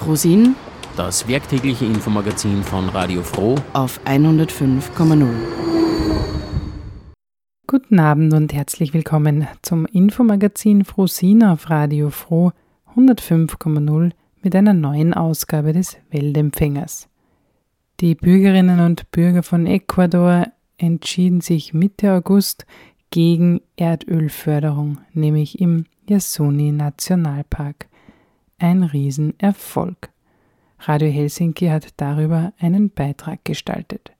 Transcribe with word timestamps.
Frosin, 0.00 0.56
das 0.96 1.28
werktägliche 1.28 1.84
Infomagazin 1.84 2.62
von 2.62 2.88
Radio 2.88 3.22
Froh 3.22 3.56
auf 3.74 4.00
105,0. 4.06 5.26
Guten 7.66 8.00
Abend 8.00 8.32
und 8.32 8.54
herzlich 8.54 8.94
willkommen 8.94 9.46
zum 9.60 9.84
Infomagazin 9.84 10.86
Frosin 10.86 11.44
auf 11.44 11.68
Radio 11.68 12.08
Froh 12.08 12.52
105,0 12.96 14.12
mit 14.40 14.56
einer 14.56 14.72
neuen 14.72 15.12
Ausgabe 15.12 15.74
des 15.74 15.98
Weltempfängers. 16.10 17.10
Die 18.00 18.14
Bürgerinnen 18.14 18.80
und 18.80 19.10
Bürger 19.10 19.42
von 19.42 19.66
Ecuador 19.66 20.46
entschieden 20.78 21.42
sich 21.42 21.74
Mitte 21.74 22.14
August 22.14 22.64
gegen 23.10 23.60
Erdölförderung, 23.76 24.96
nämlich 25.12 25.60
im 25.60 25.84
Yasuni 26.08 26.72
Nationalpark. 26.72 27.89
Ein 28.62 28.82
Riesenerfolg. 28.82 30.10
Radio 30.80 31.08
Helsinki 31.08 31.68
hat 31.68 31.88
darüber 31.96 32.52
einen 32.60 32.90
Beitrag 32.90 33.42
gestaltet. 33.42 34.12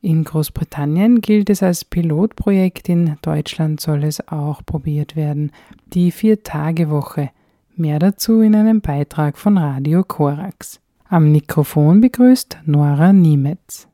In 0.00 0.22
Großbritannien 0.22 1.20
gilt 1.20 1.50
es 1.50 1.60
als 1.60 1.84
Pilotprojekt, 1.84 2.88
in 2.88 3.16
Deutschland 3.20 3.80
soll 3.80 4.04
es 4.04 4.26
auch 4.28 4.64
probiert 4.64 5.16
werden. 5.16 5.50
Die 5.86 6.12
Vier-Tage-Woche. 6.12 7.30
Mehr 7.74 7.98
dazu 7.98 8.42
in 8.42 8.54
einem 8.54 8.80
Beitrag 8.80 9.36
von 9.36 9.58
Radio 9.58 10.04
Korax. 10.04 10.80
Am 11.08 11.32
Mikrofon 11.32 12.00
begrüßt 12.00 12.58
Nora 12.66 13.12
Niemetz. 13.12 13.89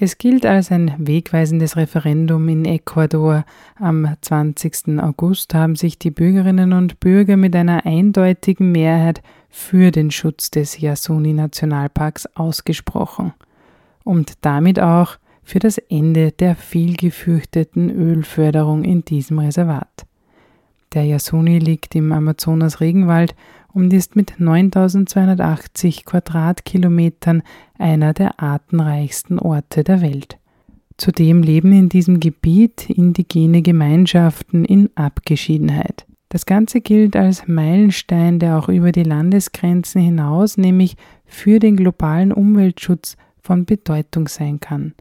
Es 0.00 0.16
gilt 0.16 0.46
als 0.46 0.70
ein 0.70 0.94
wegweisendes 0.96 1.76
Referendum 1.76 2.48
in 2.48 2.64
Ecuador. 2.64 3.44
Am 3.74 4.14
20. 4.20 5.00
August 5.00 5.54
haben 5.54 5.74
sich 5.74 5.98
die 5.98 6.12
Bürgerinnen 6.12 6.72
und 6.72 7.00
Bürger 7.00 7.36
mit 7.36 7.56
einer 7.56 7.84
eindeutigen 7.84 8.70
Mehrheit 8.70 9.22
für 9.50 9.90
den 9.90 10.12
Schutz 10.12 10.52
des 10.52 10.80
Yasuni-Nationalparks 10.80 12.26
ausgesprochen 12.36 13.32
und 14.04 14.34
damit 14.42 14.78
auch 14.78 15.16
für 15.42 15.58
das 15.58 15.78
Ende 15.78 16.30
der 16.30 16.54
viel 16.54 16.96
gefürchteten 16.96 17.90
Ölförderung 17.90 18.84
in 18.84 19.04
diesem 19.04 19.40
Reservat. 19.40 20.06
Der 20.94 21.04
Yasuni 21.04 21.58
liegt 21.58 21.94
im 21.94 22.12
Amazonas-Regenwald 22.12 23.34
und 23.72 23.92
ist 23.92 24.16
mit 24.16 24.34
9280 24.38 26.04
Quadratkilometern 26.04 27.42
einer 27.78 28.14
der 28.14 28.40
artenreichsten 28.40 29.38
Orte 29.38 29.84
der 29.84 30.00
Welt. 30.00 30.38
Zudem 30.96 31.42
leben 31.42 31.72
in 31.72 31.88
diesem 31.88 32.18
Gebiet 32.18 32.90
indigene 32.90 33.62
Gemeinschaften 33.62 34.64
in 34.64 34.90
Abgeschiedenheit. 34.96 36.06
Das 36.30 36.44
Ganze 36.44 36.80
gilt 36.80 37.16
als 37.16 37.46
Meilenstein, 37.46 38.38
der 38.38 38.58
auch 38.58 38.68
über 38.68 38.92
die 38.92 39.04
Landesgrenzen 39.04 40.00
hinaus, 40.00 40.58
nämlich 40.58 40.96
für 41.24 41.58
den 41.58 41.76
globalen 41.76 42.32
Umweltschutz 42.32 43.16
von 43.40 43.64
Bedeutung 43.64 44.28
sein 44.28 44.60
kann. 44.60 44.94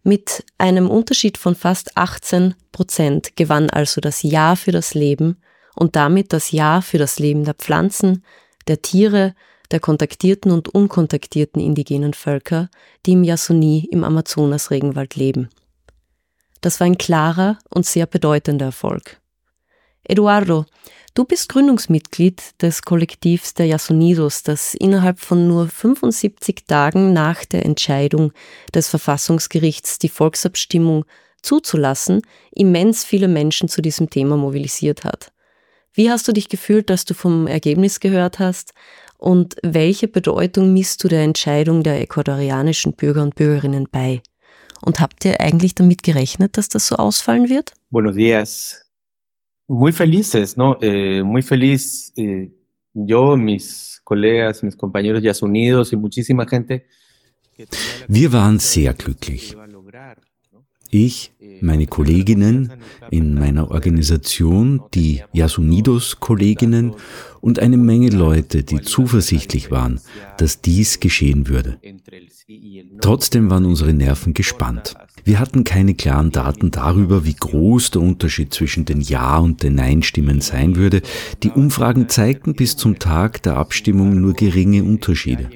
Mit 0.03 0.43
einem 0.59 0.87
Unterschied 0.87 1.39
von 1.39 1.55
fast 1.55 1.97
18 1.97 2.53
Prozent 2.71 3.35
gewann 3.35 3.71
also 3.71 3.99
das 3.99 4.21
Ja 4.21 4.55
für 4.55 4.71
das 4.71 4.93
Leben 4.93 5.41
und 5.75 5.95
damit 5.95 6.31
das 6.31 6.51
Ja 6.51 6.81
für 6.81 6.99
das 6.99 7.17
Leben 7.17 7.43
der 7.43 7.55
Pflanzen, 7.55 8.23
der 8.67 8.83
Tiere, 8.83 9.33
der 9.71 9.79
kontaktierten 9.79 10.51
und 10.51 10.69
unkontaktierten 10.69 11.59
indigenen 11.59 12.13
Völker, 12.13 12.69
die 13.07 13.13
im 13.13 13.23
Yasuni 13.23 13.89
im 13.91 14.03
Amazonas-Regenwald 14.03 15.15
leben. 15.15 15.49
Das 16.61 16.79
war 16.79 16.85
ein 16.85 16.97
klarer 16.97 17.57
und 17.69 17.85
sehr 17.85 18.05
bedeutender 18.05 18.67
Erfolg. 18.67 19.19
Eduardo, 20.03 20.65
du 21.13 21.25
bist 21.25 21.49
Gründungsmitglied 21.49 22.61
des 22.61 22.83
Kollektivs 22.83 23.53
der 23.53 23.67
Yasunidos, 23.67 24.43
das 24.43 24.73
innerhalb 24.75 25.19
von 25.19 25.47
nur 25.47 25.67
75 25.67 26.65
Tagen 26.67 27.13
nach 27.13 27.45
der 27.45 27.65
Entscheidung 27.65 28.31
des 28.73 28.89
Verfassungsgerichts, 28.89 29.99
die 29.99 30.09
Volksabstimmung 30.09 31.05
zuzulassen, 31.41 32.21
immens 32.51 33.03
viele 33.03 33.27
Menschen 33.27 33.67
zu 33.67 33.81
diesem 33.81 34.09
Thema 34.09 34.37
mobilisiert 34.37 35.03
hat. 35.03 35.31
Wie 35.93 36.09
hast 36.09 36.27
du 36.27 36.31
dich 36.31 36.47
gefühlt, 36.47 36.89
dass 36.89 37.05
du 37.05 37.13
vom 37.13 37.47
Ergebnis 37.47 37.99
gehört 37.99 38.39
hast? 38.39 38.73
Und 39.17 39.55
welche 39.61 40.07
Bedeutung 40.07 40.73
misst 40.73 41.03
du 41.03 41.07
der 41.07 41.21
Entscheidung 41.21 41.83
der 41.83 42.01
ecuadorianischen 42.01 42.93
Bürger 42.93 43.23
und 43.23 43.35
Bürgerinnen 43.35 43.87
bei? 43.91 44.21
Und 44.83 44.99
habt 44.99 45.25
ihr 45.25 45.39
eigentlich 45.39 45.75
damit 45.75 46.03
gerechnet, 46.03 46.57
dass 46.57 46.69
das 46.69 46.87
so 46.87 46.95
ausfallen 46.95 47.49
wird? 47.49 47.73
Buenos 47.89 48.15
días. 48.15 48.85
Muy 49.67 49.91
felices, 49.91 50.57
¿no? 50.57 50.77
Eh, 50.81 51.23
muy 51.23 51.41
feliz 51.41 52.11
eh, 52.17 52.51
yo, 52.93 53.37
mis 53.37 54.01
colegas, 54.03 54.63
mis 54.63 54.75
compañeros 54.75 55.21
ya 55.21 55.33
unidos 55.41 55.93
y 55.93 55.95
muchísima 55.95 56.45
gente. 56.45 56.87
Wir 58.07 58.33
waren 58.33 58.59
sehr 58.59 58.93
glücklich. 58.93 59.55
Ich, 60.93 61.31
meine 61.61 61.87
Kolleginnen 61.87 62.73
in 63.11 63.33
meiner 63.35 63.71
Organisation, 63.71 64.81
die 64.93 65.21
Yasunidos-Kolleginnen 65.31 66.93
und 67.39 67.59
eine 67.59 67.77
Menge 67.77 68.09
Leute, 68.09 68.63
die 68.63 68.81
zuversichtlich 68.81 69.71
waren, 69.71 70.01
dass 70.37 70.59
dies 70.61 70.99
geschehen 70.99 71.47
würde. 71.47 71.79
Trotzdem 72.99 73.49
waren 73.49 73.65
unsere 73.65 73.93
Nerven 73.93 74.33
gespannt. 74.33 74.95
Wir 75.23 75.39
hatten 75.39 75.63
keine 75.63 75.93
klaren 75.93 76.31
Daten 76.31 76.71
darüber, 76.71 77.25
wie 77.25 77.35
groß 77.35 77.91
der 77.91 78.01
Unterschied 78.01 78.53
zwischen 78.53 78.83
den 78.83 78.99
Ja- 78.99 79.37
und 79.37 79.63
den 79.63 79.75
Nein-Stimmen 79.75 80.41
sein 80.41 80.75
würde. 80.75 81.01
Die 81.41 81.51
Umfragen 81.51 82.09
zeigten 82.09 82.53
bis 82.53 82.75
zum 82.75 82.99
Tag 82.99 83.41
der 83.43 83.55
Abstimmung 83.55 84.19
nur 84.19 84.33
geringe 84.33 84.83
Unterschiede. 84.83 85.49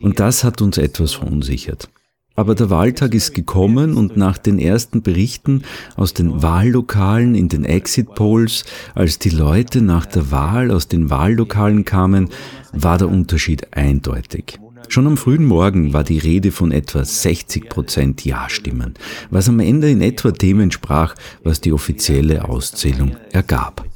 Und 0.00 0.20
das 0.20 0.44
hat 0.44 0.60
uns 0.60 0.76
etwas 0.76 1.12
verunsichert. 1.12 1.88
Aber 2.34 2.54
der 2.54 2.70
Wahltag 2.70 3.14
ist 3.14 3.34
gekommen 3.34 3.94
und 3.94 4.16
nach 4.16 4.38
den 4.38 4.58
ersten 4.58 5.02
Berichten 5.02 5.62
aus 5.96 6.14
den 6.14 6.42
Wahllokalen 6.42 7.34
in 7.34 7.48
den 7.48 7.64
Exit 7.64 8.14
Polls, 8.14 8.64
als 8.94 9.18
die 9.18 9.30
Leute 9.30 9.82
nach 9.82 10.06
der 10.06 10.30
Wahl 10.30 10.70
aus 10.70 10.88
den 10.88 11.10
Wahllokalen 11.10 11.84
kamen, 11.84 12.30
war 12.72 12.96
der 12.98 13.08
Unterschied 13.08 13.76
eindeutig. 13.76 14.58
Schon 14.88 15.06
am 15.06 15.16
frühen 15.16 15.44
Morgen 15.44 15.92
war 15.92 16.04
die 16.04 16.18
Rede 16.18 16.52
von 16.52 16.72
etwa 16.72 17.04
60 17.04 17.68
Prozent 17.68 18.24
Ja-Stimmen, 18.24 18.94
was 19.30 19.48
am 19.48 19.60
Ende 19.60 19.90
in 19.90 20.02
etwa 20.02 20.32
dem 20.32 20.60
entsprach, 20.60 21.14
was 21.42 21.60
die 21.60 21.72
offizielle 21.72 22.48
Auszählung 22.48 23.16
ergab. 23.30 23.86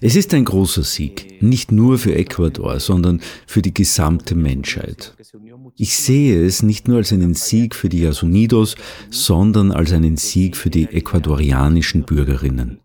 Es 0.00 0.16
ist 0.16 0.34
ein 0.34 0.44
großer 0.44 0.82
Sieg, 0.82 1.42
nicht 1.42 1.72
nur 1.72 1.98
für 1.98 2.14
Ecuador, 2.14 2.80
sondern 2.80 3.20
für 3.46 3.62
die 3.62 3.74
gesamte 3.74 4.34
Menschheit. 4.34 5.14
Ich 5.82 5.96
sehe 5.96 6.44
es 6.44 6.62
nicht 6.62 6.88
nur 6.88 6.98
als 6.98 7.10
einen 7.10 7.32
Sieg 7.32 7.74
für 7.74 7.88
die 7.88 8.02
Yasunidos, 8.02 8.76
sondern 9.08 9.72
als 9.72 9.94
einen 9.94 10.18
Sieg 10.18 10.54
für 10.58 10.68
die 10.68 10.84
ecuadorianischen 10.84 12.02
Bürgerinnen. 12.02 12.80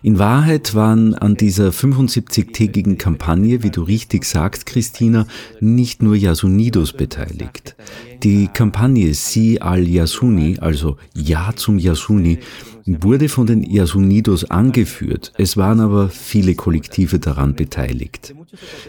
In 0.00 0.20
Wahrheit 0.20 0.76
waren 0.76 1.14
an 1.14 1.34
dieser 1.34 1.70
75-tägigen 1.70 2.96
Kampagne, 2.96 3.64
wie 3.64 3.72
du 3.72 3.82
richtig 3.82 4.24
sagst, 4.24 4.66
Christina, 4.66 5.26
nicht 5.58 6.00
nur 6.00 6.14
Yasunidos 6.14 6.92
beteiligt. 6.92 7.74
Die 8.22 8.46
Kampagne 8.46 9.12
Si 9.12 9.58
al 9.58 9.82
Yasuni, 9.82 10.58
also 10.60 10.96
Ja 11.12 11.54
zum 11.56 11.80
Yasuni, 11.80 12.38
wurde 12.86 13.28
von 13.28 13.46
den 13.46 13.62
Yasunidos 13.62 14.50
angeführt. 14.50 15.32
Es 15.38 15.56
waren 15.56 15.80
aber 15.80 16.08
viele 16.08 16.54
Kollektive 16.54 17.18
daran 17.18 17.54
beteiligt. 17.54 18.34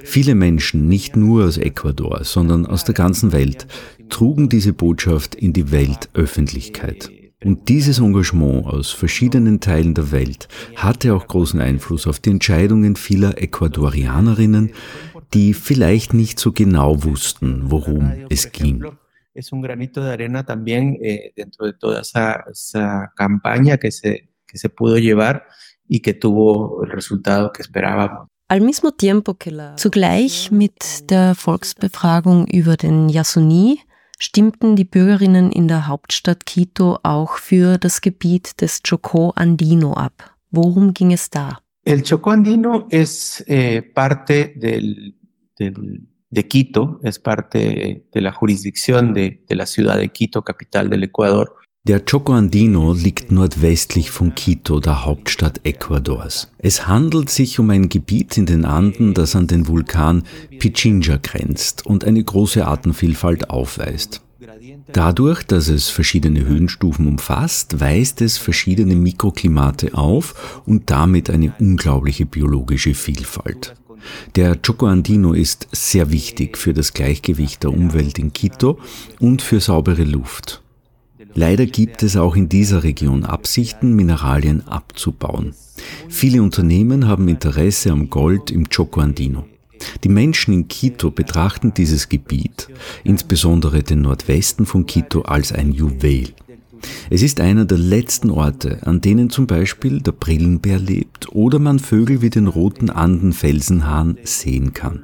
Viele 0.04 0.36
Menschen, 0.36 0.88
nicht 0.88 1.16
nur 1.16 1.46
aus 1.46 1.58
Ecuador, 1.58 2.24
sondern 2.24 2.66
aus 2.66 2.84
der 2.84 2.94
ganzen 2.94 3.32
Welt, 3.32 3.68
trugen 4.10 4.50
diese 4.50 4.74
Botschaft 4.74 5.36
in 5.36 5.54
die 5.54 5.72
Weltöffentlichkeit. 5.72 7.10
Und 7.44 7.70
dieses 7.70 8.00
Engagement 8.00 8.66
aus 8.66 8.92
verschiedenen 8.92 9.60
Teilen 9.60 9.94
der 9.94 10.12
Welt 10.12 10.48
hatte 10.76 11.14
auch 11.14 11.28
großen 11.28 11.60
Einfluss 11.60 12.08
auf 12.08 12.20
die 12.20 12.32
Entscheidungen 12.32 12.96
vieler 12.96 13.42
Ecuadorianerinnen, 13.42 14.72
die 15.34 15.54
vielleicht 15.54 16.14
nicht 16.14 16.40
so 16.40 16.52
genau 16.52 17.04
wussten, 17.04 17.64
worum 17.66 18.14
es 18.30 18.52
ging. 18.52 18.86
Es 19.36 19.52
un 19.52 19.62
granito 19.62 20.04
de 20.04 20.14
arena 20.14 20.46
también 20.46 20.98
eh, 21.02 21.34
dentro 21.36 21.66
de 21.66 21.74
toda 21.74 22.02
esa, 22.02 22.44
esa 22.52 23.12
campaña 23.16 23.78
que 23.78 23.92
se, 23.92 24.30
que 24.48 24.58
se 24.58 24.70
pudo 24.70 24.98
llevar 24.98 25.46
y 25.88 26.00
que 26.00 26.14
tuvo 26.14 26.84
el 26.84 26.90
resultado 26.90 27.52
que 27.52 27.62
esperábamos. 27.62 28.28
Al 28.48 28.62
mismo 28.62 28.92
tiempo 28.92 29.36
que 29.36 29.52
la 29.52 29.76
Zugleich 29.78 30.52
mit 30.52 31.10
der 31.10 31.36
Volksbefragung 31.36 32.48
über 32.48 32.78
den 32.78 33.10
Yasuni 33.10 33.80
stimmten 34.20 34.76
die 34.76 34.86
Bürgerinnen 34.86 35.52
in 35.52 35.68
der 35.68 35.88
Hauptstadt 35.88 36.46
Quito 36.46 37.00
auch 37.04 37.38
für 37.38 37.78
das 37.78 38.02
Gebiet 38.02 38.62
des 38.62 38.82
Chocó 38.84 39.32
Andino 39.36 39.94
ab. 39.94 40.36
Worum 40.52 40.94
ging 40.94 41.12
es 41.12 41.30
da? 41.30 41.60
El 41.84 42.04
Chocó 42.04 42.32
Andino 42.32 42.88
es 42.90 43.44
eh, 43.48 43.82
parte 43.82 44.54
del, 44.56 45.16
del, 45.58 46.08
de 46.36 46.48
Quito, 46.48 47.00
es 47.02 47.18
parte 47.18 48.06
de 48.14 48.22
la 48.22 48.32
jurisdicción 48.32 49.14
de, 49.14 49.44
de 49.48 49.56
la 49.56 49.66
ciudad 49.66 49.98
de 49.98 50.10
Quito, 50.10 50.44
capital 50.44 50.90
del 50.90 51.04
Ecuador. 51.04 51.56
Der 51.88 52.04
Choco 52.04 52.34
Andino 52.34 52.94
liegt 52.94 53.32
nordwestlich 53.32 54.10
von 54.10 54.34
Quito, 54.34 54.80
der 54.80 55.06
Hauptstadt 55.06 55.62
Ecuadors. 55.64 56.52
Es 56.58 56.88
handelt 56.88 57.30
sich 57.30 57.60
um 57.60 57.70
ein 57.70 57.90
Gebiet 57.90 58.38
in 58.38 58.48
den 58.48 58.66
Anden, 58.66 59.14
das 59.14 59.36
an 59.36 59.48
den 59.48 59.68
Vulkan 59.68 60.24
Pichincha 60.60 61.18
grenzt 61.22 61.86
und 61.86 62.04
eine 62.04 62.24
große 62.24 62.66
Artenvielfalt 62.66 63.52
aufweist. 63.52 64.22
Dadurch, 64.92 65.44
dass 65.44 65.68
es 65.68 65.90
verschiedene 65.90 66.46
Höhenstufen 66.46 67.08
umfasst, 67.08 67.80
weist 67.80 68.22
es 68.22 68.38
verschiedene 68.38 68.96
Mikroklimate 68.96 69.94
auf 69.94 70.62
und 70.66 70.90
damit 70.90 71.30
eine 71.30 71.54
unglaubliche 71.60 72.26
biologische 72.26 72.94
Vielfalt. 72.94 73.76
Der 74.36 74.56
Choco 74.56 74.86
Andino 74.86 75.34
ist 75.34 75.68
sehr 75.72 76.12
wichtig 76.12 76.58
für 76.58 76.74
das 76.74 76.94
Gleichgewicht 76.94 77.64
der 77.64 77.72
Umwelt 77.72 78.20
in 78.20 78.34
Quito 78.34 78.80
und 79.20 79.42
für 79.42 79.60
saubere 79.60 80.04
Luft. 80.04 80.62
Leider 81.34 81.66
gibt 81.66 82.04
es 82.04 82.16
auch 82.16 82.36
in 82.36 82.48
dieser 82.48 82.84
Region 82.84 83.26
Absichten, 83.26 83.96
Mineralien 83.96 84.68
abzubauen. 84.68 85.54
Viele 86.08 86.42
Unternehmen 86.42 87.08
haben 87.08 87.28
Interesse 87.28 87.92
am 87.92 88.10
Gold 88.10 88.52
im 88.52 88.70
Choco 88.70 89.02
Andino. 89.02 89.46
Die 90.04 90.10
Menschen 90.10 90.54
in 90.54 90.68
Quito 90.68 91.12
betrachten 91.12 91.74
dieses 91.74 92.10
Gebiet, 92.10 92.70
insbesondere 93.04 93.84
den 93.84 94.02
Nordwesten 94.02 94.66
von 94.66 94.86
Quito, 94.86 95.24
als 95.24 95.52
ein 95.52 95.72
Juwel. 95.72 96.34
Es 97.10 97.22
ist 97.22 97.40
einer 97.40 97.66
der 97.66 97.78
letzten 97.78 98.30
Orte, 98.30 98.80
an 98.86 99.02
denen 99.02 99.30
zum 99.30 99.48
Beispiel 99.48 100.02
der 100.02 100.12
Brillenbär 100.12 100.80
lebt 100.80 101.30
oder 101.34 101.60
man 101.60 101.80
Vögel 101.80 102.22
wie 102.22 102.30
den 102.30 102.48
roten 102.48 102.90
Anden-Felsenhahn 102.90 104.18
sehen 104.24 104.74
kann. 104.74 105.04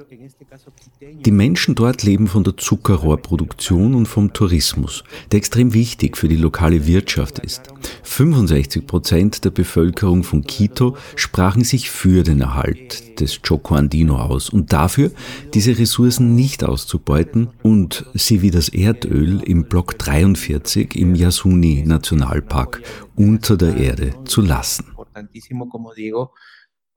Die 1.02 1.32
Menschen 1.32 1.76
dort 1.76 2.04
leben 2.04 2.28
von 2.28 2.44
der 2.44 2.58
Zuckerrohrproduktion 2.58 3.96
und 3.96 4.06
vom 4.06 4.34
Tourismus, 4.34 5.06
der 5.32 5.38
extrem 5.38 5.74
wichtig 5.74 6.18
für 6.18 6.28
die 6.28 6.36
lokale 6.36 6.86
Wirtschaft 6.86 7.40
ist. 7.40 7.74
65 8.04 8.86
Prozent 8.86 9.46
der 9.46 9.52
Bevölkerung 9.52 10.24
von 10.24 10.44
Quito 10.44 10.98
sprachen 11.16 11.64
sich 11.64 11.90
für 11.90 12.24
den 12.24 12.42
Erhalt 12.42 13.22
des 13.22 13.42
Choco 13.42 13.76
Andino 13.76 14.18
aus 14.18 14.50
und 14.50 14.74
dafür, 14.74 15.12
diese 15.54 15.78
Ressourcen 15.78 16.36
nicht 16.36 16.66
auszubeuten 16.66 17.50
und 17.64 18.06
sie 18.14 18.42
wie 18.42 18.52
das 18.52 18.68
Erdöl 18.68 19.42
im 19.44 19.66
Block 19.66 19.98
43 20.00 20.96
im 20.98 21.16
Yasuni 21.16 21.84
Nationalpark 21.86 22.82
unter 23.16 23.56
der 23.56 23.78
Erde 23.78 24.14
zu 24.26 24.42
lassen. 24.42 24.86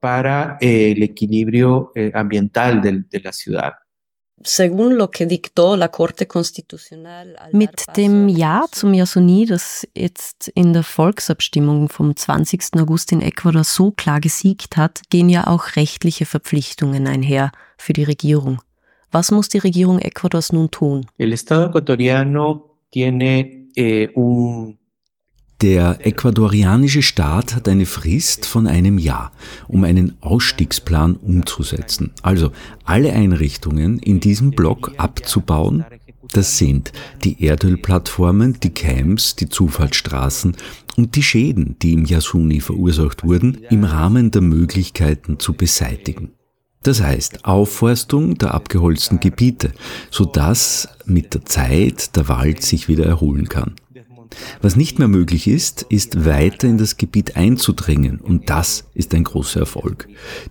Para 0.05 0.59
eh, 0.61 0.93
el 0.93 1.03
equilibrio 1.03 1.91
eh, 1.95 2.11
ambiental 2.13 2.83
de, 2.83 3.05
de 3.11 3.21
la 3.21 3.33
ciudad. 3.33 3.73
Mit 7.53 7.97
dem 7.97 8.29
Ja 8.29 8.65
zum 8.71 8.93
Yasuni, 8.93 9.47
das 9.47 9.89
jetzt 9.97 10.49
in 10.49 10.75
der 10.75 10.83
Volksabstimmung 10.83 11.89
vom 11.89 12.15
20. 12.15 12.79
August 12.81 13.13
in 13.13 13.23
Ecuador 13.23 13.65
so 13.65 13.93
klar 13.93 14.21
gesiegt 14.21 14.77
hat, 14.77 15.01
gehen 15.09 15.31
ja 15.31 15.47
auch 15.47 15.77
rechtliche 15.77 16.27
Verpflichtungen 16.27 17.07
einher 17.07 17.51
für 17.79 17.95
die 17.95 18.05
Regierung. 18.05 18.61
Was 19.11 19.31
muss 19.31 19.49
die 19.49 19.59
Regierung 19.59 20.01
Ecuadors 20.01 20.53
nun 20.53 20.71
tun? 20.71 21.07
El 21.17 21.33
Estado 21.33 21.69
ecuatoriano 21.69 22.77
tiene 22.91 23.71
eh, 23.75 24.11
un 24.15 24.77
der 25.65 26.07
ecuadorianische 26.07 27.01
Staat 27.01 27.55
hat 27.55 27.71
eine 27.71 27.87
Frist 27.87 28.45
von 28.45 28.67
einem 28.67 28.99
Jahr, 28.99 29.33
um 29.67 29.85
einen 29.85 30.13
Ausstiegsplan 30.21 31.17
umzusetzen. 31.17 32.11
Also 32.21 32.53
alle 32.85 33.15
Einrichtungen 33.15 33.99
in 33.99 34.21
diesem 34.21 34.51
Block 34.51 34.93
abzubauen. 34.99 35.87
Das 36.35 36.59
sind 36.59 36.93
die 37.25 37.43
Erdölplattformen, 37.43 38.61
die 38.63 38.75
Camps, 38.75 39.37
die 39.37 39.49
Zufahrtsstraßen 39.49 40.55
und 40.99 41.17
die 41.17 41.23
Schäden, 41.23 41.77
die 41.81 41.95
im 41.95 42.05
Yasuni 42.05 42.61
verursacht 42.61 43.25
wurden, 43.25 43.63
im 43.71 43.85
Rahmen 43.85 44.31
der 44.31 44.43
Möglichkeiten 44.43 45.39
zu 45.39 45.55
beseitigen. 45.55 46.33
Das 46.83 47.01
heißt 47.01 47.47
Aufforstung 47.47 48.37
der 48.37 48.53
abgeholzten 48.53 49.19
Gebiete, 49.19 49.73
sodass 50.11 50.91
mit 51.07 51.33
der 51.33 51.47
Zeit 51.47 52.15
der 52.17 52.29
Wald 52.29 52.61
sich 52.61 52.87
wieder 52.87 53.07
erholen 53.07 53.49
kann. 53.49 53.77
Was 54.63 54.77
nicht 54.77 54.99
mehr 54.99 55.09
möglich 55.09 55.47
ist, 55.47 55.87
ist 55.89 56.25
weiter 56.25 56.69
in 56.69 56.79
das 56.79 56.97
Gebiet 56.97 57.37
einzudringen 57.37 58.21
und 58.21 58.51
das 58.51 58.85
ist 58.95 59.15
ein 59.15 59.25
großer 59.25 59.61
Erfolg. 59.61 60.09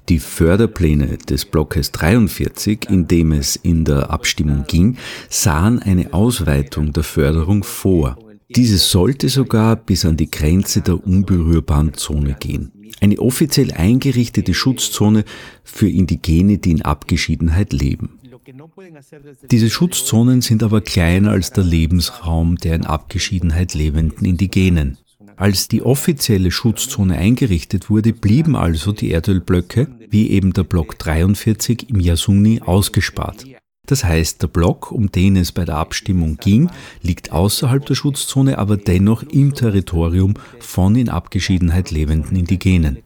Die 0.10 0.20
Förderpläne 0.20 1.18
des 1.18 1.46
Blockes 1.46 1.92
43, 1.92 2.90
in 2.90 3.08
dem 3.08 3.32
es 3.32 3.56
in 3.56 3.86
der 3.86 4.10
Abstimmung 4.10 4.66
ging, 4.68 4.98
sahen 5.30 5.80
eine 5.80 6.14
Ausweitung 6.14 6.94
der 6.94 7.04
Förderung 7.04 7.64
vor. 7.64 8.18
Diese 8.56 8.78
sollte 8.78 9.30
sogar 9.30 9.76
bis 9.76 10.06
an 10.06 10.18
die 10.18 10.30
Grenze 10.30 10.82
der 10.82 11.04
unberührbaren 11.06 11.94
Zone 11.96 12.36
gehen. 12.40 12.72
Eine 13.00 13.20
offiziell 13.20 13.72
eingerichtete 13.72 14.54
Schutzzone 14.54 15.26
für 15.64 15.90
Indigene, 15.90 16.58
die 16.60 16.72
in 16.72 16.82
Abgeschiedenheit 16.84 17.74
leben. 17.74 18.20
Diese 19.52 19.70
Schutzzonen 19.70 20.42
sind 20.42 20.64
aber 20.64 20.82
kleiner 20.82 21.32
als 21.32 21.52
der 21.52 21.64
Lebensraum 21.64 22.56
der 22.58 22.76
in 22.76 22.86
Abgeschiedenheit 22.86 23.74
lebenden 23.74 24.26
Indigenen. 24.26 24.98
Als 25.36 25.68
die 25.68 25.82
offizielle 25.82 26.52
Schutzzone 26.52 27.18
eingerichtet 27.18 27.90
wurde, 27.90 28.14
blieben 28.14 28.56
also 28.56 28.92
die 28.92 29.12
Erdölblöcke, 29.12 29.88
wie 30.10 30.30
eben 30.30 30.54
der 30.54 30.64
Block 30.64 31.00
43 31.00 31.90
im 31.90 32.00
Yasuni, 32.00 32.62
ausgespart. 32.62 33.46
Das 33.86 34.06
heißt, 34.06 34.42
der 34.42 34.48
Block, 34.48 34.94
um 34.94 35.12
den 35.12 35.36
es 35.36 35.52
bei 35.52 35.66
der 35.66 35.76
Abstimmung 35.76 36.38
ging, 36.38 36.70
liegt 37.02 37.34
außerhalb 37.34 37.86
der 37.86 37.96
Schutzzone, 37.96 38.58
aber 38.58 38.78
dennoch 38.78 39.24
im 39.24 39.54
Territorium 39.54 40.36
von 40.60 40.96
in 40.96 41.10
Abgeschiedenheit 41.10 41.92
lebenden 41.92 42.38
Indigenen. 42.38 43.03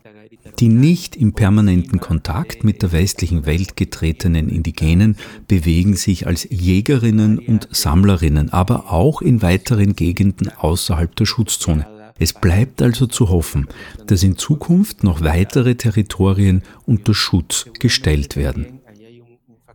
Die 0.59 0.69
nicht 0.69 1.15
im 1.15 1.33
permanenten 1.33 1.99
Kontakt 1.99 2.63
mit 2.63 2.81
der 2.81 2.91
westlichen 2.91 3.45
Welt 3.45 3.75
getretenen 3.75 4.49
Indigenen 4.49 5.15
bewegen 5.47 5.95
sich 5.95 6.25
als 6.25 6.47
Jägerinnen 6.49 7.37
und 7.37 7.67
Sammlerinnen, 7.71 8.51
aber 8.51 8.91
auch 8.91 9.21
in 9.21 9.43
weiteren 9.43 9.95
Gegenden 9.95 10.49
außerhalb 10.57 11.15
der 11.15 11.25
Schutzzone. 11.25 11.85
Es 12.17 12.33
bleibt 12.33 12.81
also 12.81 13.05
zu 13.05 13.29
hoffen, 13.29 13.67
dass 14.07 14.23
in 14.23 14.37
Zukunft 14.37 15.03
noch 15.03 15.21
weitere 15.21 15.75
Territorien 15.75 16.63
unter 16.87 17.13
Schutz 17.13 17.67
gestellt 17.79 18.35
werden. 18.35 18.79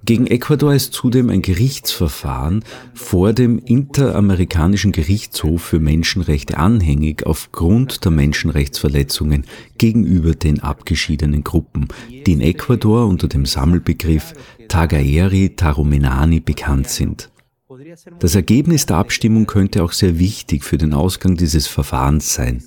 Gegen 0.04 0.26
Ecuador 0.26 0.74
ist 0.74 0.92
zudem 0.94 1.30
ein 1.30 1.42
Gerichtsverfahren 1.42 2.64
vor 2.92 3.32
dem 3.32 3.60
Interamerikanischen 3.60 4.90
Gerichtshof 4.90 5.62
für 5.62 5.78
Menschenrechte 5.78 6.58
anhängig 6.58 7.24
aufgrund 7.24 8.04
der 8.04 8.10
Menschenrechtsverletzungen 8.10 9.44
gegenüber 9.78 10.34
den 10.34 10.60
abgeschiedenen 10.60 11.44
Gruppen, 11.44 11.86
die 12.26 12.32
in 12.32 12.40
Ecuador 12.40 13.06
unter 13.06 13.28
dem 13.28 13.46
Sammelbegriff 13.46 14.32
Tagaeri 14.66 15.50
Tarumenani 15.54 16.40
bekannt 16.40 16.88
sind. 16.88 17.30
Das 18.18 18.34
Ergebnis 18.34 18.86
der 18.86 18.96
Abstimmung 18.96 19.46
könnte 19.46 19.84
auch 19.84 19.92
sehr 19.92 20.18
wichtig 20.18 20.64
für 20.64 20.78
den 20.78 20.94
Ausgang 20.94 21.36
dieses 21.36 21.68
Verfahrens 21.68 22.34
sein. 22.34 22.62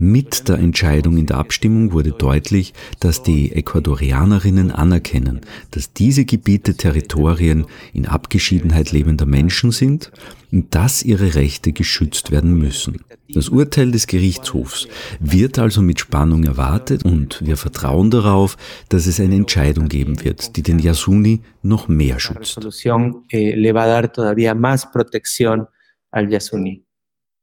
Mit 0.00 0.48
der 0.48 0.58
Entscheidung 0.58 1.18
in 1.18 1.26
der 1.26 1.38
Abstimmung 1.38 1.92
wurde 1.92 2.12
deutlich, 2.12 2.72
dass 3.00 3.24
die 3.24 3.50
Ecuadorianerinnen 3.50 4.70
anerkennen, 4.70 5.40
dass 5.72 5.92
diese 5.92 6.24
Gebiete 6.24 6.76
Territorien 6.76 7.66
in 7.92 8.06
Abgeschiedenheit 8.06 8.92
lebender 8.92 9.26
Menschen 9.26 9.72
sind 9.72 10.12
und 10.52 10.72
dass 10.72 11.02
ihre 11.02 11.34
Rechte 11.34 11.72
geschützt 11.72 12.30
werden 12.30 12.56
müssen. 12.56 13.00
Das 13.34 13.48
Urteil 13.48 13.90
des 13.90 14.06
Gerichtshofs 14.06 14.86
wird 15.18 15.58
also 15.58 15.82
mit 15.82 15.98
Spannung 15.98 16.44
erwartet 16.44 17.04
und 17.04 17.44
wir 17.44 17.56
vertrauen 17.56 18.12
darauf, 18.12 18.56
dass 18.90 19.08
es 19.08 19.18
eine 19.18 19.34
Entscheidung 19.34 19.88
geben 19.88 20.22
wird, 20.22 20.56
die 20.56 20.62
den 20.62 20.78
Yasuni 20.78 21.40
noch 21.62 21.88
mehr 21.88 22.20
schützt. 22.20 22.60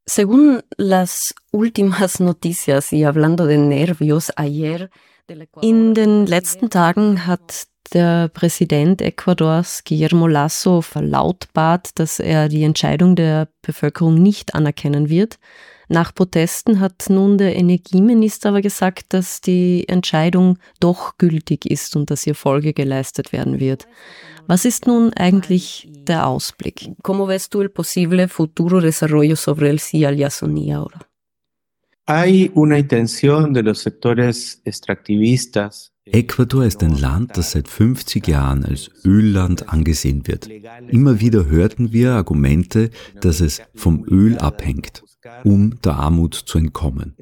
Según 0.07 0.63
las 0.77 1.33
últimas 1.51 2.19
noticias 2.19 2.93
y 2.93 3.03
hablando 3.03 3.47
de 3.47 3.57
nervios, 3.57 4.31
ayer 4.35 4.91
in 5.61 5.95
den 5.95 6.27
letzten 6.27 6.69
Tagen 6.69 7.25
hat 7.25 7.67
der 7.91 8.29
Präsident 8.29 9.01
Ecuadors 9.01 9.83
Guillermo 9.83 10.27
Lasso 10.27 10.81
verlautbart, 10.81 11.97
dass 11.97 12.19
er 12.19 12.49
die 12.49 12.63
Entscheidung 12.63 13.15
der 13.15 13.47
Bevölkerung 13.63 14.21
nicht 14.21 14.53
anerkennen 14.53 15.09
wird. 15.09 15.39
Nach 15.89 16.13
Protesten 16.13 16.79
hat 16.79 17.05
nun 17.09 17.37
der 17.37 17.55
Energieminister 17.55 18.49
aber 18.49 18.61
gesagt, 18.61 19.13
dass 19.13 19.41
die 19.41 19.87
Entscheidung 19.87 20.57
doch 20.79 21.17
gültig 21.17 21.65
ist 21.65 21.95
und 21.95 22.09
dass 22.09 22.25
ihr 22.25 22.35
Folge 22.35 22.73
geleistet 22.73 23.31
werden 23.31 23.59
wird. 23.59 23.87
Was 24.47 24.65
ist 24.65 24.85
nun 24.85 25.11
eigentlich 25.13 25.89
der 26.07 26.27
Ausblick? 26.27 26.91
¿Cómo 27.01 27.27
ves 27.27 27.49
tú 27.49 27.61
el 27.61 27.69
posible 27.69 28.27
futuro 28.27 28.79
desarrollo 28.79 29.35
sobre 29.35 29.69
el 29.69 29.79
sí 29.79 30.05
al 30.05 30.17
Yasuní 30.17 30.71
ahora? 30.71 30.99
Hay 32.07 32.51
una 32.53 32.77
intención 32.77 33.51
de 33.53 33.63
los 33.63 33.79
sectores 33.79 34.61
extractivistas 34.63 35.94
Ecuador 36.05 36.65
ist 36.65 36.83
ein 36.83 36.97
Land, 36.97 37.37
das 37.37 37.51
seit 37.51 37.67
50 37.67 38.27
Jahren 38.27 38.63
als 38.63 38.89
Ölland 39.03 39.69
angesehen 39.69 40.27
wird. 40.27 40.47
Immer 40.87 41.19
wieder 41.19 41.47
hörten 41.47 41.91
wir 41.91 42.13
Argumente, 42.13 42.91
dass 43.21 43.41
es 43.41 43.61
vom 43.73 44.05
Öl 44.07 44.37
abhängt 44.37 45.03
um 45.43 45.79
der 45.81 45.95
Armut 45.95 46.35
zu 46.35 46.57
entkommen. 46.57 47.15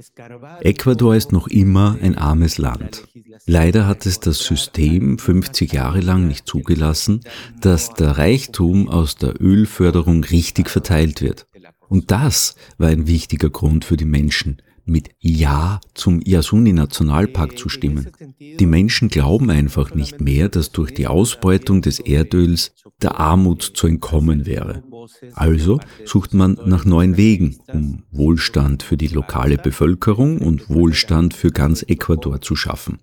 Ecuador 0.61 1.15
ist 1.15 1.31
noch 1.31 1.47
immer 1.47 1.97
ein 2.01 2.17
armes 2.17 2.57
Land. 2.57 3.07
Leider 3.45 3.87
hat 3.87 4.05
es 4.05 4.19
das 4.19 4.39
System 4.39 5.17
50 5.17 5.73
Jahre 5.73 6.01
lang 6.01 6.27
nicht 6.27 6.47
zugelassen, 6.47 7.21
dass 7.61 7.93
der 7.93 8.17
Reichtum 8.17 8.89
aus 8.89 9.15
der 9.15 9.41
Ölförderung 9.41 10.23
richtig 10.23 10.69
verteilt 10.69 11.21
wird. 11.21 11.47
Und 11.87 12.11
das 12.11 12.55
war 12.77 12.89
ein 12.89 13.07
wichtiger 13.07 13.49
Grund 13.49 13.85
für 13.85 13.97
die 13.97 14.05
Menschen, 14.05 14.57
mit 14.85 15.09
Ja 15.19 15.79
zum 15.93 16.21
Yasuni-Nationalpark 16.21 17.57
zu 17.57 17.69
stimmen. 17.69 18.09
Die 18.39 18.65
Menschen 18.65 19.09
glauben 19.09 19.49
einfach 19.49 19.95
nicht 19.95 20.21
mehr, 20.21 20.49
dass 20.49 20.71
durch 20.71 20.93
die 20.93 21.07
Ausbeutung 21.07 21.81
des 21.81 21.99
Erdöls 21.99 22.73
der 23.01 23.19
Armut 23.19 23.61
zu 23.61 23.87
entkommen 23.87 24.45
wäre. 24.45 24.83
Also 25.33 25.79
sucht 26.05 26.33
man 26.33 26.57
nach 26.65 26.85
neuen 26.85 27.17
Wegen, 27.17 27.57
um 27.67 28.03
Wohlstand 28.11 28.83
für 28.83 28.97
die 28.97 29.07
lokale 29.07 29.57
Bevölkerung 29.57 30.39
und 30.39 30.69
Wohlstand 30.69 31.33
für 31.33 31.51
ganz 31.51 31.83
Ecuador 31.83 32.41
zu 32.41 32.55
schaffen. 32.55 32.99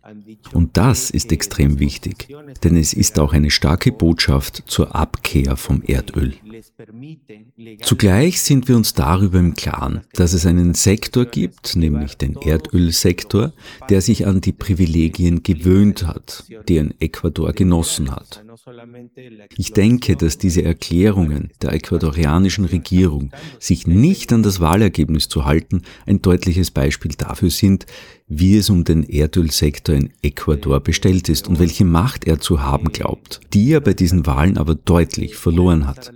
Und 0.52 0.76
das 0.76 1.10
ist 1.10 1.32
extrem 1.32 1.78
wichtig, 1.78 2.28
denn 2.62 2.76
es 2.76 2.92
ist 2.92 3.18
auch 3.18 3.32
eine 3.32 3.50
starke 3.50 3.92
Botschaft 3.92 4.64
zur 4.66 4.94
Abkehr 4.94 5.56
vom 5.56 5.82
Erdöl. 5.82 6.34
Zugleich 7.82 8.40
sind 8.40 8.68
wir 8.68 8.76
uns 8.76 8.94
darüber 8.94 9.38
im 9.38 9.54
Klaren, 9.54 10.02
dass 10.12 10.32
es 10.32 10.46
einen 10.46 10.74
Sektor 10.74 11.24
gibt, 11.24 11.76
nämlich 11.76 12.16
den 12.16 12.36
Erdölsektor, 12.36 13.52
der 13.88 14.00
sich 14.00 14.26
an 14.26 14.40
die 14.40 14.52
Privilegien 14.52 15.42
gewöhnt 15.42 16.06
hat, 16.06 16.44
die 16.68 16.78
ein 16.78 16.94
Ecuador 17.00 17.52
genossen 17.52 18.10
hat. 18.10 18.44
Ich 19.56 19.72
denke, 19.72 20.16
dass 20.16 20.38
diese 20.38 20.62
Erklärungen 20.62 21.50
der 21.62 21.72
ecuadorianischen 21.72 22.64
Regierung, 22.64 23.32
sich 23.58 23.86
nicht 23.86 24.32
an 24.32 24.42
das 24.42 24.60
Wahlergebnis 24.60 25.28
zu 25.28 25.44
halten, 25.44 25.82
ein 26.06 26.22
deutliches 26.22 26.70
Beispiel 26.70 27.12
dafür 27.16 27.50
sind, 27.50 27.86
wie 28.30 28.56
es 28.56 28.70
um 28.70 28.84
den 28.84 29.02
Erdölsektor 29.02 29.94
in 29.94 30.12
Ecuador 30.22 30.80
bestellt 30.80 31.28
ist 31.28 31.48
und 31.48 31.58
welche 31.58 31.84
Macht 31.84 32.26
er 32.28 32.38
zu 32.38 32.62
haben 32.62 32.92
glaubt, 32.92 33.40
die 33.52 33.72
er 33.72 33.80
bei 33.80 33.92
diesen 33.92 34.24
Wahlen 34.24 34.56
aber 34.56 34.76
deutlich 34.76 35.34
verloren 35.34 35.86
hat. 35.86 36.12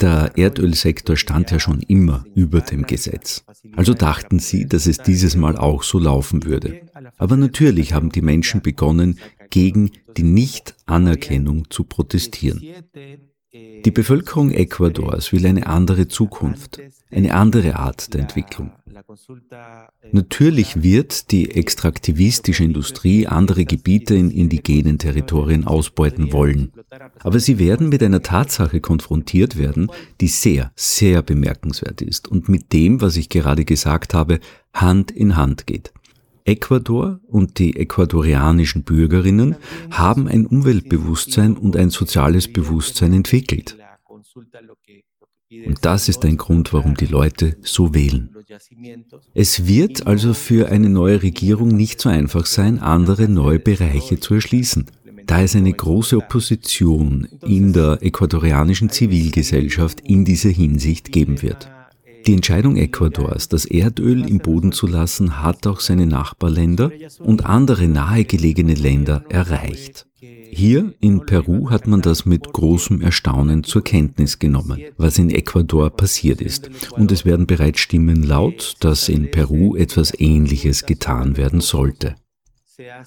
Der 0.00 0.32
Erdölsektor 0.36 1.16
stand 1.16 1.50
ja 1.50 1.58
schon 1.58 1.80
immer 1.80 2.26
über 2.34 2.60
dem 2.60 2.82
Gesetz. 2.82 3.44
Also 3.76 3.94
dachten 3.94 4.38
sie, 4.40 4.66
dass 4.66 4.86
es 4.86 4.98
dieses 4.98 5.36
Mal 5.36 5.56
auch 5.56 5.82
so 5.82 5.98
laufen 5.98 6.44
würde. 6.44 6.82
Aber 7.16 7.38
natürlich 7.38 7.94
haben 7.94 8.10
die 8.10 8.22
Menschen 8.22 8.60
begonnen, 8.60 9.18
gegen 9.54 9.92
die 10.16 10.24
Nichtanerkennung 10.24 11.70
zu 11.70 11.84
protestieren. 11.84 12.60
Die 13.52 13.90
Bevölkerung 13.92 14.50
Ecuadors 14.50 15.32
will 15.32 15.46
eine 15.46 15.68
andere 15.68 16.08
Zukunft, 16.08 16.80
eine 17.12 17.34
andere 17.34 17.76
Art 17.76 18.12
der 18.12 18.22
Entwicklung. 18.22 18.72
Natürlich 20.10 20.82
wird 20.82 21.30
die 21.30 21.52
extraktivistische 21.52 22.64
Industrie 22.64 23.28
andere 23.28 23.64
Gebiete 23.64 24.16
in 24.16 24.32
indigenen 24.32 24.98
Territorien 24.98 25.68
ausbeuten 25.68 26.32
wollen. 26.32 26.72
Aber 27.20 27.38
sie 27.38 27.60
werden 27.60 27.90
mit 27.90 28.02
einer 28.02 28.22
Tatsache 28.22 28.80
konfrontiert 28.80 29.56
werden, 29.56 29.88
die 30.20 30.28
sehr, 30.28 30.72
sehr 30.74 31.22
bemerkenswert 31.22 32.02
ist 32.02 32.26
und 32.26 32.48
mit 32.48 32.72
dem, 32.72 33.00
was 33.00 33.16
ich 33.16 33.28
gerade 33.28 33.64
gesagt 33.64 34.14
habe, 34.14 34.40
Hand 34.72 35.12
in 35.12 35.36
Hand 35.36 35.68
geht. 35.68 35.92
Ecuador 36.44 37.20
und 37.26 37.58
die 37.58 37.76
ecuadorianischen 37.76 38.82
Bürgerinnen 38.82 39.56
haben 39.90 40.28
ein 40.28 40.46
Umweltbewusstsein 40.46 41.56
und 41.56 41.74
ein 41.76 41.88
soziales 41.88 42.52
Bewusstsein 42.52 43.14
entwickelt. 43.14 43.78
Und 45.66 45.84
das 45.84 46.08
ist 46.08 46.24
ein 46.24 46.36
Grund, 46.36 46.72
warum 46.72 46.96
die 46.96 47.06
Leute 47.06 47.56
so 47.62 47.94
wählen. 47.94 48.30
Es 49.34 49.66
wird 49.66 50.06
also 50.06 50.34
für 50.34 50.68
eine 50.68 50.90
neue 50.90 51.22
Regierung 51.22 51.68
nicht 51.68 52.00
so 52.00 52.08
einfach 52.08 52.46
sein, 52.46 52.78
andere 52.78 53.28
neue 53.28 53.58
Bereiche 53.58 54.20
zu 54.20 54.34
erschließen, 54.34 54.86
da 55.26 55.42
es 55.42 55.56
eine 55.56 55.72
große 55.72 56.18
Opposition 56.18 57.28
in 57.46 57.72
der 57.72 57.98
ecuadorianischen 58.02 58.90
Zivilgesellschaft 58.90 60.00
in 60.00 60.24
dieser 60.24 60.50
Hinsicht 60.50 61.10
geben 61.10 61.40
wird. 61.40 61.70
Die 62.26 62.32
Entscheidung 62.32 62.76
Ecuadors, 62.76 63.48
das 63.48 63.66
Erdöl 63.66 64.26
im 64.26 64.38
Boden 64.38 64.72
zu 64.72 64.86
lassen, 64.86 65.42
hat 65.42 65.66
auch 65.66 65.80
seine 65.80 66.06
Nachbarländer 66.06 66.90
und 67.18 67.44
andere 67.44 67.86
nahegelegene 67.86 68.74
Länder 68.74 69.24
erreicht. 69.28 70.06
Hier 70.50 70.94
in 71.00 71.26
Peru 71.26 71.68
hat 71.68 71.86
man 71.86 72.00
das 72.00 72.24
mit 72.24 72.52
großem 72.52 73.02
Erstaunen 73.02 73.62
zur 73.64 73.84
Kenntnis 73.84 74.38
genommen, 74.38 74.80
was 74.96 75.18
in 75.18 75.28
Ecuador 75.28 75.90
passiert 75.90 76.40
ist. 76.40 76.70
Und 76.92 77.12
es 77.12 77.26
werden 77.26 77.46
bereits 77.46 77.80
Stimmen 77.80 78.22
laut, 78.22 78.76
dass 78.80 79.08
in 79.10 79.30
Peru 79.30 79.76
etwas 79.76 80.18
Ähnliches 80.18 80.86
getan 80.86 81.36
werden 81.36 81.60
sollte. 81.60 82.14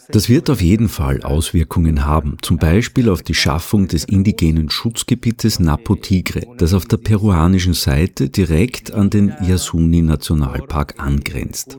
Das 0.10 0.30
wird 0.30 0.50
auf 0.50 0.62
jeden 0.62 0.88
Fall 0.88 1.22
Auswirkungen 1.24 2.06
haben, 2.06 2.38
zum 2.42 2.58
Beispiel 2.58 3.10
auf 3.10 3.22
die 3.22 3.34
Schaffung 3.34 3.88
des 3.88 4.06
indigenen 4.06 4.70
Schutzgebietes 4.70 5.60
Napo 5.60 5.96
Tigre, 5.96 6.42
das 6.58 6.74
auf 6.74 6.86
der 6.86 6.98
peruanischen 6.98 7.74
Seite 7.74 8.30
direkt 8.30 8.94
an 8.94 9.10
den 9.10 9.34
Yasuni 9.42 10.02
Nationalpark 10.02 10.96
angrenzt. 11.00 11.78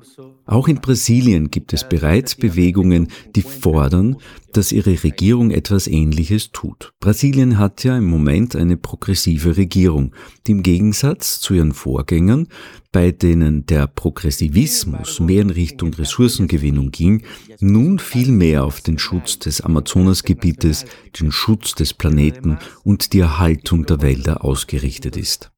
Auch 0.49 0.67
in 0.67 0.81
Brasilien 0.81 1.51
gibt 1.51 1.75
es 1.75 1.87
bereits 1.87 2.35
Bewegungen, 2.35 3.09
die 3.37 3.43
fordern, 3.43 4.17
dass 4.55 4.73
ihre 4.73 5.05
Regierung 5.05 5.51
etwas 5.51 5.87
Ähnliches 5.87 6.53
tut. 6.53 6.95
Brasilien 7.01 7.59
hat 7.59 7.85
ja 7.85 7.99
im 7.99 8.07
Moment 8.07 8.57
eine 8.57 8.79
progressive 8.79 9.59
Regierung, 9.59 10.15
die 10.47 10.53
im 10.53 10.63
Gegensatz 10.63 11.41
zu 11.41 11.53
ihren 11.53 11.75
Vorgängern, 11.75 12.49
bei 12.93 13.11
denen 13.11 13.67
der 13.67 13.89
Progressivismus 13.89 15.21
mehr 15.21 15.43
in 15.43 15.51
Richtung 15.51 15.93
Ressourcengewinnung 15.93 16.93
ging, 16.93 17.25
nun 17.61 17.99
viel 17.99 18.33
mehr 18.33 18.65
auf 18.65 18.81
den 18.81 18.99
Schutz 18.99 19.39
des 19.39 19.61
Amazonasgebietes, 19.61 20.87
den 21.21 21.31
Schutz 21.31 21.75
des 21.75 21.93
Planeten 21.93 22.57
und 22.85 23.13
die 23.13 23.21
Erhaltung 23.21 23.85
der 23.85 24.01
Wälder 24.01 24.43
ausgerichtet 24.43 25.19
ist. 25.19 25.51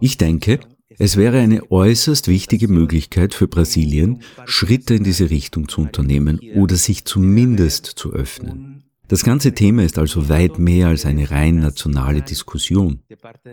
Ich 0.00 0.16
denke, 0.16 0.60
es 0.96 1.16
wäre 1.16 1.38
eine 1.38 1.70
äußerst 1.70 2.28
wichtige 2.28 2.68
Möglichkeit 2.68 3.34
für 3.34 3.48
Brasilien, 3.48 4.22
Schritte 4.46 4.94
in 4.94 5.04
diese 5.04 5.30
Richtung 5.30 5.68
zu 5.68 5.82
unternehmen 5.82 6.40
oder 6.54 6.76
sich 6.76 7.04
zumindest 7.04 7.86
zu 7.86 8.12
öffnen. 8.12 8.84
Das 9.08 9.24
ganze 9.24 9.52
Thema 9.52 9.84
ist 9.84 9.98
also 9.98 10.28
weit 10.28 10.58
mehr 10.58 10.88
als 10.88 11.06
eine 11.06 11.30
rein 11.30 11.60
nationale 11.60 12.20
Diskussion. 12.20 13.00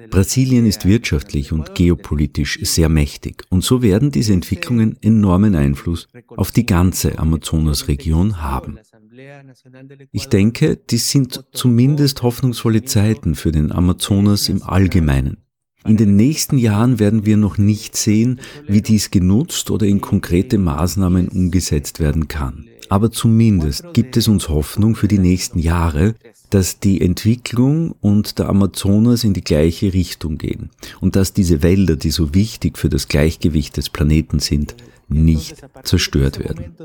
Brasilien 0.10 0.66
ist 0.66 0.86
wirtschaftlich 0.86 1.54
und 1.54 1.76
geopolitisch 1.76 2.60
sehr 2.64 2.90
mächtig 2.90 3.44
und 3.50 3.64
so 3.64 3.82
werden 3.82 4.12
diese 4.12 4.34
Entwicklungen 4.34 4.98
enormen 5.02 5.56
Einfluss 5.56 6.10
auf 6.28 6.52
die 6.52 6.66
ganze 6.66 7.18
Amazonasregion 7.20 8.42
haben. 8.42 8.80
Ich 10.12 10.28
denke, 10.28 10.76
dies 10.76 11.10
sind 11.10 11.46
zumindest 11.54 12.22
hoffnungsvolle 12.22 12.84
Zeiten 12.84 13.36
für 13.36 13.54
den 13.54 13.72
Amazonas 13.72 14.50
im 14.50 14.62
Allgemeinen. 14.62 15.45
In 15.86 15.98
den 15.98 16.16
nächsten 16.16 16.58
Jahren 16.58 17.00
werden 17.00 17.26
wir 17.26 17.38
noch 17.38 17.58
nicht 17.58 17.96
sehen, 17.96 18.40
wie 18.68 18.82
dies 18.82 19.12
genutzt 19.12 19.70
oder 19.70 19.86
in 19.86 20.02
konkrete 20.02 20.58
Maßnahmen 20.58 21.30
umgesetzt 21.30 22.00
werden 22.00 22.28
kann. 22.28 22.66
Aber 22.90 23.12
zumindest 23.12 23.94
gibt 23.94 24.18
es 24.18 24.28
uns 24.28 24.50
Hoffnung 24.50 24.96
für 24.96 25.08
die 25.08 25.20
nächsten 25.20 25.60
Jahre, 25.60 26.16
dass 26.50 26.80
die 26.80 27.02
Entwicklung 27.02 27.96
und 28.02 28.40
der 28.40 28.50
Amazonas 28.50 29.24
in 29.24 29.34
die 29.34 29.44
gleiche 29.44 29.94
Richtung 29.94 30.38
gehen 30.38 30.70
und 31.02 31.16
dass 31.16 31.34
diese 31.34 31.64
Wälder, 31.64 31.96
die 31.96 32.12
so 32.12 32.34
wichtig 32.34 32.78
für 32.78 32.90
das 32.90 33.08
Gleichgewicht 33.08 33.78
des 33.78 33.90
Planeten 33.90 34.40
sind, 34.40 34.76
nicht 35.08 35.58
zerstört 35.84 36.40
werden. 36.40 36.76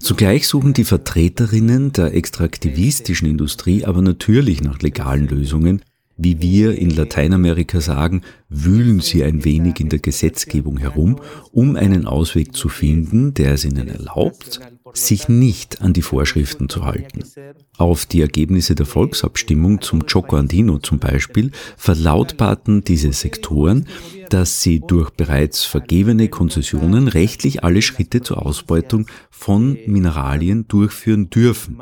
Zugleich 0.00 0.48
suchen 0.48 0.72
die 0.72 0.84
Vertreterinnen 0.84 1.92
der 1.92 2.14
extraktivistischen 2.14 3.28
Industrie 3.28 3.84
aber 3.84 4.02
natürlich 4.02 4.62
nach 4.62 4.80
legalen 4.80 5.28
Lösungen, 5.28 5.82
wie 6.16 6.40
wir 6.40 6.78
in 6.78 6.90
Lateinamerika 6.90 7.80
sagen, 7.80 8.22
wühlen 8.48 9.00
sie 9.00 9.24
ein 9.24 9.44
wenig 9.44 9.80
in 9.80 9.88
der 9.88 9.98
Gesetzgebung 9.98 10.78
herum, 10.78 11.20
um 11.50 11.76
einen 11.76 12.06
Ausweg 12.06 12.54
zu 12.54 12.68
finden, 12.68 13.34
der 13.34 13.54
es 13.54 13.64
ihnen 13.64 13.88
erlaubt, 13.88 14.60
sich 14.92 15.28
nicht 15.28 15.82
an 15.82 15.92
die 15.92 16.02
Vorschriften 16.02 16.68
zu 16.68 16.84
halten. 16.84 17.24
Auf 17.76 18.06
die 18.06 18.20
Ergebnisse 18.20 18.76
der 18.76 18.86
Volksabstimmung 18.86 19.80
zum 19.80 20.06
Choco 20.06 20.36
Andino 20.36 20.78
zum 20.78 20.98
Beispiel 20.98 21.50
verlautbarten 21.76 22.84
diese 22.84 23.12
Sektoren, 23.12 23.86
dass 24.30 24.62
sie 24.62 24.80
durch 24.80 25.10
bereits 25.10 25.64
vergebene 25.64 26.28
Konzessionen 26.28 27.08
rechtlich 27.08 27.64
alle 27.64 27.82
Schritte 27.82 28.22
zur 28.22 28.44
Ausbeutung 28.44 29.06
von 29.30 29.78
Mineralien 29.86 30.66
durchführen 30.68 31.30
dürfen. 31.30 31.78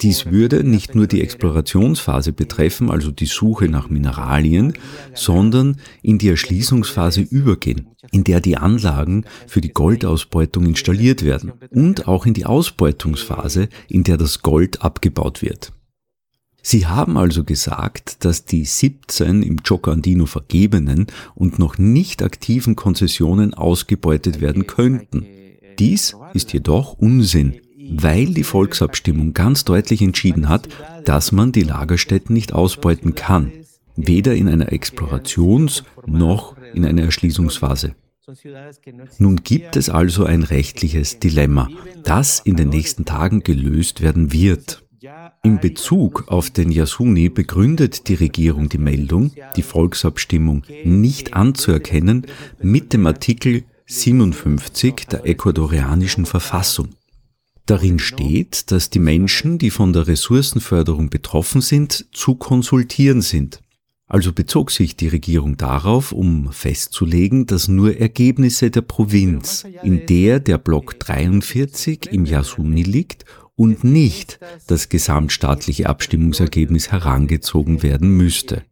Dies 0.00 0.26
würde 0.26 0.64
nicht 0.64 0.94
nur 0.94 1.06
die 1.06 1.22
Explorationsphase 1.22 2.32
betreffen, 2.32 2.90
also 2.90 3.10
die 3.10 3.26
Suche 3.26 3.68
nach 3.68 3.88
Mineralien, 3.88 4.74
sondern 5.14 5.80
in 6.02 6.18
die 6.18 6.28
Erschließungsphase 6.28 7.20
übergehen, 7.20 7.88
in 8.10 8.24
der 8.24 8.40
die 8.40 8.56
Anlagen 8.56 9.24
für 9.46 9.60
die 9.60 9.72
Goldausbeutung 9.72 10.66
installiert 10.66 11.24
werden 11.24 11.52
und 11.70 12.08
auch 12.08 12.26
in 12.26 12.34
die 12.34 12.46
Ausbeutungsphase, 12.46 13.68
in 13.88 14.04
der 14.04 14.16
das 14.16 14.42
Gold 14.42 14.82
abgebaut 14.82 15.42
wird. 15.42 15.72
Sie 16.66 16.86
haben 16.86 17.18
also 17.18 17.44
gesagt, 17.44 18.24
dass 18.24 18.46
die 18.46 18.64
17 18.64 19.42
im 19.42 19.58
Giocandino 19.58 20.24
vergebenen 20.24 21.08
und 21.34 21.58
noch 21.58 21.76
nicht 21.76 22.22
aktiven 22.22 22.74
Konzessionen 22.74 23.52
ausgebeutet 23.52 24.40
werden 24.40 24.66
könnten. 24.66 25.26
Dies 25.78 26.16
ist 26.32 26.54
jedoch 26.54 26.94
Unsinn, 26.94 27.60
weil 27.90 28.32
die 28.32 28.44
Volksabstimmung 28.44 29.34
ganz 29.34 29.64
deutlich 29.64 30.00
entschieden 30.00 30.48
hat, 30.48 30.68
dass 31.04 31.32
man 31.32 31.52
die 31.52 31.64
Lagerstätten 31.64 32.32
nicht 32.32 32.54
ausbeuten 32.54 33.14
kann, 33.14 33.52
weder 33.94 34.34
in 34.34 34.48
einer 34.48 34.72
Explorations- 34.72 35.82
noch 36.06 36.56
in 36.72 36.86
einer 36.86 37.02
Erschließungsphase. 37.02 37.94
Nun 39.18 39.36
gibt 39.44 39.76
es 39.76 39.90
also 39.90 40.24
ein 40.24 40.44
rechtliches 40.44 41.18
Dilemma, 41.18 41.68
das 42.04 42.40
in 42.40 42.56
den 42.56 42.70
nächsten 42.70 43.04
Tagen 43.04 43.42
gelöst 43.42 44.00
werden 44.00 44.32
wird. 44.32 44.83
In 45.42 45.60
Bezug 45.60 46.28
auf 46.28 46.50
den 46.50 46.70
Yasuni 46.70 47.28
begründet 47.28 48.08
die 48.08 48.14
Regierung 48.14 48.68
die 48.68 48.78
Meldung, 48.78 49.32
die 49.56 49.62
Volksabstimmung 49.62 50.64
nicht 50.84 51.34
anzuerkennen, 51.34 52.26
mit 52.60 52.92
dem 52.92 53.06
Artikel 53.06 53.64
57 53.86 55.06
der 55.10 55.26
ecuadorianischen 55.26 56.24
Verfassung. 56.26 56.90
Darin 57.66 57.98
steht, 57.98 58.70
dass 58.70 58.90
die 58.90 58.98
Menschen, 58.98 59.58
die 59.58 59.70
von 59.70 59.92
der 59.92 60.06
Ressourcenförderung 60.06 61.10
betroffen 61.10 61.60
sind, 61.60 62.06
zu 62.12 62.34
konsultieren 62.34 63.20
sind. 63.20 63.60
Also 64.06 64.32
bezog 64.32 64.70
sich 64.70 64.96
die 64.96 65.08
Regierung 65.08 65.56
darauf, 65.56 66.12
um 66.12 66.52
festzulegen, 66.52 67.46
dass 67.46 67.68
nur 67.68 67.96
Ergebnisse 67.96 68.70
der 68.70 68.82
Provinz, 68.82 69.64
in 69.82 70.06
der 70.06 70.40
der 70.40 70.58
Block 70.58 70.98
43 71.00 72.12
im 72.12 72.26
Yasuni 72.26 72.82
liegt, 72.82 73.24
und 73.56 73.84
nicht 73.84 74.38
das 74.66 74.88
gesamtstaatliche 74.88 75.88
Abstimmungsergebnis 75.88 76.90
herangezogen 76.90 77.82
werden 77.82 78.16
müsste. 78.16 78.62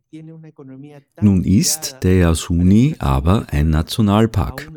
Nun 1.22 1.42
ist 1.44 1.98
der 2.02 2.16
Yasuni 2.16 2.96
aber 2.98 3.46
ein 3.50 3.70
Nationalpark. 3.70 4.70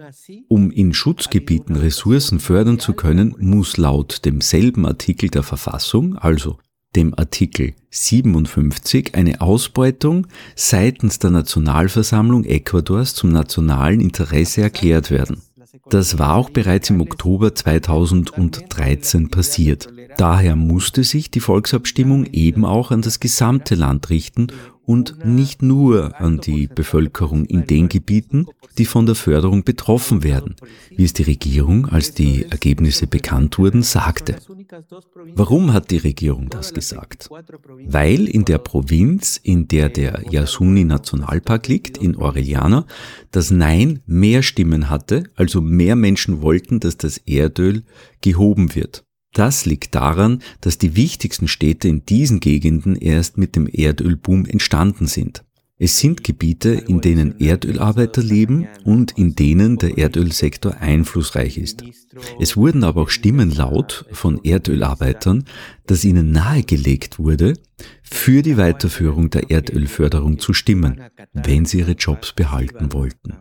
Um 0.48 0.72
in 0.72 0.94
Schutzgebieten 0.94 1.76
Ressourcen 1.76 2.40
fördern 2.40 2.80
zu 2.80 2.94
können, 2.94 3.36
muss 3.40 3.76
laut 3.76 4.24
demselben 4.24 4.86
Artikel 4.86 5.30
der 5.30 5.44
Verfassung, 5.44 6.18
also 6.18 6.58
dem 6.96 7.14
Artikel 7.18 7.74
57 7.90 9.16
eine 9.16 9.42
Ausbeutung 9.42 10.28
seitens 10.56 11.20
der 11.20 11.32
Nationalversammlung 11.32 12.46
Ecuadors 12.46 13.14
zum 13.14 13.32
nationalen 13.32 14.00
Interesse 14.00 14.62
erklärt 14.62 15.12
werden. 15.12 15.42
Das 15.90 16.18
war 16.20 16.36
auch 16.36 16.50
bereits 16.50 16.90
im 16.90 17.02
Oktober 17.02 17.54
2013 17.54 19.30
passiert. 19.30 19.88
Daher 20.18 20.56
musste 20.56 21.04
sich 21.04 21.30
die 21.32 21.40
Volksabstimmung 21.40 22.26
eben 22.26 22.66
auch 22.66 22.92
an 22.92 23.02
das 23.02 23.20
gesamte 23.20 23.76
Land 23.76 24.10
richten 24.10 24.48
und 24.86 25.26
nicht 25.26 25.62
nur 25.62 26.20
an 26.20 26.40
die 26.40 26.68
Bevölkerung 26.68 27.46
in 27.46 27.66
den 27.66 27.90
Gebieten, 27.90 28.46
die 28.78 28.86
von 28.86 29.06
der 29.06 29.16
Förderung 29.16 29.64
betroffen 29.64 30.24
werden, 30.24 30.56
wie 30.90 31.04
es 31.04 31.14
die 31.14 31.24
Regierung, 31.24 31.88
als 31.88 32.14
die 32.14 32.46
Ergebnisse 32.50 33.08
bekannt 33.08 33.58
wurden, 33.58 33.82
sagte. 33.82 34.36
Warum 35.34 35.74
hat 35.74 35.92
die 35.92 35.98
Regierung 35.98 36.50
das 36.50 36.74
gesagt? 36.74 37.30
Weil 37.88 38.28
in 38.28 38.46
der 38.46 38.60
Provinz, 38.60 39.40
in 39.42 39.68
der 39.68 39.90
der 39.90 40.24
Yasuni 40.30 40.84
Nationalpark 40.84 41.68
liegt, 41.68 41.98
in 41.98 42.16
Orellana, 42.16 42.86
das 43.32 43.52
Nein 43.52 44.02
mehr 44.06 44.44
Stimmen 44.44 44.90
hatte, 44.90 45.24
also 45.36 45.62
mehr 45.62 45.96
Menschen 45.96 46.42
wollten, 46.42 46.80
dass 46.80 46.98
das 46.98 47.18
Erdöl 47.18 47.84
gehoben 48.22 48.76
wird. 48.76 49.05
Das 49.36 49.66
liegt 49.66 49.96
daran, 49.96 50.42
dass 50.62 50.78
die 50.78 50.96
wichtigsten 50.96 51.50
Städte 51.50 51.90
in 51.90 52.06
diesen 52.06 52.40
Gegenden 52.40 52.96
erst 52.96 53.38
mit 53.38 53.58
dem 53.58 53.68
Erdölboom 53.72 54.46
entstanden 54.46 55.08
sind. 55.08 55.44
Es 55.78 56.00
sind 56.00 56.24
Gebiete, 56.24 56.70
in 56.70 57.02
denen 57.02 57.38
Erdölarbeiter 57.38 58.24
leben 58.24 58.66
und 58.86 59.18
in 59.18 59.36
denen 59.36 59.78
der 59.78 59.98
Erdölsektor 59.98 60.78
einflussreich 60.78 61.58
ist. 61.58 61.84
Es 62.40 62.56
wurden 62.56 62.86
aber 62.86 63.02
auch 63.02 63.10
Stimmen 63.10 63.54
laut 63.54 64.06
von 64.14 64.42
Erdölarbeitern, 64.42 65.44
dass 65.86 66.06
ihnen 66.06 66.32
nahegelegt 66.32 67.20
wurde, 67.20 67.56
für 68.04 68.42
die 68.42 68.56
Weiterführung 68.56 69.32
der 69.32 69.52
Erdölförderung 69.52 70.40
zu 70.40 70.54
stimmen, 70.54 71.02
wenn 71.34 71.66
sie 71.66 71.80
ihre 71.80 71.92
Jobs 71.92 72.32
behalten 72.32 72.94
wollten. 72.94 73.34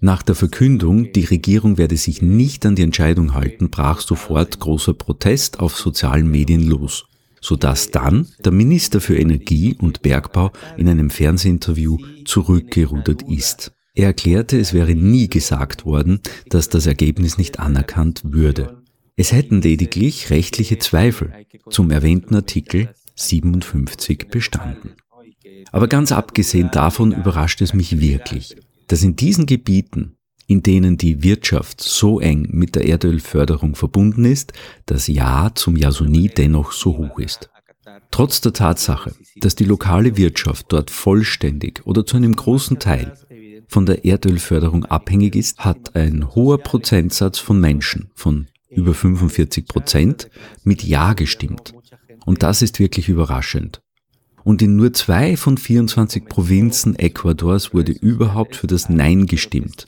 Nach 0.00 0.22
der 0.22 0.36
Verkündung, 0.36 1.12
die 1.12 1.24
Regierung 1.24 1.76
werde 1.76 1.96
sich 1.96 2.22
nicht 2.22 2.64
an 2.64 2.76
die 2.76 2.82
Entscheidung 2.82 3.34
halten, 3.34 3.68
brach 3.68 4.00
sofort 4.00 4.60
großer 4.60 4.94
Protest 4.94 5.58
auf 5.58 5.76
sozialen 5.76 6.30
Medien 6.30 6.62
los, 6.62 7.06
sodass 7.40 7.90
dann 7.90 8.28
der 8.44 8.52
Minister 8.52 9.00
für 9.00 9.18
Energie 9.18 9.76
und 9.76 10.02
Bergbau 10.02 10.52
in 10.76 10.88
einem 10.88 11.10
Fernsehinterview 11.10 11.98
zurückgerudert 12.24 13.22
ist. 13.22 13.72
Er 13.92 14.06
erklärte, 14.06 14.60
es 14.60 14.72
wäre 14.72 14.94
nie 14.94 15.28
gesagt 15.28 15.84
worden, 15.84 16.20
dass 16.48 16.68
das 16.68 16.86
Ergebnis 16.86 17.36
nicht 17.36 17.58
anerkannt 17.58 18.22
würde. 18.24 18.80
Es 19.16 19.32
hätten 19.32 19.62
lediglich 19.62 20.30
rechtliche 20.30 20.78
Zweifel 20.78 21.32
zum 21.70 21.90
erwähnten 21.90 22.36
Artikel 22.36 22.94
57 23.16 24.28
bestanden. 24.30 24.92
Aber 25.72 25.88
ganz 25.88 26.12
abgesehen 26.12 26.70
davon 26.70 27.10
überrascht 27.10 27.60
es 27.62 27.74
mich 27.74 28.00
wirklich, 28.00 28.54
dass 28.88 29.02
in 29.02 29.14
diesen 29.14 29.46
Gebieten, 29.46 30.16
in 30.46 30.62
denen 30.62 30.96
die 30.96 31.22
Wirtschaft 31.22 31.80
so 31.80 32.20
eng 32.20 32.48
mit 32.50 32.74
der 32.74 32.86
Erdölförderung 32.86 33.76
verbunden 33.76 34.24
ist, 34.24 34.52
das 34.86 35.06
Ja 35.06 35.50
zum 35.54 35.76
Yasuni 35.76 36.28
dennoch 36.28 36.72
so 36.72 36.96
hoch 36.96 37.18
ist. 37.18 37.50
Trotz 38.10 38.40
der 38.40 38.54
Tatsache, 38.54 39.14
dass 39.36 39.54
die 39.54 39.64
lokale 39.64 40.16
Wirtschaft 40.16 40.66
dort 40.70 40.90
vollständig 40.90 41.86
oder 41.86 42.06
zu 42.06 42.16
einem 42.16 42.34
großen 42.34 42.78
Teil 42.78 43.12
von 43.68 43.84
der 43.84 44.06
Erdölförderung 44.06 44.86
abhängig 44.86 45.36
ist, 45.36 45.58
hat 45.58 45.94
ein 45.94 46.34
hoher 46.34 46.58
Prozentsatz 46.58 47.38
von 47.38 47.60
Menschen, 47.60 48.10
von 48.14 48.48
über 48.70 48.94
45 48.94 49.66
Prozent, 49.66 50.30
mit 50.64 50.82
Ja 50.82 51.12
gestimmt. 51.12 51.74
Und 52.24 52.42
das 52.42 52.62
ist 52.62 52.78
wirklich 52.78 53.08
überraschend 53.10 53.82
und 54.44 54.62
in 54.62 54.76
nur 54.76 54.92
zwei 54.92 55.36
von 55.36 55.56
24 55.56 56.26
Provinzen 56.26 56.98
Ecuadors 56.98 57.74
wurde 57.74 57.92
überhaupt 57.92 58.56
für 58.56 58.66
das 58.66 58.88
Nein 58.88 59.26
gestimmt. 59.26 59.86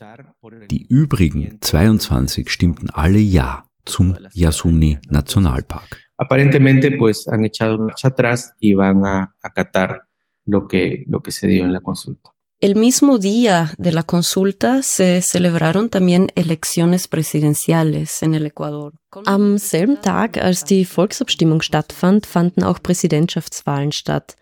Die 0.69 0.85
übrigen 0.87 1.57
22 1.61 2.49
stimmten 2.49 2.89
alle 2.89 3.19
Ja 3.19 3.65
zum 3.85 4.17
Yasuni 4.33 4.99
Nationalpark. 5.09 5.97
Aparentemente 6.17 6.91
pues 6.91 7.27
han 7.27 7.43
echado 7.45 7.79
marcha 7.79 8.09
atrás 8.09 8.53
y 8.59 8.73
van 8.73 9.03
a 9.05 9.35
acatar 9.41 10.03
lo 10.45 10.67
que, 10.67 11.03
lo 11.07 11.21
que 11.21 11.31
se 11.31 11.47
dio 11.47 11.63
en 11.63 11.73
la 11.73 11.79
consulta. 11.79 12.31
El 12.59 12.75
mismo 12.75 13.17
día 13.17 13.73
de 13.79 13.91
la 13.91 14.03
consulta 14.03 14.83
se 14.83 15.23
celebraron 15.23 15.89
también 15.89 16.31
elecciones 16.35 17.07
presidenciales 17.07 18.21
en 18.21 18.35
el 18.35 18.45
Ecuador. 18.45 18.93
Am 19.25 19.57
selben 19.57 19.99
Tag, 19.99 20.37
als 20.37 20.63
die 20.63 20.85
Volksabstimmung 20.85 21.63
stattfand, 21.63 22.27
fanden 22.27 22.63
auch 22.63 22.79
Präsidentschaftswahlen 22.83 23.91
statt. 23.91 24.35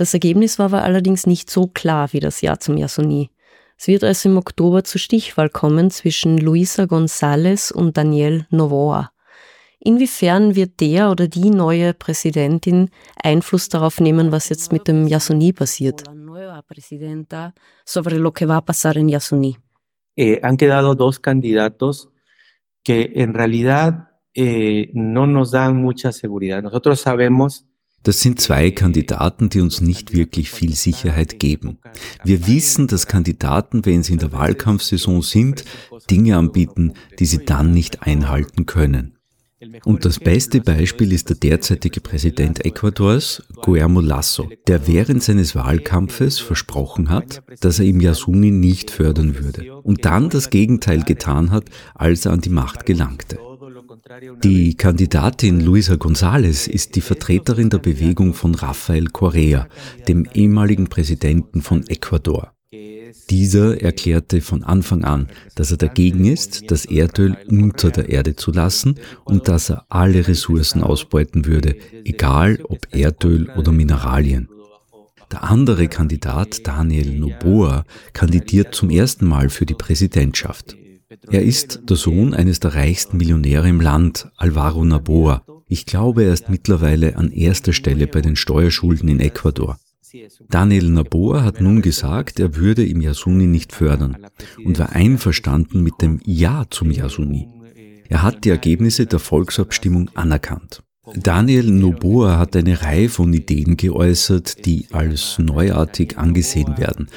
Das 0.00 0.14
Ergebnis 0.14 0.58
war 0.58 0.64
aber 0.64 0.82
allerdings 0.82 1.26
nicht 1.26 1.50
so 1.50 1.66
klar 1.66 2.14
wie 2.14 2.20
das 2.20 2.40
Ja 2.40 2.58
zum 2.58 2.78
Yasuni. 2.78 3.28
Es 3.76 3.86
wird 3.86 4.02
also 4.02 4.30
im 4.30 4.38
Oktober 4.38 4.82
zur 4.82 4.98
Stichwahl 4.98 5.50
kommen 5.50 5.90
zwischen 5.90 6.38
Luisa 6.38 6.84
González 6.84 7.70
und 7.70 7.98
Daniel 7.98 8.46
Novoa. 8.48 9.10
Inwiefern 9.78 10.54
wird 10.54 10.80
der 10.80 11.10
oder 11.10 11.28
die 11.28 11.50
neue 11.50 11.92
Präsidentin 11.92 12.88
Einfluss 13.22 13.68
darauf 13.68 14.00
nehmen, 14.00 14.32
was 14.32 14.48
jetzt 14.48 14.72
mit 14.72 14.88
dem 14.88 15.06
Yasuni 15.06 15.52
passiert? 15.52 16.04
Yasuni. 19.10 19.58
Eh, 20.16 20.40
han 20.42 20.56
quedado 20.56 20.94
dos 20.94 21.20
candidatos 21.20 22.08
que 22.82 23.12
en 23.16 23.34
realidad 23.34 24.08
eh, 24.32 24.90
no 24.94 25.26
nos 25.26 25.50
dan 25.50 25.76
mucha 25.76 26.10
seguridad. 26.10 26.62
Nosotros 26.62 27.00
sabemos 27.00 27.66
das 28.02 28.20
sind 28.20 28.40
zwei 28.40 28.70
Kandidaten, 28.70 29.50
die 29.50 29.60
uns 29.60 29.80
nicht 29.80 30.12
wirklich 30.12 30.50
viel 30.50 30.74
Sicherheit 30.74 31.38
geben. 31.38 31.78
Wir 32.24 32.46
wissen, 32.46 32.86
dass 32.86 33.06
Kandidaten, 33.06 33.84
wenn 33.84 34.02
sie 34.02 34.14
in 34.14 34.18
der 34.18 34.32
Wahlkampfsaison 34.32 35.22
sind, 35.22 35.64
Dinge 36.10 36.36
anbieten, 36.36 36.94
die 37.18 37.26
sie 37.26 37.44
dann 37.44 37.72
nicht 37.72 38.02
einhalten 38.02 38.66
können. 38.66 39.16
Und 39.84 40.06
das 40.06 40.18
beste 40.18 40.62
Beispiel 40.62 41.12
ist 41.12 41.28
der 41.28 41.36
derzeitige 41.36 42.00
Präsident 42.00 42.64
Ecuadors, 42.64 43.42
Guillermo 43.62 44.00
Lasso, 44.00 44.48
der 44.66 44.86
während 44.86 45.22
seines 45.22 45.54
Wahlkampfes 45.54 46.38
versprochen 46.38 47.10
hat, 47.10 47.42
dass 47.60 47.78
er 47.78 47.84
im 47.84 48.00
Yasuni 48.00 48.50
nicht 48.50 48.90
fördern 48.90 49.38
würde 49.38 49.76
und 49.82 50.06
dann 50.06 50.30
das 50.30 50.48
Gegenteil 50.48 51.02
getan 51.02 51.50
hat, 51.50 51.64
als 51.94 52.24
er 52.24 52.32
an 52.32 52.40
die 52.40 52.48
Macht 52.48 52.86
gelangte. 52.86 53.38
Die 54.42 54.74
Kandidatin 54.74 55.60
Luisa 55.60 55.94
González 55.94 56.68
ist 56.68 56.96
die 56.96 57.00
Vertreterin 57.00 57.70
der 57.70 57.78
Bewegung 57.78 58.34
von 58.34 58.56
Rafael 58.56 59.06
Correa, 59.06 59.68
dem 60.08 60.26
ehemaligen 60.34 60.88
Präsidenten 60.88 61.62
von 61.62 61.86
Ecuador. 61.86 62.52
Dieser 63.28 63.80
erklärte 63.80 64.40
von 64.40 64.64
Anfang 64.64 65.04
an, 65.04 65.28
dass 65.54 65.70
er 65.70 65.76
dagegen 65.76 66.24
ist, 66.24 66.72
das 66.72 66.86
Erdöl 66.86 67.36
unter 67.48 67.90
der 67.90 68.08
Erde 68.08 68.34
zu 68.34 68.50
lassen 68.50 68.96
und 69.24 69.46
dass 69.46 69.70
er 69.70 69.86
alle 69.88 70.26
Ressourcen 70.26 70.82
ausbeuten 70.82 71.46
würde, 71.46 71.76
egal 72.04 72.58
ob 72.64 72.88
Erdöl 72.92 73.48
oder 73.56 73.70
Mineralien. 73.70 74.48
Der 75.30 75.44
andere 75.44 75.86
Kandidat, 75.86 76.66
Daniel 76.66 77.16
Noboa, 77.16 77.84
kandidiert 78.12 78.74
zum 78.74 78.90
ersten 78.90 79.26
Mal 79.28 79.50
für 79.50 79.66
die 79.66 79.74
Präsidentschaft. 79.74 80.76
Er 81.28 81.42
ist 81.42 81.82
der 81.88 81.96
Sohn 81.96 82.34
eines 82.34 82.60
der 82.60 82.74
reichsten 82.74 83.16
Millionäre 83.16 83.68
im 83.68 83.80
Land, 83.80 84.30
Alvaro 84.36 84.84
Naboa. 84.84 85.44
Ich 85.68 85.86
glaube, 85.86 86.24
er 86.24 86.32
ist 86.32 86.48
mittlerweile 86.48 87.16
an 87.16 87.30
erster 87.30 87.72
Stelle 87.72 88.06
bei 88.06 88.20
den 88.20 88.36
Steuerschulden 88.36 89.08
in 89.08 89.20
Ecuador. 89.20 89.78
Daniel 90.48 90.88
Naboa 90.88 91.44
hat 91.44 91.60
nun 91.60 91.82
gesagt, 91.82 92.40
er 92.40 92.56
würde 92.56 92.84
im 92.84 93.00
Yasuni 93.00 93.46
nicht 93.46 93.72
fördern 93.72 94.16
und 94.64 94.78
war 94.78 94.90
einverstanden 94.92 95.82
mit 95.82 96.02
dem 96.02 96.20
Ja 96.24 96.64
zum 96.68 96.90
Yasuni. 96.90 97.48
Er 98.08 98.22
hat 98.24 98.44
die 98.44 98.50
Ergebnisse 98.50 99.06
der 99.06 99.20
Volksabstimmung 99.20 100.10
anerkannt. 100.14 100.82
Daniel 101.14 101.70
Noboa 101.70 102.38
hat 102.38 102.56
eine 102.56 102.82
Reihe 102.82 103.08
von 103.08 103.32
Ideen 103.32 103.76
geäußert, 103.76 104.64
die 104.66 104.86
als 104.92 105.38
neuartig 105.38 106.18
angesehen 106.18 106.76
werden. 106.76 107.08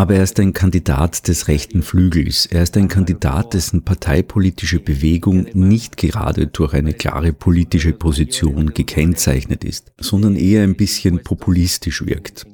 Aber 0.00 0.14
er 0.14 0.22
ist 0.22 0.40
ein 0.40 0.54
Kandidat 0.54 1.28
des 1.28 1.46
rechten 1.46 1.82
Flügels. 1.82 2.46
Er 2.46 2.62
ist 2.62 2.74
ein 2.78 2.88
Kandidat, 2.88 3.52
dessen 3.52 3.82
parteipolitische 3.82 4.80
Bewegung 4.80 5.48
nicht 5.52 5.98
gerade 5.98 6.46
durch 6.46 6.72
eine 6.72 6.94
klare 6.94 7.34
politische 7.34 7.92
Position 7.92 8.72
gekennzeichnet 8.72 9.62
ist, 9.62 9.92
sondern 10.00 10.36
eher 10.36 10.62
ein 10.62 10.74
bisschen 10.74 11.22
populistisch 11.22 12.06
wirkt. 12.06 12.46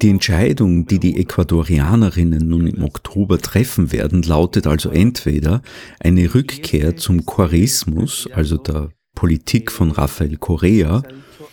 Die 0.00 0.08
Entscheidung, 0.08 0.86
die 0.86 1.00
die 1.00 1.16
Ecuadorianerinnen 1.16 2.48
nun 2.48 2.68
im 2.68 2.84
Oktober 2.84 3.38
treffen 3.38 3.90
werden, 3.90 4.22
lautet 4.22 4.68
also 4.68 4.90
entweder 4.90 5.62
eine 5.98 6.32
Rückkehr 6.32 6.96
zum 6.96 7.26
Chorismus, 7.26 8.28
also 8.32 8.56
der 8.56 8.90
Politik 9.16 9.72
von 9.72 9.90
Rafael 9.90 10.36
Correa, 10.36 11.02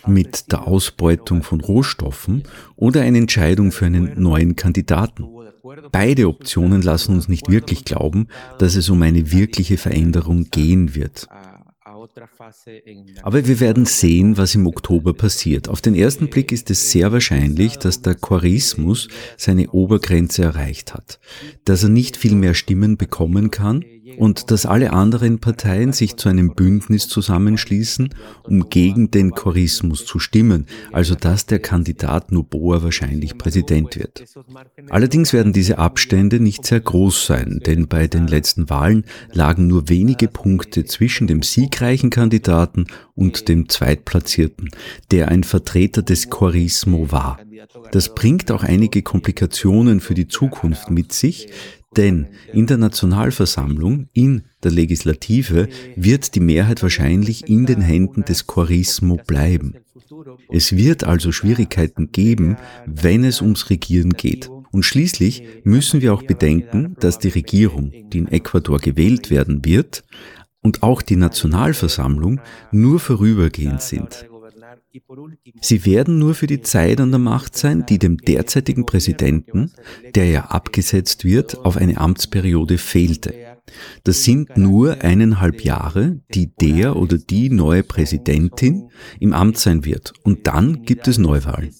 mit 0.06 0.52
der 0.52 0.66
Ausbeutung 0.66 1.42
von 1.42 1.60
Rohstoffen 1.60 2.44
oder 2.76 3.02
eine 3.02 3.18
Entscheidung 3.18 3.72
für 3.72 3.86
einen 3.86 4.20
neuen 4.20 4.56
Kandidaten. 4.56 5.26
Beide 5.92 6.28
Optionen 6.28 6.82
lassen 6.82 7.14
uns 7.14 7.28
nicht 7.28 7.50
wirklich 7.50 7.84
glauben, 7.84 8.28
dass 8.58 8.76
es 8.76 8.88
um 8.88 9.02
eine 9.02 9.32
wirkliche 9.32 9.78
Veränderung 9.78 10.44
gehen 10.50 10.94
wird. 10.94 11.28
Aber 13.22 13.46
wir 13.46 13.60
werden 13.60 13.84
sehen, 13.84 14.36
was 14.36 14.54
im 14.54 14.66
Oktober 14.66 15.12
passiert. 15.12 15.68
Auf 15.68 15.80
den 15.80 15.94
ersten 15.94 16.28
Blick 16.28 16.52
ist 16.52 16.70
es 16.70 16.90
sehr 16.90 17.12
wahrscheinlich, 17.12 17.78
dass 17.78 18.02
der 18.02 18.14
Chorismus 18.14 19.08
seine 19.36 19.70
Obergrenze 19.70 20.42
erreicht 20.42 20.94
hat, 20.94 21.18
dass 21.64 21.82
er 21.82 21.88
nicht 21.88 22.16
viel 22.16 22.34
mehr 22.34 22.54
Stimmen 22.54 22.96
bekommen 22.96 23.50
kann 23.50 23.84
und 24.18 24.50
dass 24.50 24.66
alle 24.66 24.92
anderen 24.92 25.38
Parteien 25.38 25.92
sich 25.92 26.16
zu 26.16 26.28
einem 26.28 26.54
Bündnis 26.54 27.08
zusammenschließen, 27.08 28.10
um 28.44 28.68
gegen 28.68 29.10
den 29.10 29.32
Chorismus 29.32 30.04
zu 30.04 30.18
stimmen, 30.18 30.66
also 30.92 31.14
dass 31.14 31.46
der 31.46 31.58
Kandidat 31.58 32.32
Noboa 32.32 32.82
wahrscheinlich 32.82 33.38
Präsident 33.38 33.96
wird. 33.96 34.24
Allerdings 34.90 35.32
werden 35.32 35.52
diese 35.52 35.78
Abstände 35.78 36.40
nicht 36.40 36.66
sehr 36.66 36.80
groß 36.80 37.26
sein, 37.26 37.60
denn 37.64 37.88
bei 37.88 38.06
den 38.06 38.26
letzten 38.26 38.68
Wahlen 38.70 39.04
lagen 39.32 39.66
nur 39.66 39.88
wenige 39.88 40.28
Punkte 40.28 40.84
zwischen 40.84 41.26
dem 41.26 41.42
siegreichen 41.42 42.10
Kandidaten 42.10 42.86
und 43.14 43.48
dem 43.48 43.68
Zweitplatzierten, 43.68 44.70
der 45.10 45.28
ein 45.28 45.44
Vertreter 45.44 46.02
des 46.02 46.30
Chorismo 46.30 47.10
war. 47.10 47.38
Das 47.92 48.14
bringt 48.14 48.50
auch 48.50 48.62
einige 48.62 49.02
Komplikationen 49.02 50.00
für 50.00 50.14
die 50.14 50.28
Zukunft 50.28 50.90
mit 50.90 51.12
sich, 51.12 51.48
denn 51.96 52.26
in 52.52 52.66
der 52.66 52.76
Nationalversammlung, 52.76 54.08
in 54.12 54.42
der 54.62 54.70
Legislative, 54.70 55.68
wird 55.96 56.34
die 56.34 56.40
Mehrheit 56.40 56.82
wahrscheinlich 56.82 57.48
in 57.48 57.66
den 57.66 57.80
Händen 57.80 58.24
des 58.24 58.46
Chorismo 58.46 59.16
bleiben. 59.26 59.74
Es 60.50 60.76
wird 60.76 61.04
also 61.04 61.32
Schwierigkeiten 61.32 62.12
geben, 62.12 62.56
wenn 62.86 63.24
es 63.24 63.40
ums 63.40 63.70
Regieren 63.70 64.12
geht. 64.12 64.50
Und 64.70 64.82
schließlich 64.82 65.42
müssen 65.64 66.02
wir 66.02 66.12
auch 66.12 66.22
bedenken, 66.22 66.96
dass 67.00 67.18
die 67.18 67.28
Regierung, 67.28 67.92
die 68.12 68.18
in 68.18 68.28
Ecuador 68.28 68.78
gewählt 68.78 69.30
werden 69.30 69.64
wird, 69.64 70.04
und 70.62 70.82
auch 70.82 71.00
die 71.00 71.16
Nationalversammlung 71.16 72.40
nur 72.72 72.98
vorübergehend 72.98 73.80
sind. 73.82 74.26
Sie 75.60 75.84
werden 75.84 76.18
nur 76.18 76.34
für 76.34 76.46
die 76.46 76.60
Zeit 76.62 77.00
an 77.00 77.10
der 77.10 77.18
Macht 77.18 77.56
sein, 77.56 77.84
die 77.86 77.98
dem 77.98 78.18
derzeitigen 78.18 78.86
Präsidenten, 78.86 79.72
der 80.14 80.28
ja 80.28 80.44
abgesetzt 80.46 81.24
wird, 81.24 81.58
auf 81.64 81.76
eine 81.76 81.98
Amtsperiode 81.98 82.78
fehlte. 82.78 83.34
Das 84.04 84.24
sind 84.24 84.56
nur 84.56 85.02
eineinhalb 85.02 85.62
Jahre, 85.62 86.20
die 86.34 86.54
der 86.54 86.96
oder 86.96 87.18
die 87.18 87.50
neue 87.50 87.82
Präsidentin 87.82 88.90
im 89.20 89.32
Amt 89.32 89.58
sein 89.58 89.84
wird. 89.84 90.12
Und 90.22 90.46
dann 90.46 90.84
gibt 90.84 91.08
es 91.08 91.18
Neuwahlen. 91.18 91.74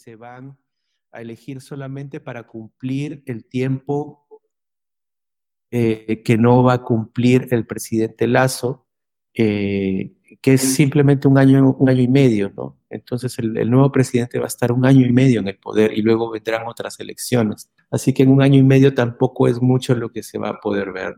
Eh, 5.69 6.23
que 6.23 6.39
no 6.39 6.63
va 6.63 6.75
a 6.75 6.85
cumplir 6.85 7.53
el 7.53 7.67
presidente 7.67 8.27
Lazo, 8.27 8.87
eh, 9.35 10.16
que 10.41 10.55
es 10.55 10.63
simplemente 10.63 11.29
un 11.29 11.39
año, 11.39 11.77
un 11.79 11.89
año 11.89 12.03
y 12.03 12.09
medio, 12.09 12.53
¿no? 12.57 12.77
Entonces 12.91 13.39
el, 13.39 13.57
el, 13.57 13.71
nuevo 13.71 13.91
presidente 13.93 14.39
va 14.39 14.45
a 14.45 14.49
estar 14.49 14.73
un 14.73 14.85
año 14.85 15.07
y 15.07 15.13
medio 15.13 15.41
en 15.41 15.49
el 15.49 15.59
poder 15.59 15.97
y 15.97 16.03
luego 16.03 16.31
vendrán 16.31 16.67
otras 16.67 16.99
elecciones. 17.01 17.71
Así 17.91 18.13
que 18.13 18.23
en 18.23 18.31
un 18.31 18.43
año 18.43 18.59
y 18.59 18.63
medio 18.63 18.95
tampoco 18.95 19.49
es 19.49 19.61
mucho 19.61 19.95
lo 19.95 20.11
que 20.11 20.23
se 20.23 20.39
va 20.39 20.51
a 20.51 20.61
poder 20.61 20.93
ver. 20.93 21.17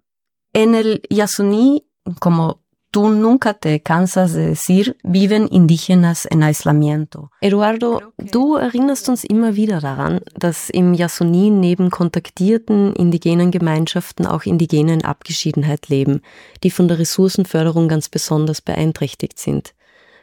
En 0.53 0.75
el 0.75 1.03
Yasuní, 1.11 1.87
como 2.21 2.63
tú 2.91 3.09
nunca 3.09 3.55
te 3.55 3.81
cansas 3.81 4.33
de 4.33 4.49
decir, 4.49 4.97
viven 5.03 5.49
Indígenas 5.49 6.27
en 6.27 6.43
aislamiento. 6.43 7.31
Eduardo, 7.41 8.03
du 8.17 8.57
erinnerst 8.57 9.09
uns 9.09 9.25
immer 9.25 9.57
wieder 9.57 9.81
daran, 9.81 10.21
dass 10.35 10.71
im 10.71 10.95
Yasuní 10.95 11.51
neben 11.51 11.91
kontaktierten 11.91 12.93
indigenen 12.95 13.51
Gemeinschaften 13.51 14.27
auch 14.27 14.45
Indigene 14.45 14.95
in 14.95 15.05
Abgeschiedenheit 15.05 15.89
leben, 15.89 16.23
die 16.63 16.71
von 16.71 16.89
der 16.89 16.99
Ressourcenförderung 16.99 17.89
ganz 17.89 18.09
besonders 18.09 18.61
beeinträchtigt 18.61 19.39
sind. 19.39 19.75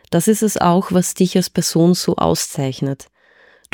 Das 0.10 0.28
ist 0.28 0.44
es 0.44 0.58
auch, 0.58 0.92
was 0.92 1.14
dich 1.14 1.36
als 1.36 1.50
Person 1.50 1.94
so 1.94 2.16
auszeichnet. 2.16 3.08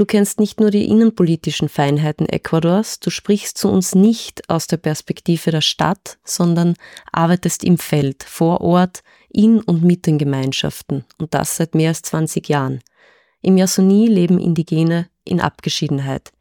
Du 0.01 0.07
kennst 0.07 0.39
nicht 0.39 0.59
nur 0.59 0.71
die 0.71 0.89
innenpolitischen 0.89 1.69
Feinheiten 1.69 2.27
Ecuadors, 2.27 2.99
du 2.99 3.11
sprichst 3.11 3.55
zu 3.55 3.69
uns 3.69 3.93
nicht 3.93 4.49
aus 4.49 4.65
der 4.65 4.77
Perspektive 4.77 5.51
der 5.51 5.61
Stadt, 5.61 6.17
sondern 6.23 6.73
arbeitest 7.11 7.63
im 7.63 7.77
Feld, 7.77 8.23
vor 8.23 8.61
Ort, 8.61 9.03
in 9.29 9.59
und 9.61 9.83
mit 9.83 10.07
den 10.07 10.17
Gemeinschaften 10.17 11.05
und 11.19 11.35
das 11.35 11.55
seit 11.55 11.75
mehr 11.75 11.89
als 11.89 12.01
20 12.01 12.49
Jahren. 12.49 12.79
Im 13.43 13.57
Yasuni 13.57 14.07
leben 14.07 14.39
Indigene 14.39 15.07
in 15.23 15.39
Abgeschiedenheit. 15.39 16.31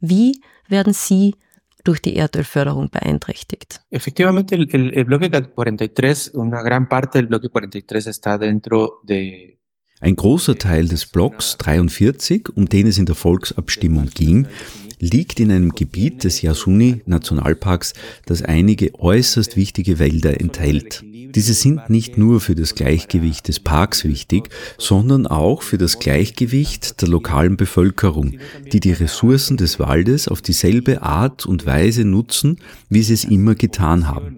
Wie 0.00 0.40
werden 0.66 0.94
sie 0.94 1.34
durch 1.84 2.00
die 2.00 2.16
Erdölförderung 2.16 2.88
beeinträchtigt. 2.90 3.82
Efectivamente, 3.90 4.54
el, 4.54 4.94
el, 4.94 5.04
bloque 5.04 5.28
43, 5.28 6.32
una 6.32 6.62
gran 6.62 6.88
parte 6.88 7.18
del 7.18 7.26
bloque 7.26 7.48
43 7.48 8.06
está 8.06 8.38
dentro 8.38 9.00
de 9.02 9.58
ein 10.02 10.16
großer 10.16 10.58
Teil 10.58 10.88
des 10.88 11.06
Blocks 11.06 11.56
43, 11.58 12.48
um 12.54 12.68
den 12.68 12.88
es 12.88 12.98
in 12.98 13.06
der 13.06 13.14
Volksabstimmung 13.14 14.08
ging, 14.12 14.48
liegt 14.98 15.40
in 15.40 15.50
einem 15.50 15.70
Gebiet 15.70 16.24
des 16.24 16.42
Yasuni 16.42 17.02
Nationalparks, 17.06 17.92
das 18.26 18.42
einige 18.42 18.94
äußerst 18.98 19.56
wichtige 19.56 19.98
Wälder 19.98 20.40
enthält. 20.40 21.04
Diese 21.04 21.54
sind 21.54 21.88
nicht 21.88 22.18
nur 22.18 22.40
für 22.40 22.54
das 22.54 22.74
Gleichgewicht 22.74 23.48
des 23.48 23.60
Parks 23.60 24.04
wichtig, 24.04 24.50
sondern 24.76 25.26
auch 25.26 25.62
für 25.62 25.78
das 25.78 25.98
Gleichgewicht 25.98 27.00
der 27.00 27.08
lokalen 27.08 27.56
Bevölkerung, 27.56 28.38
die 28.72 28.80
die 28.80 28.92
Ressourcen 28.92 29.56
des 29.56 29.78
Waldes 29.78 30.28
auf 30.28 30.42
dieselbe 30.42 31.02
Art 31.02 31.46
und 31.46 31.64
Weise 31.64 32.04
nutzen, 32.04 32.58
wie 32.90 33.02
sie 33.02 33.14
es 33.14 33.24
immer 33.24 33.54
getan 33.54 34.08
haben. 34.08 34.36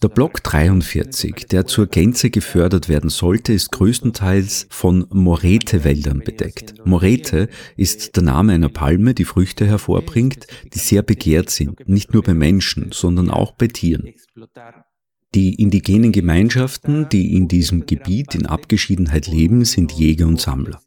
Der 0.00 0.08
Block 0.08 0.44
43, 0.44 1.46
der 1.50 1.66
zur 1.66 1.88
Gänze 1.88 2.30
gefördert 2.30 2.88
werden 2.88 3.10
sollte, 3.10 3.52
ist 3.52 3.72
größtenteils 3.72 4.68
von 4.70 5.08
Morete-Wäldern 5.10 6.20
bedeckt. 6.20 6.86
Morete 6.86 7.48
ist 7.76 8.14
der 8.14 8.22
Name 8.22 8.52
einer 8.52 8.68
Palme, 8.68 9.12
die 9.12 9.24
Früchte 9.24 9.66
hervorbringt, 9.66 10.46
die 10.72 10.78
sehr 10.78 11.02
begehrt 11.02 11.50
sind, 11.50 11.88
nicht 11.88 12.14
nur 12.14 12.22
bei 12.22 12.34
Menschen, 12.34 12.92
sondern 12.92 13.28
auch 13.28 13.54
bei 13.54 13.66
Tieren. 13.66 14.14
Die 15.34 15.54
indigenen 15.54 16.12
Gemeinschaften, 16.12 17.08
die 17.10 17.34
in 17.34 17.48
diesem 17.48 17.84
Gebiet 17.84 18.34
in 18.34 18.46
Abgeschiedenheit 18.46 19.26
leben, 19.26 19.64
sind 19.66 19.92
Jäger 19.92 20.26
und 20.26 20.40
Sammler. 20.40 20.80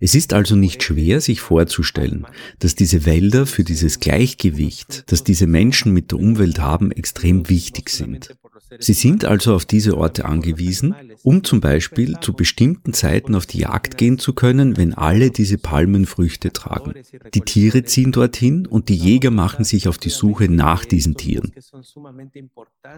Es 0.00 0.14
ist 0.14 0.34
also 0.34 0.56
nicht 0.56 0.82
schwer, 0.82 1.20
sich 1.20 1.40
vorzustellen, 1.40 2.26
dass 2.58 2.74
diese 2.74 3.06
Wälder 3.06 3.46
für 3.46 3.64
dieses 3.64 3.98
Gleichgewicht, 4.00 5.04
das 5.06 5.24
diese 5.24 5.46
Menschen 5.46 5.92
mit 5.92 6.10
der 6.10 6.18
Umwelt 6.18 6.58
haben, 6.58 6.92
extrem 6.92 7.48
wichtig 7.48 7.88
sind. 7.88 8.36
Sie 8.78 8.92
sind 8.94 9.24
also 9.24 9.54
auf 9.54 9.66
diese 9.66 9.96
Orte 9.96 10.24
angewiesen, 10.24 10.94
um 11.22 11.44
zum 11.44 11.60
Beispiel 11.60 12.16
zu 12.20 12.32
bestimmten 12.32 12.92
Zeiten 12.92 13.34
auf 13.34 13.46
die 13.46 13.58
Jagd 13.58 13.98
gehen 13.98 14.18
zu 14.18 14.32
können, 14.32 14.76
wenn 14.76 14.94
alle 14.94 15.30
diese 15.30 15.58
Palmen 15.58 16.06
Früchte 16.06 16.52
tragen. 16.52 16.94
Die 17.34 17.42
Tiere 17.42 17.84
ziehen 17.84 18.12
dorthin 18.12 18.66
und 18.66 18.88
die 18.88 18.96
Jäger 18.96 19.30
machen 19.30 19.64
sich 19.64 19.88
auf 19.88 19.98
die 19.98 20.10
Suche 20.10 20.50
nach 20.50 20.84
diesen 20.84 21.16
Tieren. 21.16 21.52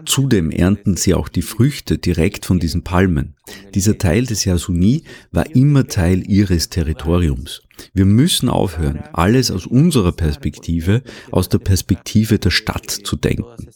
Zudem 0.05 0.51
ernten 0.51 0.97
sie 0.97 1.13
auch 1.13 1.29
die 1.29 1.41
Früchte 1.41 1.97
direkt 1.97 2.45
von 2.45 2.59
diesen 2.59 2.83
Palmen. 2.83 3.35
Dieser 3.73 3.97
Teil 3.97 4.25
des 4.25 4.45
Yasuni 4.45 5.03
war 5.31 5.55
immer 5.55 5.87
Teil 5.87 6.29
ihres 6.29 6.69
Territoriums. 6.69 7.61
Wir 7.93 8.05
müssen 8.05 8.49
aufhören, 8.49 9.03
alles 9.13 9.51
aus 9.51 9.65
unserer 9.65 10.13
Perspektive, 10.13 11.03
aus 11.31 11.49
der 11.49 11.59
Perspektive 11.59 12.39
der 12.39 12.51
Stadt 12.51 12.89
zu 12.89 13.17
denken. 13.17 13.69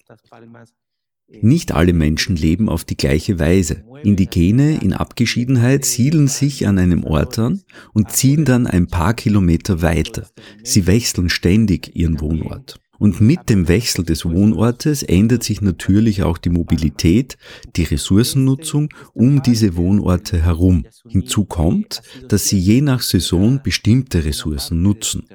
Nicht 1.41 1.71
alle 1.71 1.93
Menschen 1.93 2.35
leben 2.35 2.69
auf 2.69 2.83
die 2.83 2.97
gleiche 2.97 3.39
Weise. 3.39 3.83
Indigene 4.03 4.81
in 4.81 4.93
Abgeschiedenheit 4.93 5.85
siedeln 5.85 6.27
sich 6.27 6.67
an 6.67 6.77
einem 6.77 7.03
Ort 7.03 7.37
an 7.39 7.61
und 7.93 8.11
ziehen 8.11 8.45
dann 8.45 8.67
ein 8.67 8.87
paar 8.87 9.13
Kilometer 9.13 9.81
weiter. 9.81 10.29
Sie 10.63 10.87
wechseln 10.87 11.29
ständig 11.29 11.95
ihren 11.95 12.19
Wohnort. 12.19 12.79
Und 12.99 13.21
mit 13.21 13.49
dem 13.49 13.67
Wechsel 13.67 14.03
des 14.03 14.25
Wohnortes 14.25 15.03
ändert 15.03 15.43
sich 15.43 15.61
natürlich 15.61 16.23
auch 16.23 16.37
die 16.37 16.49
Mobilität, 16.49 17.37
die 17.75 17.83
Ressourcennutzung 17.83 18.89
um 19.13 19.41
diese 19.41 19.75
Wohnorte 19.77 20.41
herum. 20.43 20.85
Hinzu 21.07 21.45
kommt, 21.45 22.01
dass 22.27 22.49
sie 22.49 22.59
je 22.59 22.81
nach 22.81 23.01
Saison 23.01 23.61
bestimmte 23.63 24.25
Ressourcen 24.25 24.81
nutzen. 24.81 25.25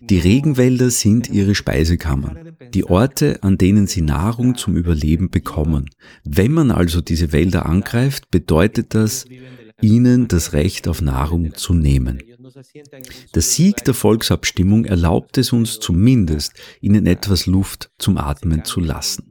Die 0.00 0.18
Regenwälder 0.18 0.90
sind 0.90 1.30
ihre 1.30 1.54
Speisekammern, 1.54 2.56
die 2.74 2.84
Orte, 2.84 3.42
an 3.42 3.58
denen 3.58 3.86
sie 3.86 4.02
Nahrung 4.02 4.56
zum 4.56 4.76
Überleben 4.76 5.30
bekommen. 5.30 5.90
Wenn 6.24 6.52
man 6.52 6.70
also 6.70 7.00
diese 7.00 7.32
Wälder 7.32 7.66
angreift, 7.66 8.30
bedeutet 8.30 8.94
das, 8.94 9.26
ihnen 9.80 10.28
das 10.28 10.52
Recht 10.52 10.88
auf 10.88 11.02
Nahrung 11.02 11.54
zu 11.54 11.74
nehmen. 11.74 12.22
Der 13.34 13.42
Sieg 13.42 13.84
der 13.84 13.94
Volksabstimmung 13.94 14.84
erlaubt 14.84 15.38
es 15.38 15.52
uns 15.52 15.80
zumindest, 15.80 16.52
ihnen 16.80 17.06
etwas 17.06 17.46
Luft 17.46 17.90
zum 17.98 18.18
Atmen 18.18 18.64
zu 18.64 18.80
lassen. 18.80 19.30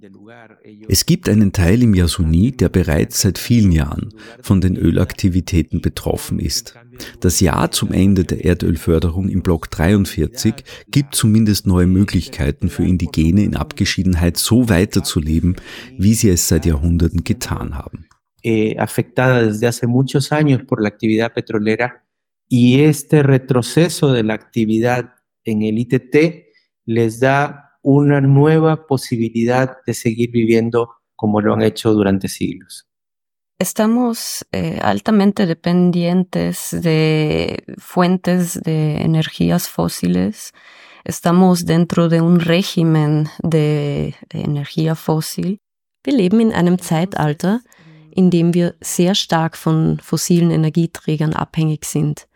Es 0.88 1.06
gibt 1.06 1.30
einen 1.30 1.52
Teil 1.52 1.84
im 1.84 1.94
Yasuni, 1.94 2.52
der 2.52 2.70
bereits 2.70 3.22
seit 3.22 3.38
vielen 3.38 3.72
Jahren 3.72 4.10
von 4.42 4.62
den 4.62 4.78
Ölaktivitäten 4.78 5.82
betroffen 5.82 6.40
ist. 6.40 6.76
Das 7.20 7.40
Jahr 7.40 7.72
zum 7.72 7.92
Ende 7.92 8.24
der 8.24 8.46
Erdölförderung 8.46 9.30
im 9.30 9.42
Block 9.42 9.70
43 9.70 10.54
gibt 10.90 11.16
zumindest 11.16 11.68
neue 11.68 11.88
Möglichkeiten 11.88 12.70
für 12.70 12.84
Indigene 12.84 13.44
in 13.44 13.56
Abgeschiedenheit 13.56 14.38
so 14.38 14.70
weiterzuleben, 14.70 15.56
wie 15.98 16.14
sie 16.14 16.30
es 16.30 16.48
seit 16.48 16.66
Jahrhunderten 16.66 17.24
getan 17.24 17.76
haben. 17.78 18.08
Eh, 18.44 18.76
afectada 18.78 19.44
desde 19.44 19.68
hace 19.68 19.86
muchos 19.86 20.32
años 20.32 20.64
por 20.66 20.82
la 20.82 20.88
actividad 20.88 21.32
petrolera 21.32 22.02
y 22.54 22.84
este 22.84 23.24
retroceso 23.24 24.12
de 24.12 24.24
la 24.24 24.34
actividad 24.34 25.14
en 25.46 25.62
el 25.62 25.80
ITT 25.80 26.48
les 26.86 27.22
da 27.22 27.78
una 27.82 28.20
nueva 28.20 28.88
posibilidad 28.88 29.78
de 29.86 29.94
seguir 29.94 30.32
viviendo 30.32 30.90
como 31.16 31.40
lo 31.40 31.54
han 31.54 31.62
hecho 31.62 31.94
durante 31.94 32.28
siglos. 32.28 32.90
Estamos 33.58 34.46
eh, 34.52 34.80
altamente 34.82 35.46
dependientes 35.46 36.76
de 36.78 37.64
fuentes 37.78 38.62
de 38.62 38.98
energías 38.98 39.70
fósiles. 39.70 40.54
Estamos 41.06 41.66
dentro 41.66 42.10
de 42.10 42.20
un 42.20 42.42
régimen 42.42 43.30
de, 43.44 44.14
de 44.30 44.42
Energie 44.42 44.94
fossil. 44.96 45.58
Wir 46.04 46.16
leben 46.16 46.42
in 46.42 46.52
einem 46.52 46.80
Zeitalter, 46.80 47.62
in 48.14 48.30
dem 48.30 48.54
wir 48.54 48.76
sehr 48.82 49.16
stark 49.16 49.56
von 49.56 50.00
fossilen 50.04 50.52
Energieträgern 50.52 51.32
abhängig 51.32 51.86
sind. 51.86 52.28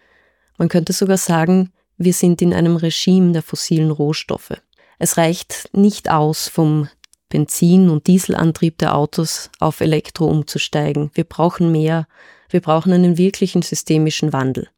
Man 0.57 0.69
könnte 0.69 0.93
sogar 0.93 1.17
sagen, 1.17 1.71
wir 1.97 2.13
sind 2.13 2.41
in 2.41 2.53
einem 2.53 2.75
Regime 2.75 3.31
der 3.31 3.41
fossilen 3.41 3.91
Rohstoffe. 3.91 4.61
Es 4.99 5.17
reicht 5.17 5.69
nicht 5.73 6.09
aus, 6.09 6.47
vom 6.47 6.89
Benzin- 7.29 7.89
und 7.89 8.07
Dieselantrieb 8.07 8.77
der 8.77 8.95
Autos 8.95 9.49
auf 9.59 9.81
Elektro 9.81 10.25
umzusteigen. 10.25 11.11
Wir 11.13 11.23
brauchen 11.23 11.71
mehr. 11.71 12.07
Wir 12.49 12.61
brauchen 12.61 12.93
einen 12.93 13.17
wirklichen 13.17 13.61
systemischen 13.61 14.31
Wandel. 14.31 14.69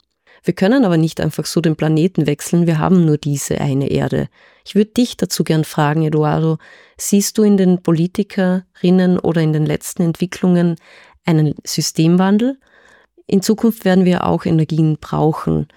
Wir 0.43 0.53
können 0.53 0.85
aber 0.85 0.97
nicht 0.97 1.19
einfach 1.19 1.45
so 1.45 1.61
den 1.61 1.75
Planeten 1.75 2.25
wechseln. 2.25 2.67
Wir 2.67 2.79
haben 2.79 3.05
nur 3.05 3.17
diese 3.17 3.59
eine 3.59 3.89
Erde. 3.89 4.29
Ich 4.65 4.75
würde 4.75 4.91
dich 4.91 5.17
dazu 5.17 5.43
gern 5.43 5.65
fragen, 5.65 6.03
Eduardo. 6.03 6.57
Siehst 6.97 7.37
du 7.37 7.43
in 7.43 7.57
den 7.57 7.81
Politikerinnen 7.81 9.19
oder 9.19 9.41
in 9.41 9.53
den 9.53 9.65
letzten 9.65 10.03
Entwicklungen 10.03 10.75
einen 11.25 11.53
Systemwandel? 11.65 12.57
In 13.27 13.41
Zukunft 13.41 13.83
werden 13.85 14.05
wir 14.05 14.25
auch 14.25 14.45
Energien 14.45 14.97
brauchen. 14.99 15.67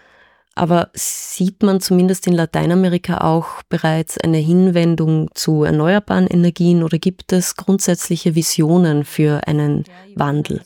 Aber 0.54 0.90
sieht 0.94 1.62
man 1.62 1.80
zumindest 1.80 2.26
in 2.26 2.34
Lateinamerika 2.34 3.18
auch 3.18 3.62
bereits 3.68 4.18
eine 4.18 4.38
Hinwendung 4.38 5.30
zu 5.34 5.64
erneuerbaren 5.64 6.26
Energien 6.26 6.82
oder 6.82 6.98
gibt 6.98 7.32
es 7.32 7.56
grundsätzliche 7.56 8.34
Visionen 8.34 9.04
für 9.04 9.46
einen 9.46 9.84
Wandel? 10.16 10.62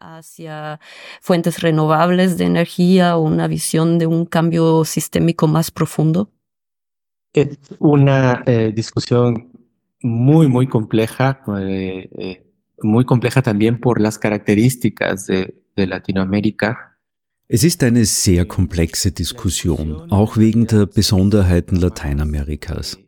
hacia 0.00 0.78
fuentes 1.20 1.62
renovables 1.62 2.36
de 2.36 2.44
energía 2.44 3.16
o 3.16 3.22
una 3.22 3.48
visión 3.48 3.98
de 3.98 4.06
un 4.06 4.26
cambio 4.26 4.84
sistémico 4.84 5.46
más 5.46 5.70
profundo? 5.70 6.30
Es 7.32 7.58
una 7.78 8.42
eh, 8.46 8.72
discusión 8.74 9.50
muy, 10.02 10.46
muy 10.48 10.66
compleja, 10.66 11.42
eh, 11.58 12.08
eh, 12.18 12.46
muy 12.82 13.04
compleja 13.04 13.42
también 13.42 13.80
por 13.80 14.00
las 14.00 14.18
características 14.18 15.26
de, 15.26 15.54
de 15.76 15.84
Latinoamérica. 15.84 16.76
Es 17.48 17.62
ist 17.62 17.82
eine 17.84 18.04
sehr 18.04 18.44
komplexe 18.44 19.12
Diskussion, 19.12 20.10
auch 20.10 20.36
wegen 20.36 20.66
der 20.66 20.86
Besonderheiten 20.86 21.76
Lateinamerikas. 21.76 22.98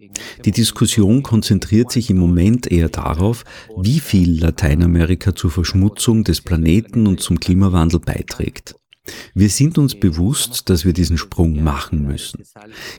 Die 0.44 0.52
Diskussion 0.52 1.22
konzentriert 1.22 1.90
sich 1.90 2.11
im 2.11 2.18
Moment 2.18 2.70
eher 2.70 2.88
darauf, 2.88 3.44
wie 3.76 4.00
viel 4.00 4.40
Lateinamerika 4.40 5.35
zur 5.35 5.50
Verschmutzung 5.50 6.24
des 6.24 6.40
Planeten 6.40 7.07
und 7.07 7.20
zum 7.20 7.40
Klimawandel 7.40 8.00
beiträgt. 8.00 8.78
Wir 9.35 9.51
sind 9.51 9.79
uns 9.79 9.94
bewusst, 9.94 10.68
dass 10.71 10.85
wir 10.85 10.92
diesen 10.92 11.18
Sprung 11.18 11.62
machen 11.62 12.07
müssen. 12.07 12.42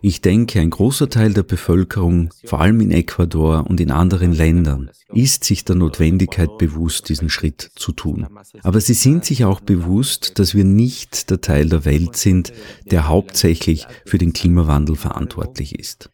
Ich 0.01 0.21
denke, 0.21 0.59
ein 0.59 0.69
großer 0.69 1.09
Teil 1.09 1.33
der 1.33 1.43
Bevölkerung, 1.43 2.33
vor 2.45 2.61
allem 2.61 2.81
in 2.81 2.91
Ecuador 2.91 3.65
und 3.67 3.79
in 3.79 3.91
anderen 3.91 4.33
Ländern, 4.33 4.89
ist 5.13 5.43
sich 5.43 5.65
der 5.65 5.75
Notwendigkeit 5.75 6.57
bewusst, 6.57 7.09
diesen 7.09 7.29
Schritt 7.29 7.71
zu 7.75 7.91
tun. 7.91 8.27
Aber 8.63 8.81
sie 8.81 8.93
sind 8.93 9.25
sich 9.25 9.45
auch 9.45 9.59
bewusst, 9.59 10.39
dass 10.39 10.53
wir 10.53 10.63
nicht 10.63 11.29
der 11.29 11.41
Teil 11.41 11.69
der 11.69 11.85
Welt 11.85 12.15
sind, 12.15 12.53
der 12.89 13.07
hauptsächlich 13.07 13.87
für 14.05 14.17
den 14.17 14.33
Klimawandel 14.33 14.95
verantwortlich 14.95 15.77
ist. 15.77 16.09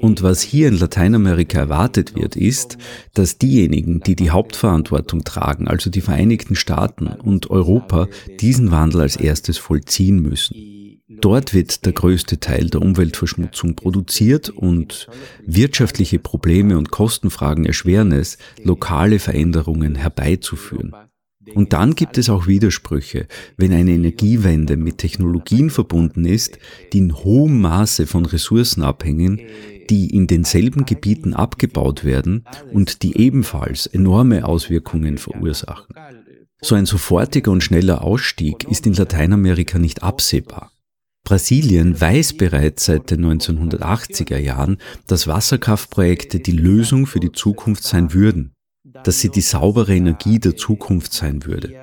Und 0.00 0.22
was 0.22 0.40
hier 0.40 0.68
in 0.68 0.78
Lateinamerika 0.78 1.58
erwartet 1.58 2.14
wird, 2.14 2.36
ist, 2.36 2.78
dass 3.14 3.38
diejenigen, 3.38 4.00
die 4.00 4.16
die 4.16 4.30
Hauptverantwortung 4.30 5.24
tragen, 5.24 5.68
also 5.68 5.90
die 5.90 6.00
Vereinigten 6.00 6.56
Staaten 6.56 7.06
und 7.06 7.50
Europa, 7.50 8.08
diesen 8.40 8.70
Wandel 8.70 9.02
als 9.02 9.16
erstes 9.16 9.58
vollziehen 9.58 10.20
müssen. 10.20 10.56
Dort 11.20 11.52
wird 11.52 11.84
der 11.84 11.92
größte 11.92 12.40
Teil 12.40 12.70
der 12.70 12.80
Umweltverschmutzung 12.80 13.74
produziert 13.74 14.48
und 14.48 15.08
wirtschaftliche 15.44 16.18
Probleme 16.18 16.78
und 16.78 16.90
Kostenfragen 16.90 17.66
erschweren 17.66 18.12
es, 18.12 18.38
lokale 18.62 19.18
Veränderungen 19.18 19.96
herbeizuführen. 19.96 20.94
Und 21.54 21.72
dann 21.72 21.94
gibt 21.94 22.16
es 22.16 22.30
auch 22.30 22.46
Widersprüche, 22.46 23.26
wenn 23.56 23.72
eine 23.72 23.92
Energiewende 23.92 24.76
mit 24.76 24.98
Technologien 24.98 25.70
verbunden 25.70 26.24
ist, 26.24 26.58
die 26.92 26.98
in 26.98 27.16
hohem 27.16 27.60
Maße 27.60 28.06
von 28.06 28.24
Ressourcen 28.24 28.82
abhängen, 28.82 29.40
die 29.90 30.14
in 30.14 30.26
denselben 30.26 30.86
Gebieten 30.86 31.34
abgebaut 31.34 32.04
werden 32.04 32.44
und 32.72 33.02
die 33.02 33.18
ebenfalls 33.18 33.86
enorme 33.86 34.44
Auswirkungen 34.44 35.18
verursachen. 35.18 35.94
So 36.62 36.74
ein 36.74 36.86
sofortiger 36.86 37.50
und 37.50 37.62
schneller 37.62 38.02
Ausstieg 38.02 38.64
ist 38.64 38.86
in 38.86 38.94
Lateinamerika 38.94 39.78
nicht 39.78 40.02
absehbar. 40.02 40.72
Brasilien 41.24 42.00
weiß 42.00 42.34
bereits 42.34 42.86
seit 42.86 43.10
den 43.10 43.24
1980er 43.24 44.38
Jahren, 44.38 44.78
dass 45.06 45.26
Wasserkraftprojekte 45.26 46.40
die 46.40 46.52
Lösung 46.52 47.06
für 47.06 47.20
die 47.20 47.32
Zukunft 47.32 47.82
sein 47.82 48.14
würden, 48.14 48.52
dass 49.04 49.20
sie 49.20 49.30
die 49.30 49.40
saubere 49.40 49.94
Energie 49.94 50.38
der 50.38 50.56
Zukunft 50.56 51.12
sein 51.12 51.44
würde. 51.44 51.74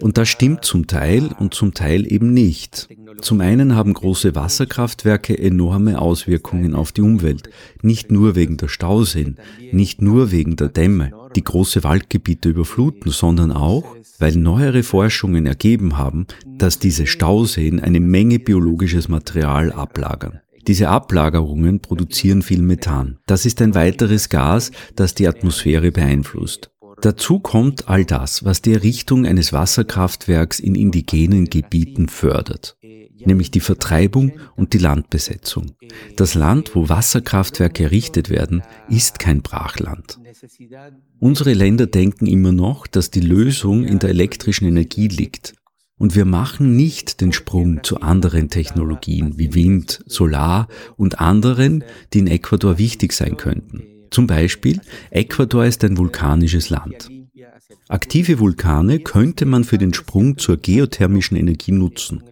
Und 0.00 0.18
das 0.18 0.28
stimmt 0.28 0.64
zum 0.64 0.86
Teil 0.86 1.30
und 1.38 1.54
zum 1.54 1.74
Teil 1.74 2.10
eben 2.10 2.32
nicht. 2.32 2.88
Zum 3.22 3.40
einen 3.40 3.74
haben 3.74 3.94
große 3.94 4.34
Wasserkraftwerke 4.34 5.38
enorme 5.38 6.00
Auswirkungen 6.00 6.74
auf 6.74 6.92
die 6.92 7.00
Umwelt, 7.00 7.48
nicht 7.82 8.10
nur 8.10 8.34
wegen 8.34 8.56
der 8.56 8.68
Stauseen, 8.68 9.36
nicht 9.72 10.02
nur 10.02 10.30
wegen 10.30 10.56
der 10.56 10.68
Dämme, 10.68 11.12
die 11.34 11.44
große 11.44 11.82
Waldgebiete 11.82 12.50
überfluten, 12.50 13.10
sondern 13.10 13.52
auch, 13.52 13.96
weil 14.18 14.36
neuere 14.36 14.82
Forschungen 14.82 15.46
ergeben 15.46 15.96
haben, 15.96 16.26
dass 16.58 16.78
diese 16.78 17.06
Stauseen 17.06 17.80
eine 17.80 18.00
Menge 18.00 18.38
biologisches 18.38 19.08
Material 19.08 19.72
ablagern. 19.72 20.40
Diese 20.66 20.88
Ablagerungen 20.88 21.80
produzieren 21.80 22.42
viel 22.42 22.60
Methan. 22.60 23.18
Das 23.26 23.46
ist 23.46 23.62
ein 23.62 23.74
weiteres 23.74 24.28
Gas, 24.28 24.72
das 24.96 25.14
die 25.14 25.28
Atmosphäre 25.28 25.92
beeinflusst. 25.92 26.70
Dazu 27.02 27.40
kommt 27.40 27.88
all 27.88 28.04
das, 28.04 28.44
was 28.44 28.62
die 28.62 28.72
Errichtung 28.72 29.26
eines 29.26 29.52
Wasserkraftwerks 29.52 30.58
in 30.58 30.74
indigenen 30.74 31.44
Gebieten 31.44 32.08
fördert, 32.08 32.78
nämlich 33.18 33.50
die 33.50 33.60
Vertreibung 33.60 34.32
und 34.56 34.72
die 34.72 34.78
Landbesetzung. 34.78 35.72
Das 36.16 36.34
Land, 36.34 36.74
wo 36.74 36.88
Wasserkraftwerke 36.88 37.84
errichtet 37.84 38.30
werden, 38.30 38.62
ist 38.88 39.18
kein 39.18 39.42
Brachland. 39.42 40.18
Unsere 41.20 41.52
Länder 41.52 41.86
denken 41.86 42.26
immer 42.26 42.52
noch, 42.52 42.86
dass 42.86 43.10
die 43.10 43.20
Lösung 43.20 43.84
in 43.84 43.98
der 43.98 44.10
elektrischen 44.10 44.66
Energie 44.66 45.08
liegt. 45.08 45.54
Und 45.98 46.14
wir 46.14 46.26
machen 46.26 46.76
nicht 46.76 47.20
den 47.20 47.32
Sprung 47.32 47.82
zu 47.82 48.00
anderen 48.00 48.50
Technologien 48.50 49.38
wie 49.38 49.54
Wind, 49.54 50.04
Solar 50.06 50.68
und 50.96 51.20
anderen, 51.20 51.84
die 52.12 52.18
in 52.18 52.26
Ecuador 52.26 52.78
wichtig 52.78 53.12
sein 53.12 53.36
könnten. 53.36 53.82
Zum 54.10 54.26
Beispiel, 54.26 54.80
Ecuador 55.10 55.64
ist 55.64 55.82
ein 55.84 55.96
vulkanisches 55.96 56.68
Land. 56.70 57.08
Aktive 57.88 58.38
Vulkane 58.38 59.00
könnte 59.00 59.46
man 59.46 59.64
für 59.64 59.78
den 59.78 59.94
Sprung 59.94 60.38
zur 60.38 60.56
geothermischen 60.56 61.36
Energie 61.36 61.72
nutzen. 61.72 62.22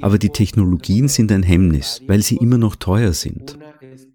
Aber 0.00 0.18
die 0.18 0.30
Technologien 0.30 1.08
sind 1.08 1.32
ein 1.32 1.42
Hemmnis, 1.42 2.02
weil 2.06 2.22
sie 2.22 2.36
immer 2.36 2.58
noch 2.58 2.76
teuer 2.76 3.12
sind. 3.12 3.58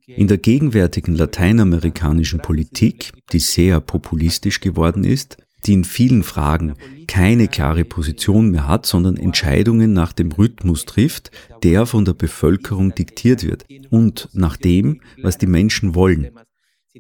In 0.08 0.28
der 0.28 0.38
gegenwärtigen 0.38 1.16
lateinamerikanischen 1.16 2.40
Politik, 2.40 3.12
die 3.32 3.40
sehr 3.40 3.80
populistisch 3.80 4.60
geworden 4.60 5.04
ist, 5.04 5.38
die 5.66 5.74
in 5.74 5.84
vielen 5.84 6.24
Fragen 6.24 6.76
keine 7.08 7.48
klare 7.48 7.86
Position 7.86 8.50
mehr 8.52 8.68
hat, 8.68 8.86
sondern 8.86 9.18
Entscheidungen 9.18 9.94
nach 9.94 10.14
dem 10.14 10.32
Rhythmus 10.32 10.86
trifft, 10.86 11.32
der 11.64 11.86
von 11.86 12.06
der 12.06 12.14
Bevölkerung 12.14 12.94
diktiert 12.96 13.44
wird 13.44 13.66
und 13.90 14.30
nach 14.34 14.58
dem, 14.58 15.02
was 15.22 15.38
die 15.38 15.48
Menschen 15.48 15.96
wollen. 15.96 16.30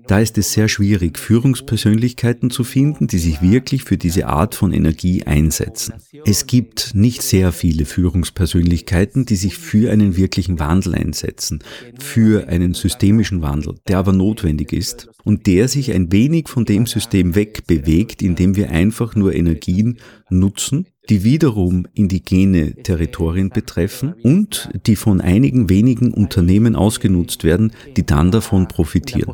Da 0.07 0.19
ist 0.19 0.37
es 0.37 0.51
sehr 0.51 0.67
schwierig, 0.67 1.17
Führungspersönlichkeiten 1.17 2.49
zu 2.49 2.63
finden, 2.63 3.07
die 3.07 3.17
sich 3.17 3.41
wirklich 3.41 3.83
für 3.83 3.97
diese 3.97 4.27
Art 4.27 4.53
von 4.53 4.73
Energie 4.73 5.23
einsetzen. 5.23 5.93
Es 6.25 6.47
gibt 6.47 6.93
nicht 6.93 7.21
sehr 7.21 7.51
viele 7.53 7.85
Führungspersönlichkeiten, 7.85 9.25
die 9.25 9.37
sich 9.37 9.57
für 9.57 9.91
einen 9.91 10.17
wirklichen 10.17 10.59
Wandel 10.59 10.95
einsetzen, 10.95 11.63
für 11.97 12.47
einen 12.49 12.73
systemischen 12.73 13.41
Wandel, 13.41 13.75
der 13.87 13.99
aber 13.99 14.11
notwendig 14.11 14.73
ist 14.73 15.07
und 15.23 15.47
der 15.47 15.67
sich 15.69 15.93
ein 15.93 16.11
wenig 16.11 16.49
von 16.49 16.65
dem 16.65 16.85
System 16.87 17.35
wegbewegt, 17.35 18.21
in 18.21 18.35
dem 18.35 18.55
wir 18.55 18.71
einfach 18.71 19.15
nur 19.15 19.33
Energien 19.33 19.99
nutzen, 20.29 20.87
die 21.09 21.23
wiederum 21.23 21.87
indigene 21.93 22.75
Territorien 22.75 23.49
betreffen 23.49 24.13
und 24.23 24.69
die 24.85 24.95
von 24.95 25.21
einigen 25.21 25.69
wenigen 25.69 26.13
Unternehmen 26.13 26.75
ausgenutzt 26.75 27.43
werden, 27.43 27.71
die 27.95 28.05
dann 28.05 28.31
davon 28.31 28.67
profitieren. 28.67 29.33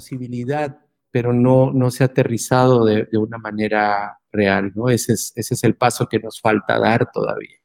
pero 1.12 1.34
no, 1.34 1.72
no 1.72 1.92
se 1.92 2.04
ha 2.04 2.08
aterrizado 2.08 2.86
de, 2.86 3.06
de 3.06 3.18
una 3.18 3.38
manera 3.38 4.18
real, 4.32 4.72
¿no? 4.74 4.90
Ese 4.90 5.14
es, 5.14 5.34
ese 5.36 5.54
es 5.56 5.64
el 5.64 5.76
paso 5.76 6.08
que 6.08 6.20
nos 6.20 6.40
falta 6.40 6.80
dar 6.80 7.12
todavía. 7.12 7.58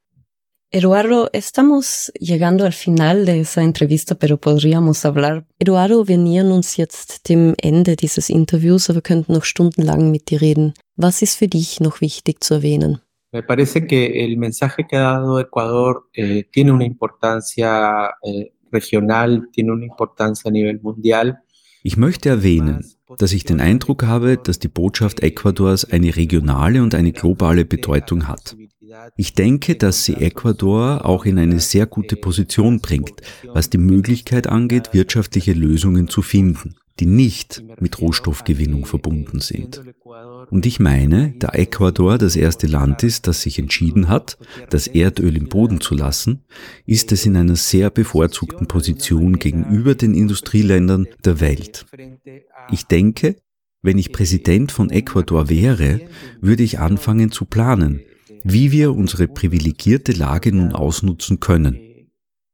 Eduardo, 0.72 1.30
estamos 1.32 2.12
llegando 2.18 2.66
al 2.66 2.72
final 2.72 3.24
de 3.24 3.40
esa 3.40 3.62
entrevista, 3.62 4.16
pero 4.16 4.36
podríamos 4.36 5.04
hablar. 5.04 5.46
Eduardo, 5.60 6.08
wir 6.08 6.18
nähern 6.18 6.50
uns 6.50 6.76
jetzt 6.76 7.28
dem 7.28 7.54
Ende 7.62 7.94
dieses 7.94 8.28
Interviews, 8.28 8.90
aber 8.90 8.96
wir 8.96 9.02
könnten 9.02 9.32
noch 9.32 9.44
stundenlang 9.44 10.10
mit 10.10 10.28
dir 10.28 10.40
reden. 10.40 10.74
Was 10.96 11.22
ist 11.22 11.36
für 11.36 11.46
dich 11.46 11.78
noch 11.80 12.00
wichtig 12.00 12.42
zu 12.42 12.54
erwähnen? 12.54 13.00
Me 13.32 13.42
parece 13.42 13.86
que 13.86 14.24
el 14.24 14.36
mensaje 14.36 14.86
que 14.88 14.96
ha 14.96 15.00
dado 15.00 15.40
Ecuador 15.40 16.08
eh, 16.14 16.44
tiene 16.50 16.72
una 16.72 16.84
importancia 16.84 18.14
eh, 18.22 18.52
regional, 18.70 19.48
tiene 19.52 19.72
una 19.72 19.84
importancia 19.84 20.48
a 20.48 20.52
nivel 20.52 20.80
mundial. 20.82 21.42
Ich 21.82 21.96
möchte 21.96 22.28
erwähnen, 22.28 22.84
dass 23.18 23.32
ich 23.32 23.44
den 23.44 23.60
Eindruck 23.60 24.02
habe, 24.02 24.38
dass 24.38 24.58
die 24.58 24.68
Botschaft 24.68 25.22
Ecuadors 25.22 25.84
eine 25.84 26.16
regionale 26.16 26.82
und 26.82 26.94
eine 26.94 27.12
globale 27.12 27.64
Bedeutung 27.64 28.26
hat. 28.26 28.56
Ich 29.16 29.34
denke, 29.34 29.76
dass 29.76 30.04
sie 30.04 30.14
Ecuador 30.14 31.04
auch 31.04 31.24
in 31.24 31.38
eine 31.38 31.60
sehr 31.60 31.86
gute 31.86 32.16
Position 32.16 32.80
bringt, 32.80 33.20
was 33.52 33.70
die 33.70 33.78
Möglichkeit 33.78 34.48
angeht, 34.48 34.94
wirtschaftliche 34.94 35.52
Lösungen 35.52 36.08
zu 36.08 36.22
finden, 36.22 36.76
die 36.98 37.06
nicht 37.06 37.62
mit 37.80 38.00
Rohstoffgewinnung 38.00 38.86
verbunden 38.86 39.40
sind. 39.40 39.82
Und 40.50 40.66
ich 40.66 40.80
meine, 40.80 41.34
da 41.38 41.48
Ecuador 41.50 42.18
das 42.18 42.36
erste 42.36 42.66
Land 42.66 43.02
ist, 43.02 43.26
das 43.26 43.42
sich 43.42 43.58
entschieden 43.58 44.08
hat, 44.08 44.38
das 44.70 44.86
Erdöl 44.86 45.36
im 45.36 45.48
Boden 45.48 45.80
zu 45.80 45.94
lassen, 45.94 46.44
ist 46.84 47.12
es 47.12 47.26
in 47.26 47.36
einer 47.36 47.56
sehr 47.56 47.90
bevorzugten 47.90 48.66
Position 48.66 49.38
gegenüber 49.38 49.94
den 49.94 50.14
Industrieländern 50.14 51.06
der 51.24 51.40
Welt. 51.40 51.86
Ich 52.70 52.84
denke, 52.84 53.36
wenn 53.82 53.98
ich 53.98 54.12
Präsident 54.12 54.72
von 54.72 54.90
Ecuador 54.90 55.48
wäre, 55.48 56.00
würde 56.40 56.62
ich 56.62 56.78
anfangen 56.78 57.30
zu 57.30 57.44
planen, 57.44 58.00
wie 58.42 58.72
wir 58.72 58.92
unsere 58.94 59.28
privilegierte 59.28 60.12
Lage 60.12 60.52
nun 60.52 60.72
ausnutzen 60.72 61.40
können. 61.40 61.80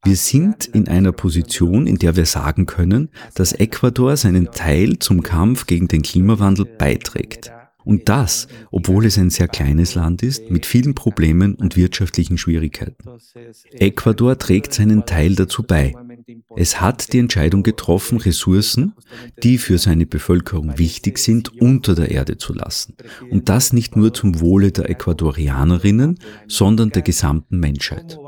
Wir 0.04 0.16
sind 0.16 0.66
in 0.66 0.88
einer 0.88 1.12
Position, 1.12 1.86
in 1.86 1.96
der 1.96 2.16
wir 2.16 2.26
sagen 2.26 2.66
können, 2.66 3.08
dass 3.34 3.52
Ecuador 3.52 4.16
seinen 4.16 4.50
Teil 4.50 4.98
zum 4.98 5.22
Kampf 5.22 5.66
gegen 5.66 5.86
den 5.86 6.02
Klimawandel 6.02 6.64
beiträgt. 6.64 7.52
Und 7.84 8.08
das, 8.08 8.48
obwohl 8.70 9.06
es 9.06 9.18
ein 9.18 9.30
sehr 9.30 9.48
kleines 9.48 9.94
Land 9.94 10.22
ist, 10.22 10.50
mit 10.50 10.66
vielen 10.66 10.94
Problemen 10.94 11.54
und 11.54 11.76
wirtschaftlichen 11.76 12.38
Schwierigkeiten. 12.38 13.04
Ecuador 13.72 14.38
trägt 14.38 14.72
seinen 14.72 15.06
Teil 15.06 15.34
dazu 15.34 15.62
bei. 15.62 15.94
Es 16.56 16.80
hat 16.80 17.12
die 17.12 17.18
Entscheidung 17.18 17.62
getroffen, 17.62 18.18
Ressourcen, 18.18 18.94
die 19.42 19.58
für 19.58 19.78
seine 19.78 20.06
Bevölkerung 20.06 20.78
wichtig 20.78 21.18
sind, 21.18 21.60
unter 21.60 21.94
der 21.94 22.10
Erde 22.10 22.38
zu 22.38 22.52
lassen. 22.52 22.96
Und 23.30 23.48
das 23.48 23.72
nicht 23.72 23.96
nur 23.96 24.14
zum 24.14 24.40
Wohle 24.40 24.72
der 24.72 24.88
Ecuadorianerinnen, 24.90 26.18
sondern 26.46 26.90
der 26.90 27.02
gesamten 27.02 27.58
Menschheit. 27.58 28.18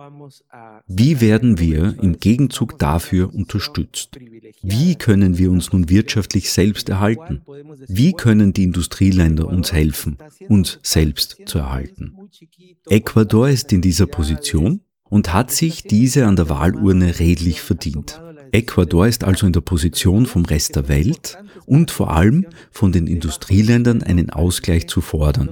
Wie 0.86 1.20
werden 1.20 1.58
wir 1.58 1.96
im 2.02 2.18
Gegenzug 2.18 2.78
dafür 2.78 3.34
unterstützt? 3.34 4.18
Wie 4.62 4.96
können 4.96 5.38
wir 5.38 5.50
uns 5.50 5.72
nun 5.72 5.88
wirtschaftlich 5.88 6.50
selbst 6.50 6.88
erhalten? 6.90 7.42
Wie 7.88 8.12
können 8.12 8.52
die 8.52 8.64
Industrieländer 8.64 9.46
uns 9.46 9.72
helfen, 9.72 10.18
uns 10.48 10.78
selbst 10.82 11.38
zu 11.46 11.58
erhalten? 11.58 12.14
Ecuador 12.88 13.48
ist 13.48 13.72
in 13.72 13.80
dieser 13.80 14.06
Position 14.06 14.80
und 15.04 15.32
hat 15.32 15.50
sich 15.50 15.84
diese 15.84 16.26
an 16.26 16.36
der 16.36 16.48
Wahlurne 16.48 17.18
redlich 17.18 17.62
verdient. 17.62 18.20
Ecuador 18.54 19.08
ist 19.08 19.24
also 19.24 19.48
in 19.48 19.52
der 19.52 19.62
Position 19.62 20.26
vom 20.26 20.44
Rest 20.44 20.76
der 20.76 20.86
Welt 20.86 21.36
und 21.66 21.90
vor 21.90 22.12
allem 22.12 22.46
von 22.70 22.92
den 22.92 23.08
Industrieländern 23.08 24.04
einen 24.04 24.30
Ausgleich 24.30 24.86
zu 24.86 25.00
fordern. 25.00 25.50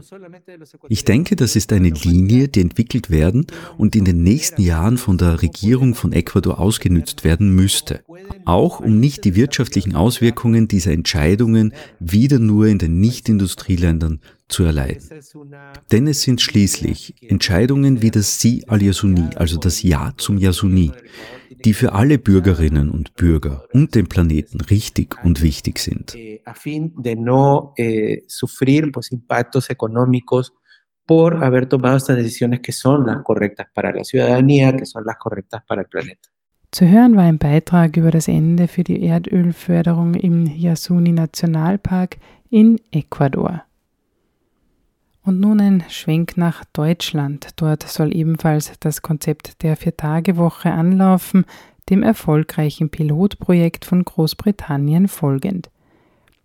Ich 0.89 1.05
denke, 1.05 1.35
das 1.35 1.57
ist 1.57 1.73
eine 1.73 1.91
Linie, 1.91 2.47
die 2.47 2.61
entwickelt 2.61 3.11
werden 3.11 3.49
und 3.77 3.97
in 3.97 4.05
den 4.05 4.23
nächsten 4.23 4.63
Jahren 4.63 4.99
von 4.99 5.19
der 5.19 5.43
Regierung 5.43 5.97
von 5.97 6.13
Ecuador 6.13 6.61
ausgenützt 6.61 7.25
werden 7.25 7.53
müsste. 7.53 8.05
Auch 8.45 8.79
um 8.79 9.01
nicht 9.01 9.25
die 9.25 9.35
wirtschaftlichen 9.35 9.97
Auswirkungen 9.97 10.69
dieser 10.69 10.93
Entscheidungen 10.93 11.75
wieder 11.99 12.39
nur 12.39 12.69
in 12.69 12.79
den 12.79 13.01
Nicht-Industrieländern 13.01 14.21
zu 14.47 14.63
erleiden. 14.63 15.03
Denn 15.91 16.07
es 16.07 16.23
sind 16.23 16.41
schließlich 16.41 17.15
Entscheidungen 17.23 18.01
wie 18.01 18.13
das 18.13 18.41
Si 18.41 18.63
al 18.69 18.81
Yasuni, 18.81 19.31
also 19.35 19.59
das 19.59 19.83
Ja 19.83 20.13
zum 20.19 20.39
Yasuni, 20.39 20.93
die 21.65 21.75
für 21.75 21.93
alle 21.93 22.19
Bürgerinnen 22.19 22.91
und 22.91 23.15
Bürger 23.15 23.65
und 23.73 23.95
den 23.95 24.07
Planeten 24.07 24.61
richtig 24.61 25.17
und 25.25 25.43
wichtig 25.43 25.79
sind. 25.79 26.15
Eh, 26.15 26.43
eh, 27.77 28.23
sufrir 28.27 28.93
pues, 28.93 29.13
impactos 29.13 29.71
económicos 29.71 30.53
por 31.07 31.43
haber 31.43 31.67
tomado 31.67 31.97
estas 31.97 32.17
decisiones 32.17 32.61
que 32.61 32.73
son 32.73 33.07
las 33.07 33.23
correctas 33.23 33.67
para 33.75 33.93
la 33.93 34.05
ciudadanía, 34.05 34.77
que 34.77 34.87
son 34.87 35.05
las 35.05 35.17
correctas 35.17 35.63
para 35.67 35.83
el 35.83 35.89
planeta. 35.89 36.29
Zu 36.75 36.87
hören 36.87 37.17
war 37.17 37.25
ein 37.25 37.37
Beitrag 37.37 37.99
über 37.99 38.11
das 38.11 38.29
Ende 38.29 38.67
für 38.67 38.83
die 38.83 39.05
Erdölförderung 39.05 40.15
im 40.15 40.47
Yasuni 40.47 41.13
Nationalpark 41.13 42.17
in 42.49 42.81
Ecuador. 42.93 43.63
Und 45.25 45.39
nun 45.39 45.61
ein 45.61 45.85
Schwenk 45.89 46.37
nach 46.37 46.65
Deutschland. 46.73 47.51
Dort 47.57 47.85
soll 47.85 48.15
ebenfalls 48.15 48.73
das 48.81 49.03
Konzept 49.03 49.63
der 49.63 49.77
Vier-Tage-Woche 49.77 50.73
anlaufen, 50.73 51.45
dem 51.91 52.03
erfolgreichen 52.03 52.91
Pilotprojekt 52.91 53.85
von 53.85 54.05
Großbritannien 54.05 55.07
folgend. 55.07 55.71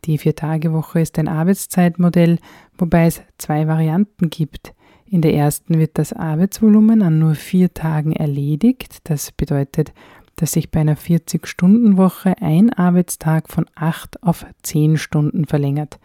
Die 0.05 0.19
Vier-Tage-Woche 0.19 1.01
ist 1.01 1.17
ein 1.17 1.27
Arbeitszeitmodell, 1.27 2.37
wobei 2.77 3.07
es 3.07 3.21
zwei 3.39 3.67
Varianten 3.67 4.29
gibt. 4.29 4.73
In 5.07 5.21
der 5.21 5.33
ersten 5.33 5.79
wird 5.79 5.97
das 5.97 6.13
Arbeitsvolumen 6.13 7.01
an 7.01 7.17
nur 7.17 7.33
vier 7.33 7.73
Tagen 7.73 8.11
erledigt. 8.11 8.99
Das 9.05 9.31
bedeutet, 9.31 9.91
dass 10.35 10.51
sich 10.51 10.69
bei 10.69 10.81
einer 10.81 10.97
40-Stunden-Woche 10.97 12.35
ein 12.41 12.71
Arbeitstag 12.73 13.49
von 13.49 13.65
acht 13.73 14.21
auf 14.21 14.45
zehn 14.61 14.97
Stunden 14.97 15.45
verlängert. 15.45 15.97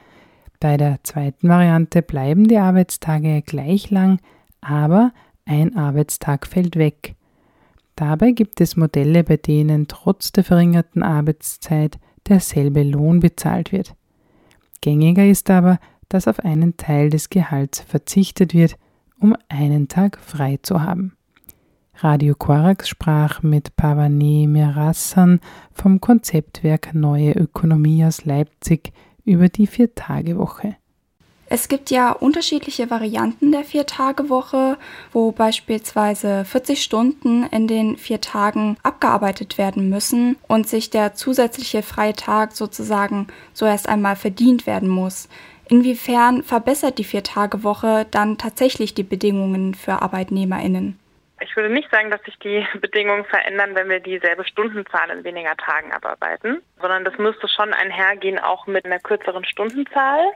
Bei 0.63 0.77
der 0.77 1.01
zweiten 1.03 1.49
Variante 1.49 2.03
bleiben 2.03 2.47
die 2.47 2.59
Arbeitstage 2.59 3.43
gleich 3.43 3.91
lang, 3.91 4.21
aber 4.61 5.13
ein 5.45 5.77
Arbeitstag 5.77 6.47
fällt 6.47 6.77
weg. 6.77 7.17
Dabei 7.97 8.31
gibt 8.31 8.61
es 8.61 8.77
Modelle, 8.77 9.25
bei 9.25 9.39
denen 9.39 9.89
trotz 9.89 10.31
der 10.31 10.45
verringerten 10.45 11.03
Arbeitszeit 11.03 11.99
derselbe 12.29 12.85
Lohn 12.85 13.19
bezahlt 13.19 13.73
wird. 13.73 13.97
Gängiger 14.81 15.27
ist 15.27 15.51
aber, 15.51 15.81
dass 16.09 16.29
auf 16.29 16.39
einen 16.39 16.77
Teil 16.77 17.11
des 17.11 17.29
Gehalts 17.29 17.81
verzichtet 17.81 18.55
wird, 18.55 18.77
um 19.19 19.35
einen 19.49 19.89
Tag 19.89 20.17
frei 20.21 20.61
zu 20.63 20.81
haben. 20.81 21.17
Radio 21.97 22.37
Korax 22.37 22.89
sprach 22.89 23.43
mit 23.43 23.75
Pavane 23.75 24.47
Mirassan 24.47 25.41
vom 25.73 26.01
Konzeptwerk 26.01 26.95
Neue 26.95 27.33
Ökonomie 27.33 28.05
aus 28.05 28.25
Leipzig 28.25 28.93
über 29.25 29.49
die 29.49 29.67
Vier-Tage-Woche. 29.67 30.77
Es 31.55 31.69
gibt 31.69 31.91
ja 31.91 32.13
unterschiedliche 32.13 32.89
Varianten 32.89 33.53
der 33.53 33.63
Vier-Tage-Woche, 33.63 34.79
wo 35.13 35.33
beispielsweise 35.33 36.47
40 36.47 36.83
Stunden 36.83 37.45
in 37.45 37.69
den 37.69 37.99
vier 37.99 38.23
Tagen 38.23 38.79
abgearbeitet 38.83 39.59
werden 39.59 39.91
müssen 39.91 40.37
und 40.49 40.67
sich 40.67 40.89
der 40.89 41.13
zusätzliche 41.15 41.83
freie 41.83 42.15
Tag 42.15 42.53
sozusagen 42.53 43.27
so 43.53 43.67
erst 43.67 43.87
einmal 43.87 44.17
verdient 44.17 44.67
werden 44.67 44.89
muss. 44.89 45.29
Inwiefern 45.69 46.43
verbessert 46.43 46.97
die 46.97 47.05
Vier-Tage-Woche 47.05 48.07
dann 48.11 48.39
tatsächlich 48.39 48.95
die 48.95 49.03
Bedingungen 49.03 49.75
für 49.75 50.01
ArbeitnehmerInnen? 50.01 50.99
Ich 51.43 51.57
würde 51.57 51.71
nicht 51.71 51.91
sagen, 51.91 52.11
dass 52.11 52.23
sich 52.23 52.39
die 52.39 52.67
Bedingungen 52.81 53.25
verändern, 53.25 53.75
wenn 53.75 53.89
wir 53.89 54.01
dieselbe 54.01 54.45
Stundenzahl 54.45 55.11
in 55.11 55.25
weniger 55.25 55.57
Tagen 55.57 55.93
abarbeiten, 55.93 56.63
sondern 56.81 57.05
das 57.05 57.19
müsste 57.19 57.49
schon 57.49 57.73
einhergehen 57.73 58.39
auch 58.39 58.67
mit 58.67 58.85
einer 58.85 59.01
kürzeren 59.01 59.45
Stundenzahl. 59.45 60.33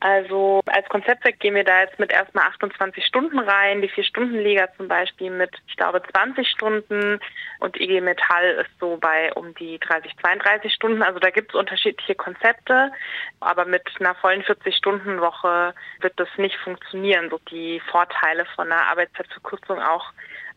Also 0.00 0.60
als 0.66 0.88
Konzeptwerk 0.88 1.40
gehen 1.40 1.54
wir 1.54 1.64
da 1.64 1.80
jetzt 1.80 1.98
mit 1.98 2.12
erstmal 2.12 2.46
28 2.46 3.04
Stunden 3.04 3.38
rein, 3.38 3.82
die 3.82 3.88
Vier-Stunden-Liga 3.88 4.68
zum 4.76 4.88
Beispiel 4.88 5.30
mit, 5.30 5.50
ich 5.66 5.76
glaube, 5.76 6.02
20 6.12 6.48
Stunden 6.48 7.20
und 7.60 7.80
IG 7.80 8.00
Metall 8.00 8.44
ist 8.60 8.78
so 8.78 8.96
bei 8.96 9.32
um 9.34 9.54
die 9.54 9.78
30, 9.80 10.16
32 10.20 10.72
Stunden. 10.72 11.02
Also 11.02 11.18
da 11.18 11.30
gibt 11.30 11.50
es 11.52 11.58
unterschiedliche 11.58 12.14
Konzepte, 12.14 12.92
aber 13.40 13.64
mit 13.64 13.82
einer 13.98 14.14
vollen 14.16 14.42
40-Stunden-Woche 14.42 15.74
wird 16.00 16.12
das 16.16 16.28
nicht 16.36 16.56
funktionieren, 16.56 17.30
so 17.30 17.40
die 17.50 17.80
Vorteile 17.90 18.44
von 18.54 18.70
einer 18.70 18.86
Arbeitszeitverkürzung 18.86 19.80
auch 19.80 20.12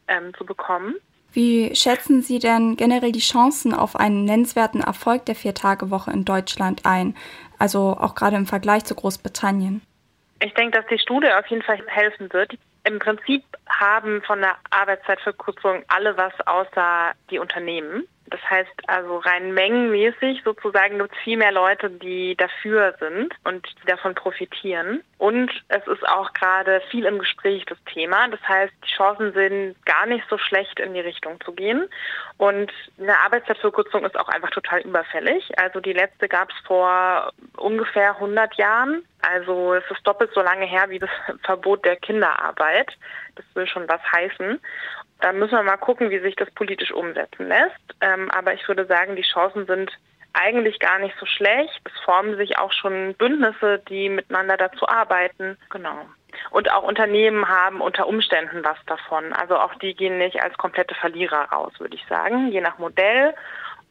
ähm, 0.08 0.34
zu 0.38 0.46
bekommen. 0.46 0.96
Wie 1.34 1.76
schätzen 1.76 2.22
Sie 2.22 2.40
denn 2.40 2.78
generell 2.78 3.12
die 3.12 3.20
Chancen 3.20 3.74
auf 3.74 3.96
einen 3.96 4.26
nennenswerten 4.26 4.82
Erfolg 4.82 5.26
der 5.26 5.36
Vier-Tage-Woche 5.36 6.12
in 6.12 6.26
Deutschland 6.26 6.86
ein? 6.86 7.16
Also 7.60 7.98
auch 8.00 8.16
gerade 8.16 8.38
im 8.38 8.48
Vergleich 8.48 8.86
zu 8.86 8.96
Großbritannien? 8.96 9.82
Ich 10.42 10.54
denke, 10.54 10.78
dass 10.80 10.88
die 10.90 11.00
Studie 11.00 11.30
auf 11.32 11.48
jeden 11.48 11.64
Fall 11.64 11.80
helfen 11.88 12.32
wird. 12.32 12.58
Im 12.86 13.00
Prinzip 13.00 13.44
haben 13.70 14.22
von 14.24 14.40
der 14.40 14.56
Arbeitszeitverkürzung 14.70 15.84
alle 15.88 16.16
was 16.16 16.34
außer 16.46 17.12
die 17.30 17.40
Unternehmen. 17.40 18.08
Das 18.30 18.42
heißt 18.50 18.72
also 18.88 19.18
rein 19.20 19.54
mengenmäßig 19.54 20.42
sozusagen 20.44 20.98
gibt 20.98 21.14
es 21.14 21.24
viel 21.24 21.38
mehr 21.38 21.52
Leute, 21.52 21.90
die 21.90 22.36
dafür 22.36 22.96
sind 23.00 23.34
und 23.46 23.66
die 23.82 23.88
davon 23.88 24.16
profitieren. 24.16 25.02
Und 25.18 25.52
es 25.70 25.86
ist 25.88 26.08
auch 26.08 26.34
gerade 26.34 26.82
viel 26.92 27.06
im 27.06 27.20
Gespräch 27.20 27.66
das 27.66 27.78
Thema. 27.94 28.28
Das 28.28 28.42
heißt, 28.48 28.74
die 28.84 28.96
Chancen 28.96 29.34
sind 29.34 29.76
gar 29.86 30.06
nicht 30.06 30.26
so 30.30 30.38
schlecht 30.38 30.80
in 30.80 30.94
die 30.94 31.00
Richtung 31.00 31.40
zu 31.42 31.54
gehen. 31.54 31.88
Und 32.38 32.72
eine 33.00 33.18
Arbeitszeitverkürzung 33.20 34.06
ist 34.06 34.20
auch 34.20 34.28
einfach 34.28 34.52
total 34.52 34.82
überfällig. 34.82 35.50
Also 35.58 35.80
die 35.80 35.94
letzte 35.94 36.28
gab 36.28 36.50
es 36.50 36.58
vor 36.66 37.32
ungefähr 37.56 38.16
100 38.16 38.56
Jahren. 38.56 39.04
Also 39.22 39.74
es 39.74 39.84
ist 39.90 40.06
doppelt 40.06 40.32
so 40.34 40.42
lange 40.42 40.66
her 40.66 40.90
wie 40.90 41.00
das 41.00 41.10
Verbot 41.44 41.86
der 41.86 41.96
Kinderarbeit. 41.96 42.92
Das 43.36 43.46
will 43.54 43.68
schon 43.68 43.88
was 43.88 44.02
heißen. 44.12 44.60
Da 45.22 45.34
müssen 45.34 45.54
wir 45.54 45.64
mal 45.64 45.78
gucken, 45.78 46.10
wie 46.10 46.20
sich 46.20 46.36
das 46.36 46.50
politisch 46.52 46.92
umsetzen 46.92 47.48
lässt. 47.48 47.96
Ähm, 48.02 48.30
aber 48.32 48.54
ich 48.54 48.68
würde 48.68 48.86
sagen, 48.86 49.16
die 49.16 49.24
Chancen 49.24 49.66
sind 49.66 49.92
eigentlich 50.34 50.80
gar 50.80 51.00
nicht 51.00 51.16
so 51.20 51.26
schlecht. 51.26 51.82
Es 51.86 52.00
formen 52.04 52.38
sich 52.38 52.60
auch 52.60 52.72
schon 52.72 53.16
Bündnisse, 53.16 53.82
die 53.90 54.10
miteinander 54.10 54.58
dazu 54.58 54.88
arbeiten. 54.88 55.58
Genau. 55.70 56.06
Und 56.52 56.72
auch 56.72 56.84
Unternehmen 56.84 57.48
haben 57.48 57.82
unter 57.82 58.08
Umständen 58.08 58.64
was 58.64 58.78
davon. 58.86 59.34
Also 59.34 59.58
auch 59.58 59.74
die 59.76 59.96
gehen 59.96 60.20
nicht 60.20 60.42
als 60.42 60.56
komplette 60.58 60.94
Verlierer 60.96 61.50
raus, 61.52 61.74
würde 61.80 61.96
ich 61.96 62.06
sagen, 62.08 62.52
je 62.52 62.62
nach 62.62 62.78
Modell 62.78 63.34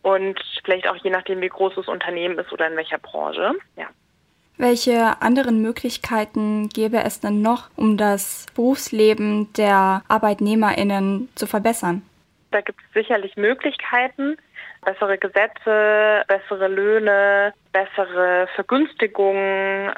und 0.03 0.41
vielleicht 0.65 0.89
auch 0.89 0.97
je 0.97 1.11
nachdem, 1.11 1.41
wie 1.41 1.49
groß 1.49 1.75
das 1.75 1.89
Unternehmen 1.89 2.39
ist 2.39 2.53
oder 2.53 2.69
in 2.69 2.77
welcher 2.77 2.99
Branche. 2.99 3.55
Ja. 3.77 3.89
Welche 4.59 5.21
anderen 5.21 5.61
Möglichkeiten 5.61 6.71
gäbe 6.71 7.05
es 7.05 7.21
denn 7.21 7.43
noch, 7.43 7.69
um 7.77 7.99
das 7.99 8.47
Berufsleben 8.55 9.53
der 9.55 10.03
Arbeitnehmerinnen 10.09 11.29
zu 11.35 11.47
verbessern? 11.47 12.03
Da 12.53 12.63
gibt 12.63 12.81
es 12.81 12.93
sicherlich 12.95 13.37
Möglichkeiten. 13.37 14.39
Bessere 14.83 15.19
Gesetze, 15.19 16.23
bessere 16.29 16.69
Löhne, 16.69 17.53
bessere 17.73 18.49
Vergünstigungen, 18.55 19.93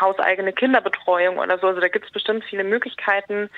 hauseigene 0.00 0.52
Kinderbetreuung 0.52 1.38
oder 1.38 1.58
so. 1.58 1.68
Also 1.68 1.80
da 1.80 1.88
gibt 1.88 2.06
es 2.06 2.12
bestimmt 2.12 2.44
viele 2.44 2.64
Möglichkeiten, 2.64 3.50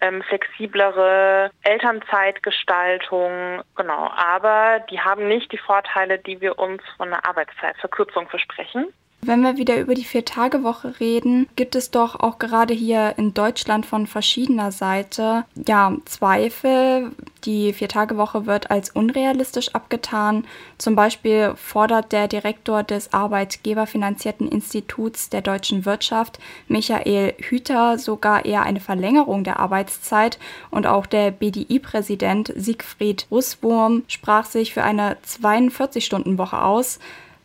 ähm, 0.00 0.22
flexiblere 0.22 1.50
Elternzeitgestaltung, 1.62 3.62
genau. 3.76 4.10
Aber 4.16 4.80
die 4.90 5.00
haben 5.00 5.28
nicht 5.28 5.52
die 5.52 5.58
Vorteile, 5.58 6.18
die 6.18 6.40
wir 6.40 6.58
uns 6.58 6.82
von 6.96 7.08
einer 7.08 7.28
Arbeitszeitverkürzung 7.28 8.28
versprechen. 8.28 8.92
Wenn 9.20 9.42
wir 9.42 9.56
wieder 9.56 9.80
über 9.80 9.94
die 9.94 10.04
Vier-Tage-Woche 10.04 11.00
reden, 11.00 11.48
gibt 11.56 11.74
es 11.74 11.90
doch 11.90 12.20
auch 12.20 12.38
gerade 12.38 12.72
hier 12.72 13.14
in 13.16 13.34
Deutschland 13.34 13.84
von 13.84 14.06
verschiedener 14.06 14.70
Seite 14.70 15.44
ja 15.66 15.92
Zweifel. 16.04 17.10
Die 17.44 17.72
Vier-Tage-Woche 17.72 18.46
wird 18.46 18.70
als 18.70 18.90
unrealistisch 18.90 19.74
abgetan. 19.74 20.44
Zum 20.78 20.94
Beispiel 20.94 21.54
fordert 21.56 22.12
der 22.12 22.28
Direktor 22.28 22.84
des 22.84 23.12
arbeitgeberfinanzierten 23.12 24.46
Instituts 24.46 25.30
der 25.30 25.42
deutschen 25.42 25.84
Wirtschaft, 25.84 26.38
Michael 26.68 27.34
Hüter, 27.38 27.98
sogar 27.98 28.44
eher 28.44 28.62
eine 28.62 28.80
Verlängerung 28.80 29.42
der 29.42 29.58
Arbeitszeit. 29.58 30.38
Und 30.70 30.86
auch 30.86 31.06
der 31.06 31.32
BDI-Präsident 31.32 32.52
Siegfried 32.54 33.26
Russwurm 33.32 34.04
sprach 34.06 34.44
sich 34.44 34.72
für 34.72 34.84
eine 34.84 35.16
42-Stunden-Woche 35.26 36.62
aus. 36.62 37.00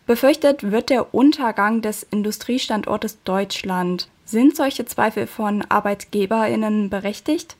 Befürchtet 0.06 0.70
wird 0.70 0.90
der 0.90 1.14
Untergang 1.14 1.82
des 1.82 2.04
Industriestandortes 2.04 3.24
Deutschland. 3.24 4.10
Sind 4.26 4.54
solche 4.54 4.84
Zweifel 4.84 5.28
von 5.28 5.64
Arbeitgeberinnen 5.70 6.90
berechtigt? 6.90 7.56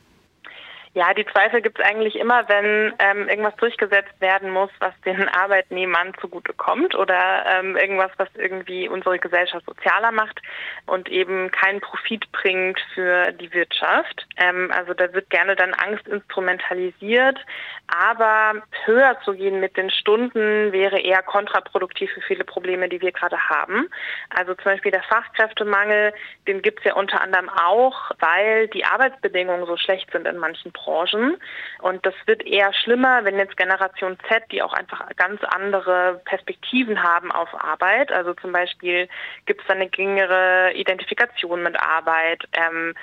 Ja, 0.92 1.12
die 1.12 1.26
Zweifel 1.26 1.60
gibt 1.60 1.80
es 1.80 1.84
eigentlich 1.84 2.14
immer, 2.14 2.48
wenn 2.48 2.94
ähm, 3.00 3.28
irgendwas 3.28 3.56
durchgesetzt 3.56 4.14
werden 4.20 4.50
muss, 4.50 4.70
was 4.78 4.92
den 5.04 5.28
Arbeitnehmern 5.28 6.12
zugutekommt 6.20 6.94
oder 6.94 7.44
ähm, 7.48 7.76
irgendwas, 7.76 8.12
was 8.16 8.28
irgendwie 8.34 8.88
unsere 8.88 9.18
Gesellschaft 9.18 9.66
sozialer 9.66 10.12
macht 10.12 10.40
und 10.86 11.08
eben 11.08 11.50
keinen 11.50 11.80
Profit 11.80 12.30
bringt 12.30 12.78
für 12.94 13.32
die 13.32 13.52
Wirtschaft. 13.52 14.24
Ähm, 14.36 14.70
also 14.72 14.94
da 14.94 15.12
wird 15.12 15.28
gerne 15.30 15.56
dann 15.56 15.74
Angst 15.74 16.06
instrumentalisiert, 16.06 17.38
aber 17.86 18.62
höher 18.84 19.18
zu 19.24 19.34
gehen 19.34 19.60
mit 19.60 19.76
den 19.76 19.90
Stunden 19.90 20.72
wäre 20.72 21.00
eher 21.00 21.22
kontraproduktiv 21.22 22.10
für 22.12 22.20
viele 22.22 22.44
Probleme, 22.44 22.88
die 22.88 23.00
wir 23.00 23.12
gerade 23.12 23.38
haben. 23.48 23.88
Also 24.30 24.54
zum 24.54 24.64
Beispiel 24.64 24.90
der 24.90 25.02
Fachkräftemangel, 25.02 26.12
den 26.48 26.62
gibt 26.62 26.80
es 26.80 26.86
ja 26.86 26.94
unter 26.94 27.20
anderem 27.20 27.48
auch, 27.48 28.10
weil 28.20 28.68
die 28.68 28.84
Arbeitsbedingungen 28.84 29.66
so 29.66 29.76
schlecht 29.76 30.10
sind 30.12 30.26
in 30.26 30.38
manchen 30.38 30.72
Branchen. 30.72 31.36
Und 31.80 32.04
das 32.06 32.14
wird 32.26 32.46
eher 32.46 32.72
schlimmer, 32.72 33.24
wenn 33.24 33.38
jetzt 33.38 33.56
Generation 33.56 34.18
Z, 34.28 34.44
die 34.50 34.62
auch 34.62 34.72
einfach 34.72 35.08
ganz 35.16 35.42
andere 35.44 36.20
Perspektiven 36.24 37.02
haben 37.02 37.30
auf 37.30 37.48
Arbeit. 37.62 38.12
Also 38.12 38.34
zum 38.34 38.52
Beispiel 38.52 39.08
gibt 39.46 39.62
es 39.62 39.70
eine 39.70 39.88
geringere 39.88 40.72
Identifikation 40.74 41.62
mit 41.62 41.78
Arbeit. 41.80 42.44
Ähm, 42.52 42.94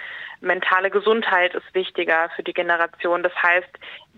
mentale 0.42 0.90
Gesundheit 0.90 1.54
ist 1.56 1.74
wichtiger 1.74 2.30
für 2.36 2.44
die 2.44 2.54
Generation. 2.54 3.24
Das 3.24 3.34
heißt, 3.42 3.70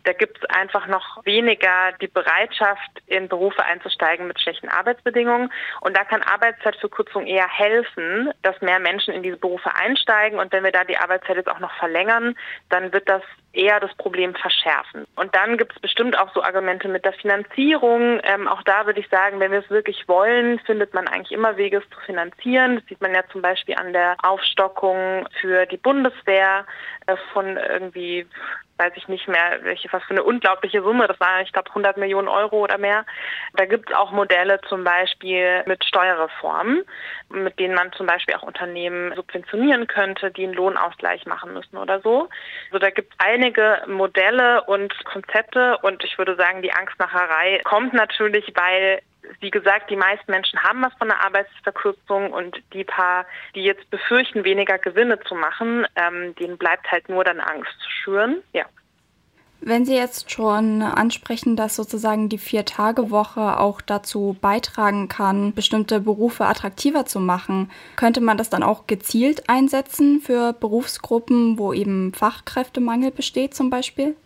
da 0.04 0.14
gibt 0.14 0.38
es 0.38 0.50
einfach 0.50 0.88
noch 0.88 1.24
weniger 1.26 1.94
die 2.02 2.08
Bereitschaft, 2.08 2.92
in 3.08 3.30
Berufe 3.30 3.64
einzusteigen 3.64 4.28
mit 4.28 4.40
schlechten 4.40 4.70
Arbeitsbedingungen. 4.70 5.52
Und 5.82 5.96
da 5.96 6.04
kann 6.04 6.22
Arbeitszeitverkürzung 6.22 7.26
eher 7.26 7.48
helfen, 7.48 8.32
dass 8.42 8.60
mehr 8.62 8.80
Menschen 8.80 9.14
in 9.14 9.24
diese 9.24 9.38
Berufe 9.38 9.74
einsteigen. 9.76 10.40
Und 10.40 10.52
wenn 10.52 10.64
wir 10.64 10.72
da 10.72 10.84
die 10.84 10.98
Arbeitszeit 10.98 11.38
jetzt 11.38 11.50
auch 11.50 11.60
noch 11.60 11.74
verlängern, 11.78 12.36
dann 12.70 12.92
wird 12.92 13.08
das 13.08 13.22
eher 13.54 13.80
das 13.80 13.94
Problem 13.96 14.34
verschärfen. 14.36 15.06
Und 15.16 15.36
dann 15.36 15.58
gibt 15.58 15.74
es 15.74 15.80
bestimmt 15.80 16.18
auch 16.18 16.34
so 16.34 16.44
Argumente 16.44 16.88
mit 16.88 17.06
der 17.06 17.14
Finanzierung. 17.14 18.20
Ähm, 18.24 18.48
auch 18.48 18.64
da 18.64 18.86
würde 18.86 19.00
ich 19.00 19.08
sagen, 19.10 19.40
wenn 19.40 19.52
wir 19.52 19.60
es 19.60 19.70
wirklich 19.70 20.08
wollen, 20.08 20.60
findet 20.60 20.94
man 20.94 21.08
eigentlich 21.08 21.32
immer 21.32 21.56
Wege, 21.56 21.78
es 21.78 21.90
zu 21.96 22.00
finanzieren. 22.06 22.78
Das 22.78 22.86
sieht 22.88 23.00
man 23.00 23.14
ja 23.14 23.22
zum 23.32 23.42
Beispiel 23.42 23.76
an 23.76 23.94
der 23.94 24.18
Aufstockung 24.24 25.28
für 25.40 25.66
die 25.68 25.78
Bundeswehr 25.78 26.66
äh, 27.06 27.16
von 27.32 27.58
irgendwie 27.58 28.26
weiß 28.78 28.94
ich 28.96 29.08
nicht 29.08 29.28
mehr, 29.28 29.60
welche, 29.62 29.92
was 29.92 30.04
für 30.04 30.12
eine 30.12 30.24
unglaubliche 30.24 30.82
Summe, 30.82 31.08
das 31.08 31.20
war, 31.20 31.42
ich 31.42 31.52
glaube, 31.52 31.70
100 31.70 31.98
Millionen 31.98 32.28
Euro 32.28 32.64
oder 32.64 32.78
mehr. 32.78 33.06
Da 33.54 33.66
gibt 33.66 33.90
es 33.90 33.96
auch 33.96 34.12
Modelle 34.12 34.60
zum 34.68 34.84
Beispiel 34.84 35.64
mit 35.66 35.84
Steuerreformen, 35.86 36.84
mit 37.30 37.60
denen 37.60 37.76
man 37.76 37.92
zum 37.94 38.08
Beispiel 38.08 38.36
auch 38.36 38.44
Unternehmen 38.44 39.14
subventionieren 39.16 39.88
könnte, 39.88 40.32
die 40.32 40.44
einen 40.44 40.54
Lohnausgleich 40.54 41.26
machen 41.26 41.54
müssen 41.54 41.78
oder 41.78 42.02
so. 42.02 42.30
Also 42.72 42.80
da 42.80 42.90
gibt 42.90 43.14
es 43.14 43.20
einige 43.26 43.84
Modelle 43.88 44.64
und 44.64 44.94
Konzepte 45.06 45.78
und 45.80 46.04
ich 46.04 46.18
würde 46.18 46.36
sagen, 46.36 46.62
die 46.62 46.74
Angstmacherei 46.74 47.62
kommt 47.64 47.94
natürlich, 47.94 48.52
weil 48.56 49.02
wie 49.40 49.52
gesagt, 49.52 49.90
die 49.90 49.96
meisten 49.96 50.32
Menschen 50.32 50.62
haben 50.64 50.82
was 50.82 50.94
von 50.94 51.08
der 51.08 51.24
Arbeitsverkürzung 51.24 52.32
und 52.32 52.62
die 52.74 52.84
paar, 52.84 53.26
die 53.56 53.64
jetzt 53.64 53.90
befürchten, 53.90 54.44
weniger 54.44 54.78
Gewinne 54.78 55.20
zu 55.22 55.36
machen, 55.36 55.86
ähm, 55.96 56.36
denen 56.36 56.58
bleibt 56.58 56.90
halt 56.92 57.10
nur 57.10 57.24
dann 57.24 57.40
Angst 57.40 57.72
zu 57.80 57.90
schüren. 57.90 58.44
Ja. 58.54 58.66
Wenn 59.66 59.86
Sie 59.86 59.96
jetzt 59.96 60.30
schon 60.30 60.82
ansprechen, 60.82 61.56
dass 61.56 61.78
sozusagen 61.78 62.28
die 62.28 62.38
Vier-Tage-Woche 62.38 63.60
auch 63.60 63.80
dazu 63.80 64.36
beitragen 64.42 65.08
kann, 65.08 65.54
bestimmte 65.54 66.02
Berufe 66.02 66.46
attraktiver 66.46 67.06
zu 67.06 67.22
machen, 67.22 67.72
könnte 67.96 68.20
man 68.20 68.38
das 68.38 68.50
dann 68.50 68.62
auch 68.62 68.88
gezielt 68.88 69.50
einsetzen 69.50 70.20
für 70.20 70.52
Berufsgruppen, 70.52 71.58
wo 71.58 71.72
eben 71.72 72.14
Fachkräftemangel 72.14 73.12
besteht 73.12 73.54
zum 73.54 73.70
Beispiel? 73.70 74.18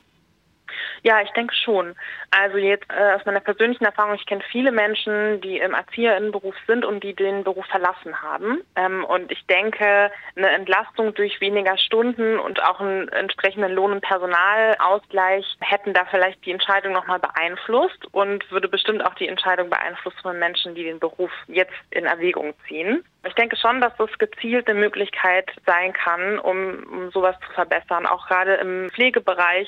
Ja, 1.04 1.22
ich 1.22 1.30
denke 1.32 1.54
schon. 1.56 1.96
Also 2.32 2.58
jetzt 2.58 2.86
äh, 2.90 3.16
aus 3.16 3.26
meiner 3.26 3.40
persönlichen 3.40 3.86
Erfahrung, 3.86 4.16
ich 4.16 4.26
kenne 4.26 4.44
viele 4.52 4.72
Menschen, 4.72 5.42
die 5.42 5.58
im 5.60 5.74
Erzieherinnenberuf 5.74 6.56
sind 6.66 6.86
und 6.86 7.04
die 7.04 7.14
den 7.14 7.44
Beruf 7.44 7.66
verlassen 7.68 8.22
haben. 8.22 8.62
Ähm, 8.76 9.04
und 9.06 9.32
ich 9.32 9.46
denke, 9.48 10.12
eine 10.36 10.50
Entlastung 10.50 11.14
durch 11.14 11.40
weniger 11.40 11.78
Stunden 11.78 12.40
und 12.40 12.62
auch 12.64 12.80
einen 12.80 13.08
entsprechenden 13.10 13.72
Lohn- 13.72 13.94
und 13.94 14.02
Personalausgleich 14.02 15.46
hätten 15.60 15.94
da 15.94 16.06
vielleicht 16.06 16.46
die 16.46 16.52
Entscheidung 16.52 16.94
nochmal 16.94 17.20
beeinflusst 17.20 18.06
und 18.12 18.50
würde 18.52 18.68
bestimmt 18.68 19.06
auch 19.06 19.14
die 19.16 19.28
Entscheidung 19.28 19.70
beeinflussen 19.70 20.20
von 20.22 20.40
Menschen, 20.40 20.76
die 20.76 20.84
den 20.84 21.00
Beruf 21.00 21.32
jetzt 21.48 21.74
in 21.92 22.06
Erwägung 22.06 22.54
ziehen. 22.68 23.04
Ich 23.28 23.34
denke 23.34 23.58
schon, 23.58 23.82
dass 23.82 23.96
das 23.98 24.10
gezielt 24.20 24.70
eine 24.70 24.80
Möglichkeit 24.80 25.52
sein 25.66 25.92
kann, 25.92 26.40
um, 26.40 26.84
um 26.90 27.12
sowas 27.12 27.36
zu 27.46 27.54
verbessern. 27.54 28.06
Auch 28.06 28.28
gerade 28.28 28.56
im 28.56 28.90
Pflegebereich 28.92 29.68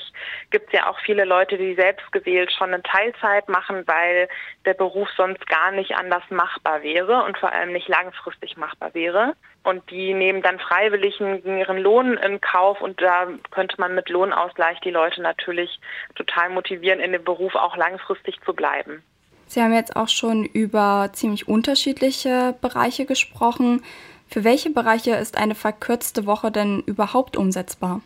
gibt 0.50 0.68
es 0.68 0.72
ja 0.72 0.88
auch 0.88 0.98
viele 1.00 1.19
Leute, 1.24 1.56
die 1.58 1.74
selbst 1.74 2.10
gewählt 2.12 2.52
schon 2.52 2.72
eine 2.72 2.82
Teilzeit 2.82 3.48
machen, 3.48 3.82
weil 3.86 4.28
der 4.64 4.74
Beruf 4.74 5.08
sonst 5.16 5.46
gar 5.46 5.70
nicht 5.72 5.92
anders 5.96 6.22
machbar 6.30 6.82
wäre 6.82 7.24
und 7.24 7.38
vor 7.38 7.52
allem 7.52 7.72
nicht 7.72 7.88
langfristig 7.88 8.56
machbar 8.56 8.94
wäre. 8.94 9.34
Und 9.62 9.90
die 9.90 10.14
nehmen 10.14 10.42
dann 10.42 10.58
freiwillig 10.58 11.20
ihren 11.20 11.78
Lohn 11.78 12.16
in 12.16 12.40
Kauf 12.40 12.80
und 12.80 13.00
da 13.00 13.28
könnte 13.50 13.76
man 13.78 13.94
mit 13.94 14.08
Lohnausgleich 14.08 14.80
die 14.80 14.90
Leute 14.90 15.22
natürlich 15.22 15.80
total 16.14 16.50
motivieren, 16.50 17.00
in 17.00 17.12
dem 17.12 17.24
Beruf 17.24 17.54
auch 17.54 17.76
langfristig 17.76 18.40
zu 18.44 18.54
bleiben. 18.54 19.02
Sie 19.46 19.60
haben 19.60 19.74
jetzt 19.74 19.96
auch 19.96 20.08
schon 20.08 20.44
über 20.44 21.10
ziemlich 21.12 21.48
unterschiedliche 21.48 22.54
Bereiche 22.60 23.04
gesprochen. 23.04 23.82
Für 24.28 24.44
welche 24.44 24.70
Bereiche 24.70 25.16
ist 25.16 25.36
eine 25.36 25.56
verkürzte 25.56 26.24
Woche 26.24 26.52
denn 26.52 26.84
überhaupt 26.86 27.36
umsetzbar? 27.36 28.00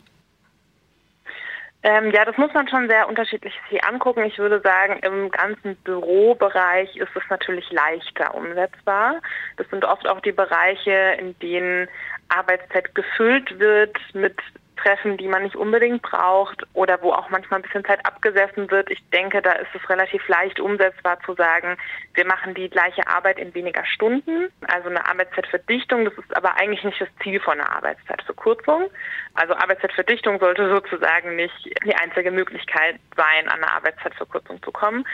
Ähm, 1.87 2.11
ja, 2.12 2.24
das 2.24 2.39
muss 2.39 2.51
man 2.55 2.66
schon 2.66 2.89
sehr 2.89 3.07
unterschiedlich 3.11 3.53
sich 3.70 3.85
angucken. 3.85 4.24
Ich 4.24 4.39
würde 4.39 4.59
sagen, 4.62 4.99
im 5.03 5.30
ganzen 5.30 5.76
Bürobereich 5.85 6.97
ist 6.97 7.14
es 7.14 7.22
natürlich 7.28 7.70
leichter 7.70 8.35
umsetzbar. 8.35 9.20
Das 9.59 9.68
sind 9.68 9.85
oft 9.85 10.09
auch 10.09 10.20
die 10.20 10.32
Bereiche, 10.32 11.18
in 11.20 11.39
denen 11.41 11.87
Arbeitszeit 12.30 12.95
gefüllt 12.95 13.59
wird 13.59 13.99
mit 14.14 14.35
Treffen, 14.77 15.16
die 15.16 15.29
man 15.29 15.43
nicht 15.43 15.57
unbedingt 15.57 16.03
braucht 16.03 16.64
oder 16.72 17.01
wo 17.03 17.12
auch 17.12 17.31
manchmal 17.31 17.61
ein 17.61 17.62
bisschen 17.62 17.85
Zeit 17.85 18.05
abgesessen 18.05 18.70
wird. 18.70 18.91
Ich 18.91 19.03
denke, 19.11 19.43
da 19.43 19.53
ist 19.53 19.75
es 19.75 19.89
relativ 19.89 20.27
leicht 20.29 20.61
umsetzbar 20.61 21.18
zu 21.25 21.35
sagen, 21.35 21.77
wir 22.14 22.27
machen 22.27 22.55
die 22.55 22.68
gleiche 22.68 23.07
Arbeit 23.07 23.39
in 23.39 23.55
weniger 23.55 23.85
Stunden, 23.85 24.49
also 24.68 24.89
eine 24.89 25.07
Arbeitszeitverdichtung. 25.09 26.05
Das 26.05 26.14
ist 26.14 26.37
aber 26.37 26.57
eigentlich 26.59 26.85
nicht 26.85 27.01
das 27.01 27.09
Ziel 27.22 27.41
von 27.41 27.61
einer 27.61 27.75
Arbeitszeitverkürzung. 27.75 28.91
Also 29.35 29.55
Arbeitszeitverdichtung 29.55 30.39
sollte 30.39 30.68
sozusagen 30.75 31.37
nicht 31.37 31.70
die 31.85 31.95
einzige 31.95 32.31
Möglichkeit 32.31 32.99
sein, 33.16 33.49
an 33.49 33.62
eine 33.62 33.72
Arbeitszeitverkürzung 33.72 34.62
zu 34.62 34.72
kommen. 34.72 35.05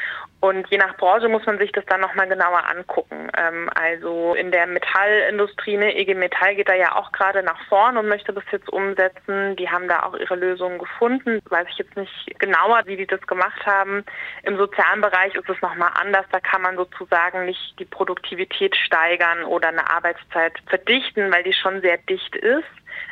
Und 0.41 0.69
je 0.69 0.79
nach 0.79 0.97
Branche 0.97 1.29
muss 1.29 1.45
man 1.47 1.59
sich 1.59 1.73
das 1.73 1.85
dann 1.87 2.01
nochmal 2.01 2.29
genauer 2.29 2.69
angucken. 2.69 3.31
Ähm, 3.37 3.71
also 3.75 4.35
in 4.35 4.51
der 4.51 4.67
Metallindustrie, 4.67 5.77
ne, 5.77 5.95
EG 5.97 6.15
Metall 6.15 6.55
geht 6.55 6.69
da 6.69 6.75
ja 6.75 6.97
auch 6.97 7.13
gerade 7.13 7.43
nach 7.43 7.61
vorn 7.69 7.97
und 7.97 8.09
möchte 8.09 8.33
das 8.33 8.45
jetzt 8.51 8.71
umsetzen. 8.71 9.50
Die 9.57 9.69
haben 9.69 9.89
da 9.89 10.05
auch 10.05 10.15
ihre 10.15 10.37
Lösungen 10.37 10.79
gefunden. 10.79 11.41
Weiß 11.49 11.67
ich 11.71 11.79
jetzt 11.79 11.97
nicht 11.97 12.39
genauer, 12.39 12.83
wie 12.87 12.97
die 12.97 13.07
das 13.07 13.21
gemacht 13.27 13.65
haben. 13.67 14.05
Im 14.43 14.57
sozialen 14.57 15.01
Bereich 15.01 15.35
ist 15.35 15.49
es 15.49 15.61
nochmal 15.63 15.93
anders. 16.01 16.27
Da 16.31 16.41
kann 16.41 16.63
man 16.63 16.77
sozusagen 16.77 17.47
nicht 17.47 17.79
die 17.79 17.85
Produktivität 17.85 18.77
steigern 18.77 19.45
oder 19.45 19.69
eine 19.69 19.91
Arbeitszeit 19.91 20.55
verdichten, 20.67 21.33
weil 21.33 21.43
die 21.43 21.53
schon 21.53 21.81
sehr 21.81 21.99
dicht 21.99 22.37
ist. 22.37 22.65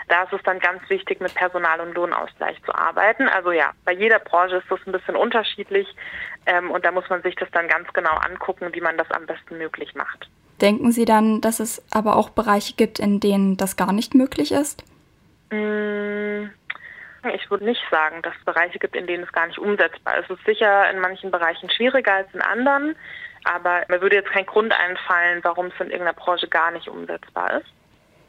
Da 0.09 0.23
ist 0.25 0.33
es 0.33 0.43
dann 0.45 0.59
ganz 0.59 0.81
wichtig, 0.89 1.21
mit 1.21 1.35
Personal- 1.35 1.81
und 1.81 1.95
Lohnausgleich 1.95 2.63
zu 2.65 2.75
arbeiten. 2.75 3.29
Also 3.29 3.53
ja, 3.53 3.73
bei 3.85 3.93
jeder 3.93 4.19
Branche 4.19 4.57
ist 4.57 4.71
das 4.71 4.81
ein 4.87 4.93
bisschen 4.93 5.17
unterschiedlich 5.17 5.87
ähm, 6.47 6.71
und 6.71 6.85
da 6.85 6.91
muss 6.91 7.09
man 7.11 7.23
sich 7.23 7.35
das 7.37 7.51
dann 7.53 7.69
ganz 7.69 7.93
genau 7.93 8.15
angucken, 8.17 8.69
wie 8.73 8.81
man 8.81 8.97
das 8.97 9.11
am 9.11 9.27
besten 9.27 9.59
möglich 9.59 9.95
macht. 9.95 10.29
Denken 10.61 10.91
Sie 10.91 11.05
dann, 11.05 11.41
dass 11.41 11.61
es 11.61 11.83
aber 11.91 12.17
auch 12.17 12.31
Bereiche 12.31 12.75
gibt, 12.75 12.99
in 12.99 13.21
denen 13.21 13.57
das 13.57 13.77
gar 13.77 13.93
nicht 13.93 14.15
möglich 14.15 14.51
ist? 14.51 14.83
Mm, 15.51 16.51
ich 17.35 17.51
würde 17.51 17.65
nicht 17.65 17.83
sagen, 17.91 18.23
dass 18.23 18.35
es 18.39 18.45
Bereiche 18.45 18.79
gibt, 18.79 18.97
in 18.97 19.07
denen 19.07 19.25
es 19.25 19.33
gar 19.33 19.47
nicht 19.47 19.59
umsetzbar 19.59 20.19
ist. 20.19 20.31
Es 20.31 20.39
ist 20.39 20.47
sicher 20.47 20.91
in 20.91 21.01
manchen 21.01 21.31
Bereichen 21.31 21.71
schwieriger 21.71 22.15
als 22.15 22.35
in 22.35 22.41
anderen, 22.41 22.97
aber 23.45 23.85
mir 23.89 24.01
würde 24.01 24.17
jetzt 24.17 24.31
kein 24.31 24.47
Grund 24.47 24.73
einfallen, 24.73 25.41
warum 25.43 25.67
es 25.67 25.75
in 25.81 25.91
irgendeiner 25.91 26.13
Branche 26.13 26.49
gar 26.49 26.71
nicht 26.71 26.89
umsetzbar 26.89 27.61
ist. 27.61 27.67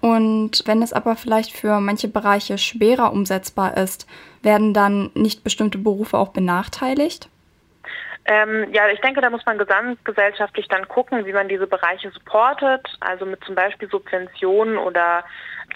Und 0.02 0.64
wenn 0.66 0.82
es 0.82 0.94
aber 0.94 1.16
vielleicht 1.16 1.52
für 1.52 1.80
manche 1.82 2.08
Bereiche 2.08 2.58
schwerer 2.58 3.12
umsetzbar 3.12 3.76
ist, 3.76 4.08
werden 4.42 4.74
dann 4.74 5.12
nicht 5.14 5.44
bestimmte 5.44 5.78
Berufe 5.78 6.18
auch 6.18 6.30
benachteiligt? 6.30 7.30
Ähm, 8.26 8.72
ja, 8.74 8.88
ich 8.90 9.02
denke, 9.02 9.22
da 9.22 9.30
muss 9.30 9.46
man 9.46 9.58
gesamtgesellschaftlich 9.58 10.68
dann 10.68 10.88
gucken, 10.88 11.26
wie 11.26 11.34
man 11.34 11.50
diese 11.50 11.68
Bereiche 11.68 12.12
supportet, 12.12 12.86
also 13.00 13.26
mit 13.26 13.44
zum 13.44 13.56
Beispiel 13.56 13.90
Subventionen 13.90 14.78
oder 14.78 15.24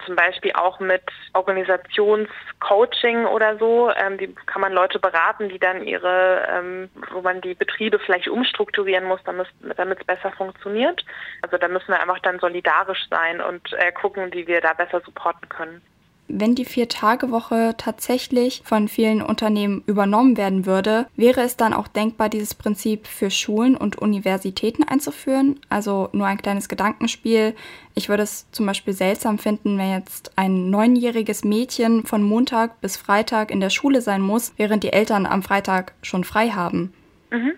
zum 0.06 0.16
Beispiel 0.16 0.52
auch 0.54 0.80
mit 0.80 1.04
Organisationscoaching 1.34 3.26
oder 3.26 3.58
so. 3.58 3.92
Ähm, 3.96 4.18
die 4.18 4.34
kann 4.46 4.62
man 4.62 4.74
Leute 4.74 5.00
beraten, 5.00 5.50
die 5.50 5.60
dann 5.60 5.84
ihre, 5.84 6.48
ähm, 6.50 6.90
wo 7.12 7.22
man 7.22 7.42
die 7.42 7.54
Betriebe 7.54 8.00
vielleicht 8.00 8.28
umstrukturieren 8.28 9.06
muss, 9.06 9.22
damit 9.24 10.00
es 10.00 10.06
besser 10.06 10.32
funktioniert. 10.32 11.04
Also 11.42 11.58
da 11.58 11.68
müssen 11.68 11.90
wir 11.90 12.02
einfach 12.02 12.20
dann 12.20 12.40
solidarisch 12.40 13.08
sein 13.10 13.42
und 13.42 13.74
äh, 13.74 13.92
gucken, 13.92 14.34
wie 14.34 14.48
wir 14.48 14.62
da 14.62 14.74
besser 14.74 15.02
supporten 15.02 15.50
können 15.50 15.82
wenn 16.28 16.56
die 16.56 16.66
Vier-Tage-Woche 16.66 17.76
tatsächlich 17.78 18.62
von 18.66 18.88
vielen 18.88 19.22
Unternehmen 19.22 19.84
übernommen 19.86 20.38
werden 20.38 20.66
würde, 20.66 21.08
wäre 21.16 21.42
es 21.42 21.58
dann 21.58 21.74
auch 21.74 21.88
denkbar, 21.88 22.30
dieses 22.30 22.54
Prinzip 22.54 23.08
für 23.08 23.30
Schulen 23.30 23.76
und 23.76 23.98
Universitäten 23.98 24.84
einzuführen? 24.84 25.60
Also 25.70 26.10
nur 26.14 26.28
ein 26.28 26.42
kleines 26.42 26.70
Gedankenspiel. 26.70 27.56
Ich 27.96 28.10
würde 28.10 28.24
es 28.24 28.50
zum 28.52 28.66
Beispiel 28.66 28.94
seltsam 28.94 29.38
finden, 29.38 29.78
wenn 29.78 29.92
jetzt 29.92 30.32
ein 30.36 30.70
neunjähriges 30.70 31.44
Mädchen 31.44 32.06
von 32.06 32.24
Montag 32.24 32.82
bis 32.82 32.98
Freitag 32.98 33.52
in 33.52 33.60
der 33.60 33.70
Schule 33.70 34.02
sein 34.02 34.22
muss, 34.22 34.54
während 34.58 34.84
die 34.84 34.94
Eltern 34.94 35.26
am 35.26 35.44
Freitag 35.44 35.94
schon 36.02 36.24
frei 36.24 36.50
haben. 36.50 36.94
Mhm. 37.32 37.54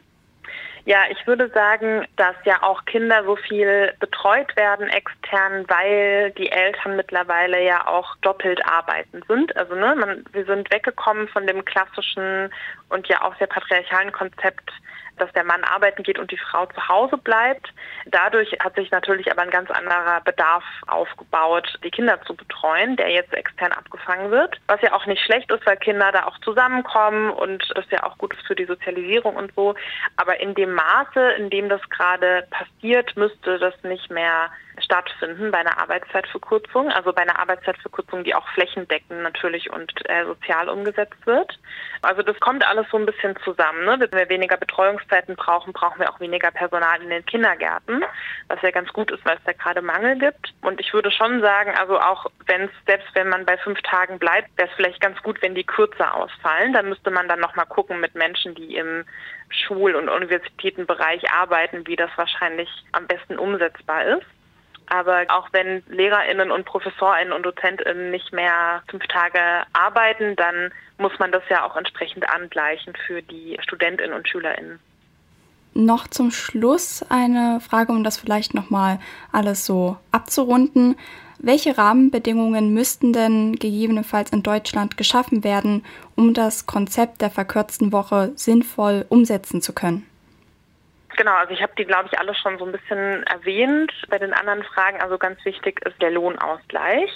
Ja, 0.85 0.99
ich 1.09 1.25
würde 1.25 1.49
sagen, 1.49 2.07
dass 2.15 2.35
ja 2.43 2.61
auch 2.61 2.85
Kinder 2.85 3.23
so 3.23 3.35
viel 3.35 3.91
betreut 3.99 4.55
werden 4.55 4.87
extern, 4.87 5.65
weil 5.67 6.29
die 6.37 6.51
Eltern 6.51 6.95
mittlerweile 6.95 7.63
ja 7.63 7.87
auch 7.87 8.15
doppelt 8.17 8.63
arbeiten 8.67 9.23
sind. 9.27 9.55
Also 9.57 9.73
ne, 9.73 9.95
man, 9.95 10.23
wir 10.31 10.45
sind 10.45 10.71
weggekommen 10.71 11.27
von 11.27 11.47
dem 11.47 11.65
klassischen 11.65 12.51
und 12.89 13.07
ja 13.07 13.23
auch 13.23 13.35
sehr 13.37 13.47
patriarchalen 13.47 14.11
Konzept 14.11 14.69
dass 15.17 15.31
der 15.33 15.43
Mann 15.43 15.63
arbeiten 15.63 16.03
geht 16.03 16.19
und 16.19 16.31
die 16.31 16.37
Frau 16.37 16.65
zu 16.65 16.87
Hause 16.87 17.17
bleibt. 17.17 17.69
Dadurch 18.05 18.51
hat 18.59 18.75
sich 18.75 18.91
natürlich 18.91 19.31
aber 19.31 19.41
ein 19.41 19.49
ganz 19.49 19.69
anderer 19.71 20.21
Bedarf 20.21 20.63
aufgebaut, 20.87 21.79
die 21.83 21.91
Kinder 21.91 22.21
zu 22.23 22.35
betreuen, 22.35 22.95
der 22.95 23.09
jetzt 23.09 23.33
extern 23.33 23.71
abgefangen 23.71 24.31
wird. 24.31 24.59
Was 24.67 24.81
ja 24.81 24.93
auch 24.93 25.05
nicht 25.05 25.23
schlecht 25.23 25.51
ist, 25.51 25.65
weil 25.65 25.77
Kinder 25.77 26.11
da 26.11 26.25
auch 26.25 26.37
zusammenkommen 26.39 27.31
und 27.31 27.63
das 27.75 27.85
ja 27.91 28.03
auch 28.03 28.17
gut 28.17 28.33
ist 28.33 28.45
für 28.45 28.55
die 28.55 28.65
Sozialisierung 28.65 29.35
und 29.35 29.53
so. 29.55 29.75
Aber 30.17 30.39
in 30.39 30.53
dem 30.55 30.73
Maße, 30.73 31.31
in 31.37 31.49
dem 31.49 31.69
das 31.69 31.81
gerade 31.89 32.47
passiert, 32.49 33.15
müsste 33.15 33.59
das 33.59 33.73
nicht 33.83 34.09
mehr 34.11 34.49
stattfinden 34.81 35.51
bei 35.51 35.59
einer 35.59 35.77
Arbeitszeitverkürzung, 35.79 36.89
also 36.91 37.13
bei 37.13 37.21
einer 37.21 37.39
Arbeitszeitverkürzung, 37.39 38.23
die 38.23 38.35
auch 38.35 38.47
flächendeckend 38.49 39.21
natürlich 39.21 39.71
und 39.71 39.91
äh, 40.09 40.25
sozial 40.25 40.69
umgesetzt 40.69 41.25
wird. 41.25 41.57
Also 42.01 42.21
das 42.21 42.39
kommt 42.39 42.65
alles 42.67 42.85
so 42.91 42.97
ein 42.97 43.05
bisschen 43.05 43.35
zusammen. 43.43 43.85
Ne? 43.85 43.97
Wenn 43.99 44.11
wir 44.11 44.29
weniger 44.29 44.57
Betreuungszeiten 44.57 45.35
brauchen, 45.35 45.73
brauchen 45.73 45.99
wir 45.99 46.11
auch 46.11 46.19
weniger 46.19 46.51
Personal 46.51 47.01
in 47.01 47.09
den 47.09 47.25
Kindergärten, 47.25 48.03
was 48.47 48.61
ja 48.61 48.71
ganz 48.71 48.91
gut 48.93 49.11
ist, 49.11 49.25
weil 49.25 49.37
es 49.37 49.43
da 49.45 49.53
gerade 49.53 49.81
Mangel 49.81 50.17
gibt. 50.19 50.53
Und 50.61 50.79
ich 50.79 50.93
würde 50.93 51.11
schon 51.11 51.41
sagen, 51.41 51.73
also 51.79 51.99
auch 51.99 52.27
wenn 52.45 52.63
es, 52.63 52.71
selbst 52.85 53.07
wenn 53.13 53.29
man 53.29 53.45
bei 53.45 53.57
fünf 53.57 53.81
Tagen 53.81 54.19
bleibt, 54.19 54.49
wäre 54.57 54.69
es 54.69 54.75
vielleicht 54.75 55.01
ganz 55.01 55.21
gut, 55.23 55.41
wenn 55.41 55.55
die 55.55 55.63
kürzer 55.63 56.13
ausfallen. 56.13 56.73
Dann 56.73 56.89
müsste 56.89 57.11
man 57.11 57.27
dann 57.27 57.39
nochmal 57.39 57.65
gucken 57.65 57.99
mit 57.99 58.15
Menschen, 58.15 58.55
die 58.55 58.75
im 58.75 59.05
Schul- 59.49 59.95
und 59.95 60.09
Universitätenbereich 60.09 61.31
arbeiten, 61.31 61.87
wie 61.87 61.95
das 61.95 62.09
wahrscheinlich 62.15 62.69
am 62.91 63.07
besten 63.07 63.37
umsetzbar 63.37 64.05
ist. 64.05 64.25
Aber 64.87 65.25
auch 65.29 65.49
wenn 65.51 65.83
LehrerInnen 65.87 66.51
und 66.51 66.65
ProfessorInnen 66.65 67.33
und 67.33 67.43
DozentInnen 67.43 68.11
nicht 68.11 68.31
mehr 68.33 68.83
fünf 68.89 69.05
Tage 69.07 69.39
arbeiten, 69.73 70.35
dann 70.35 70.71
muss 70.97 71.17
man 71.19 71.31
das 71.31 71.43
ja 71.49 71.65
auch 71.65 71.75
entsprechend 71.75 72.29
angleichen 72.29 72.93
für 73.07 73.21
die 73.21 73.57
StudentInnen 73.61 74.15
und 74.15 74.27
SchülerInnen. 74.27 74.79
Noch 75.73 76.07
zum 76.07 76.31
Schluss 76.31 77.03
eine 77.09 77.59
Frage, 77.59 77.91
um 77.91 78.03
das 78.05 78.17
vielleicht 78.17 78.53
nochmal 78.53 78.99
alles 79.33 79.65
so 79.65 79.97
abzurunden. 80.11 80.95
Welche 81.37 81.77
Rahmenbedingungen 81.77 82.73
müssten 82.73 83.11
denn 83.11 83.57
gegebenenfalls 83.57 84.31
in 84.31 84.41
Deutschland 84.41 84.95
geschaffen 84.95 85.43
werden, 85.43 85.83
um 86.15 86.33
das 86.33 86.65
Konzept 86.65 87.21
der 87.21 87.29
verkürzten 87.29 87.91
Woche 87.91 88.31
sinnvoll 88.35 89.05
umsetzen 89.09 89.61
zu 89.61 89.73
können? 89.73 90.07
Genau, 91.17 91.33
also 91.33 91.53
ich 91.53 91.61
habe 91.61 91.73
die, 91.77 91.85
glaube 91.85 92.09
ich, 92.11 92.19
alle 92.19 92.35
schon 92.35 92.57
so 92.57 92.65
ein 92.65 92.71
bisschen 92.71 93.23
erwähnt. 93.23 93.91
Bei 94.09 94.19
den 94.19 94.33
anderen 94.33 94.63
Fragen, 94.63 95.01
also 95.01 95.17
ganz 95.17 95.43
wichtig 95.45 95.79
ist 95.85 96.01
der 96.01 96.11
Lohnausgleich. 96.11 97.11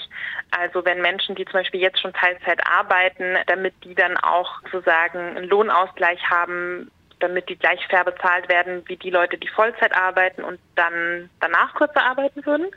Also 0.51 0.85
wenn 0.85 1.01
Menschen, 1.01 1.35
die 1.35 1.45
zum 1.45 1.53
Beispiel 1.53 1.81
jetzt 1.81 1.99
schon 1.99 2.13
Teilzeit 2.13 2.65
arbeiten, 2.65 3.37
damit 3.47 3.73
die 3.83 3.95
dann 3.95 4.17
auch 4.17 4.61
sozusagen 4.71 5.37
einen 5.37 5.49
Lohnausgleich 5.49 6.21
haben, 6.29 6.89
damit 7.19 7.49
die 7.49 7.57
gleich 7.57 7.85
fair 7.87 8.05
bezahlt 8.05 8.47
werden 8.47 8.83
wie 8.87 8.95
die 8.95 9.09
Leute, 9.09 9.37
die 9.37 9.49
Vollzeit 9.49 9.93
arbeiten 9.93 10.43
und 10.43 10.59
dann 10.75 11.29
danach 11.41 11.73
kürzer 11.75 12.01
arbeiten 12.01 12.45
würden. 12.45 12.67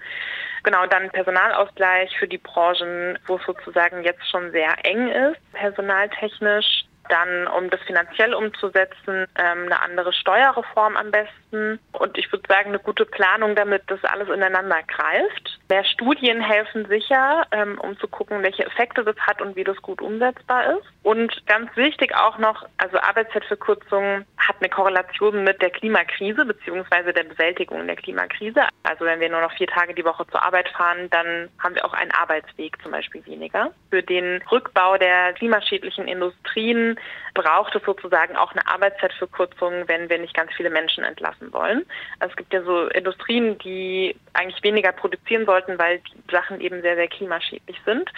Genau, 0.65 0.87
dann 0.87 1.11
Personalausgleich 1.11 2.17
für 2.19 2.27
die 2.27 2.39
Branchen, 2.39 3.19
wo 3.27 3.37
es 3.37 3.45
sozusagen 3.45 4.03
jetzt 4.03 4.29
schon 4.29 4.51
sehr 4.51 4.75
eng 4.85 5.09
ist, 5.09 5.53
personaltechnisch 5.53 6.85
dann, 7.09 7.47
um 7.49 7.71
das 7.71 7.81
finanziell 7.83 8.35
umzusetzen, 8.35 9.27
ähm, 9.37 9.65
eine 9.65 9.83
andere 9.83 10.13
Steuerreform 10.13 10.97
am 10.97 11.11
besten. 11.11 11.79
Und 11.93 12.17
ich 12.17 12.31
würde 12.33 12.49
sagen, 12.49 12.71
eine 12.71 12.79
gute 12.79 13.05
Planung, 13.05 13.55
damit 13.55 13.83
das 13.89 14.03
alles 14.05 14.29
ineinander 14.29 14.83
greift. 14.87 15.59
Mehr 15.69 15.85
Studien 15.85 16.41
helfen 16.41 16.87
sicher, 16.87 17.47
ähm, 17.51 17.79
um 17.81 17.99
zu 17.99 18.09
gucken, 18.09 18.43
welche 18.43 18.65
Effekte 18.65 19.05
das 19.05 19.17
hat 19.19 19.41
und 19.41 19.57
wie 19.57 19.65
das 19.65 19.77
gut 19.83 20.01
umsetzbar 20.01 20.79
ist. 20.79 20.87
Und 21.03 21.47
ganz 21.47 21.75
wichtig 21.77 22.15
auch 22.15 22.39
noch, 22.39 22.67
also 22.79 22.99
Arbeitszeitverkürzung 22.99 24.25
hat 24.37 24.57
eine 24.61 24.69
Korrelation 24.69 25.45
mit 25.45 25.63
der 25.63 25.71
Klimakrise 25.71 26.45
bzw. 26.45 27.13
der 27.13 27.25
Bewältigung 27.25 27.87
der 27.87 27.97
Klimakrise. 27.97 28.63
Also 28.83 29.05
wenn 29.05 29.21
wir 29.21 29.29
nur 29.29 29.41
noch 29.41 29.53
vier 29.53 29.67
Tage 29.67 29.95
die 29.95 30.05
Woche 30.05 30.27
zur 30.29 30.43
Arbeit 30.43 30.69
fahren, 30.71 31.09
dann 31.11 31.49
haben 31.59 31.75
wir 31.75 31.85
auch 31.85 31.93
einen 31.93 32.11
Arbeitsweg 32.11 32.81
zum 32.83 32.93
Beispiel 32.93 33.25
weniger. 33.27 33.71
Für 33.91 34.03
den 34.03 34.43
Rückbau 34.51 34.97
der 34.97 35.33
klimaschädlichen 35.35 36.09
Industrien 36.09 36.92
braucht 37.35 37.75
es 37.75 37.83
sozusagen 37.85 38.37
auch 38.37 38.53
eine 38.53 38.67
Arbeitszeitverkürzung, 38.67 39.89
wenn 39.89 40.09
wir 40.09 40.19
nicht 40.19 40.35
ganz 40.35 40.53
viele 40.57 40.71
Menschen 40.71 41.05
entlassen 41.05 41.53
wollen. 41.53 41.85
Also 42.19 42.33
es 42.33 42.37
gibt 42.37 42.53
ja 42.53 42.63
so 42.63 42.89
Industrien, 42.89 43.59
die 43.59 44.17
eigentlich 44.35 44.63
weniger 44.63 44.93
produzieren 44.93 45.47
sollten, 45.47 45.79
weil 45.79 45.99
die 46.01 46.33
Sachen 46.33 46.61
eben 46.61 46.83
sehr, 46.83 46.97
sehr 46.97 47.09
klimaschädlich 47.09 47.81
sind. 47.85 48.11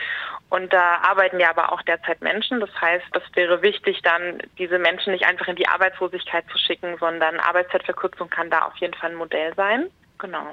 Und 0.51 0.73
da 0.73 0.99
arbeiten 1.03 1.41
ja 1.41 1.51
aber 1.51 1.73
auch 1.73 1.83
derzeit 1.83 2.21
Menschen. 2.21 2.61
Das 2.61 2.71
heißt, 2.81 3.05
das 3.13 3.23
wäre 3.35 3.63
wichtig, 3.63 4.01
dann 4.03 4.43
diese 4.59 4.79
Menschen 4.79 5.13
nicht 5.13 5.27
einfach 5.27 5.49
in 5.49 5.57
die 5.57 5.69
Arbeitslosigkeit 5.69 6.45
zu 6.51 6.59
schicken, 6.59 6.97
sondern 6.99 7.41
Arbeitszeitverkürzung 7.41 8.31
kann 8.31 8.51
da 8.51 8.61
auf 8.63 8.77
jeden 8.79 8.95
Fall 8.95 9.11
ein 9.11 9.17
Modell 9.17 9.53
sein. 9.57 9.91
Genau. 10.19 10.47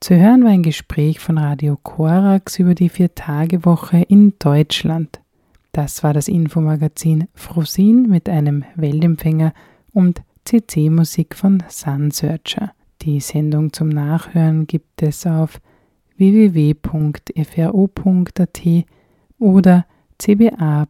Zu 0.00 0.14
hören 0.14 0.44
war 0.44 0.50
ein 0.50 0.62
Gespräch 0.62 1.20
von 1.20 1.38
Radio 1.38 1.78
Korax 1.82 2.58
über 2.58 2.74
die 2.74 2.90
Vier-Tage-Woche 2.90 4.04
in 4.08 4.38
Deutschland. 4.38 5.20
Das 5.76 6.02
war 6.02 6.14
das 6.14 6.26
Infomagazin 6.28 7.28
Frosin 7.34 8.08
mit 8.08 8.30
einem 8.30 8.64
Weltempfänger 8.76 9.52
und 9.92 10.22
CC-Musik 10.46 11.34
von 11.34 11.62
Sunsearcher. 11.68 12.72
Die 13.02 13.20
Sendung 13.20 13.74
zum 13.74 13.90
Nachhören 13.90 14.66
gibt 14.66 15.02
es 15.02 15.26
auf 15.26 15.60
www.fro.at 16.16 16.86
oder 19.38 19.86
cba.fro.at. 20.18 20.88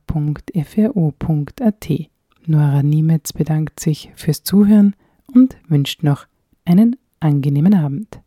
Nora 2.47 2.83
Niemetz 2.85 3.33
bedankt 3.33 3.81
sich 3.81 4.13
fürs 4.15 4.45
Zuhören 4.45 4.95
und 5.35 5.57
wünscht 5.67 6.05
noch 6.05 6.29
einen 6.65 6.95
angenehmen 7.19 7.75
Abend. 7.75 8.21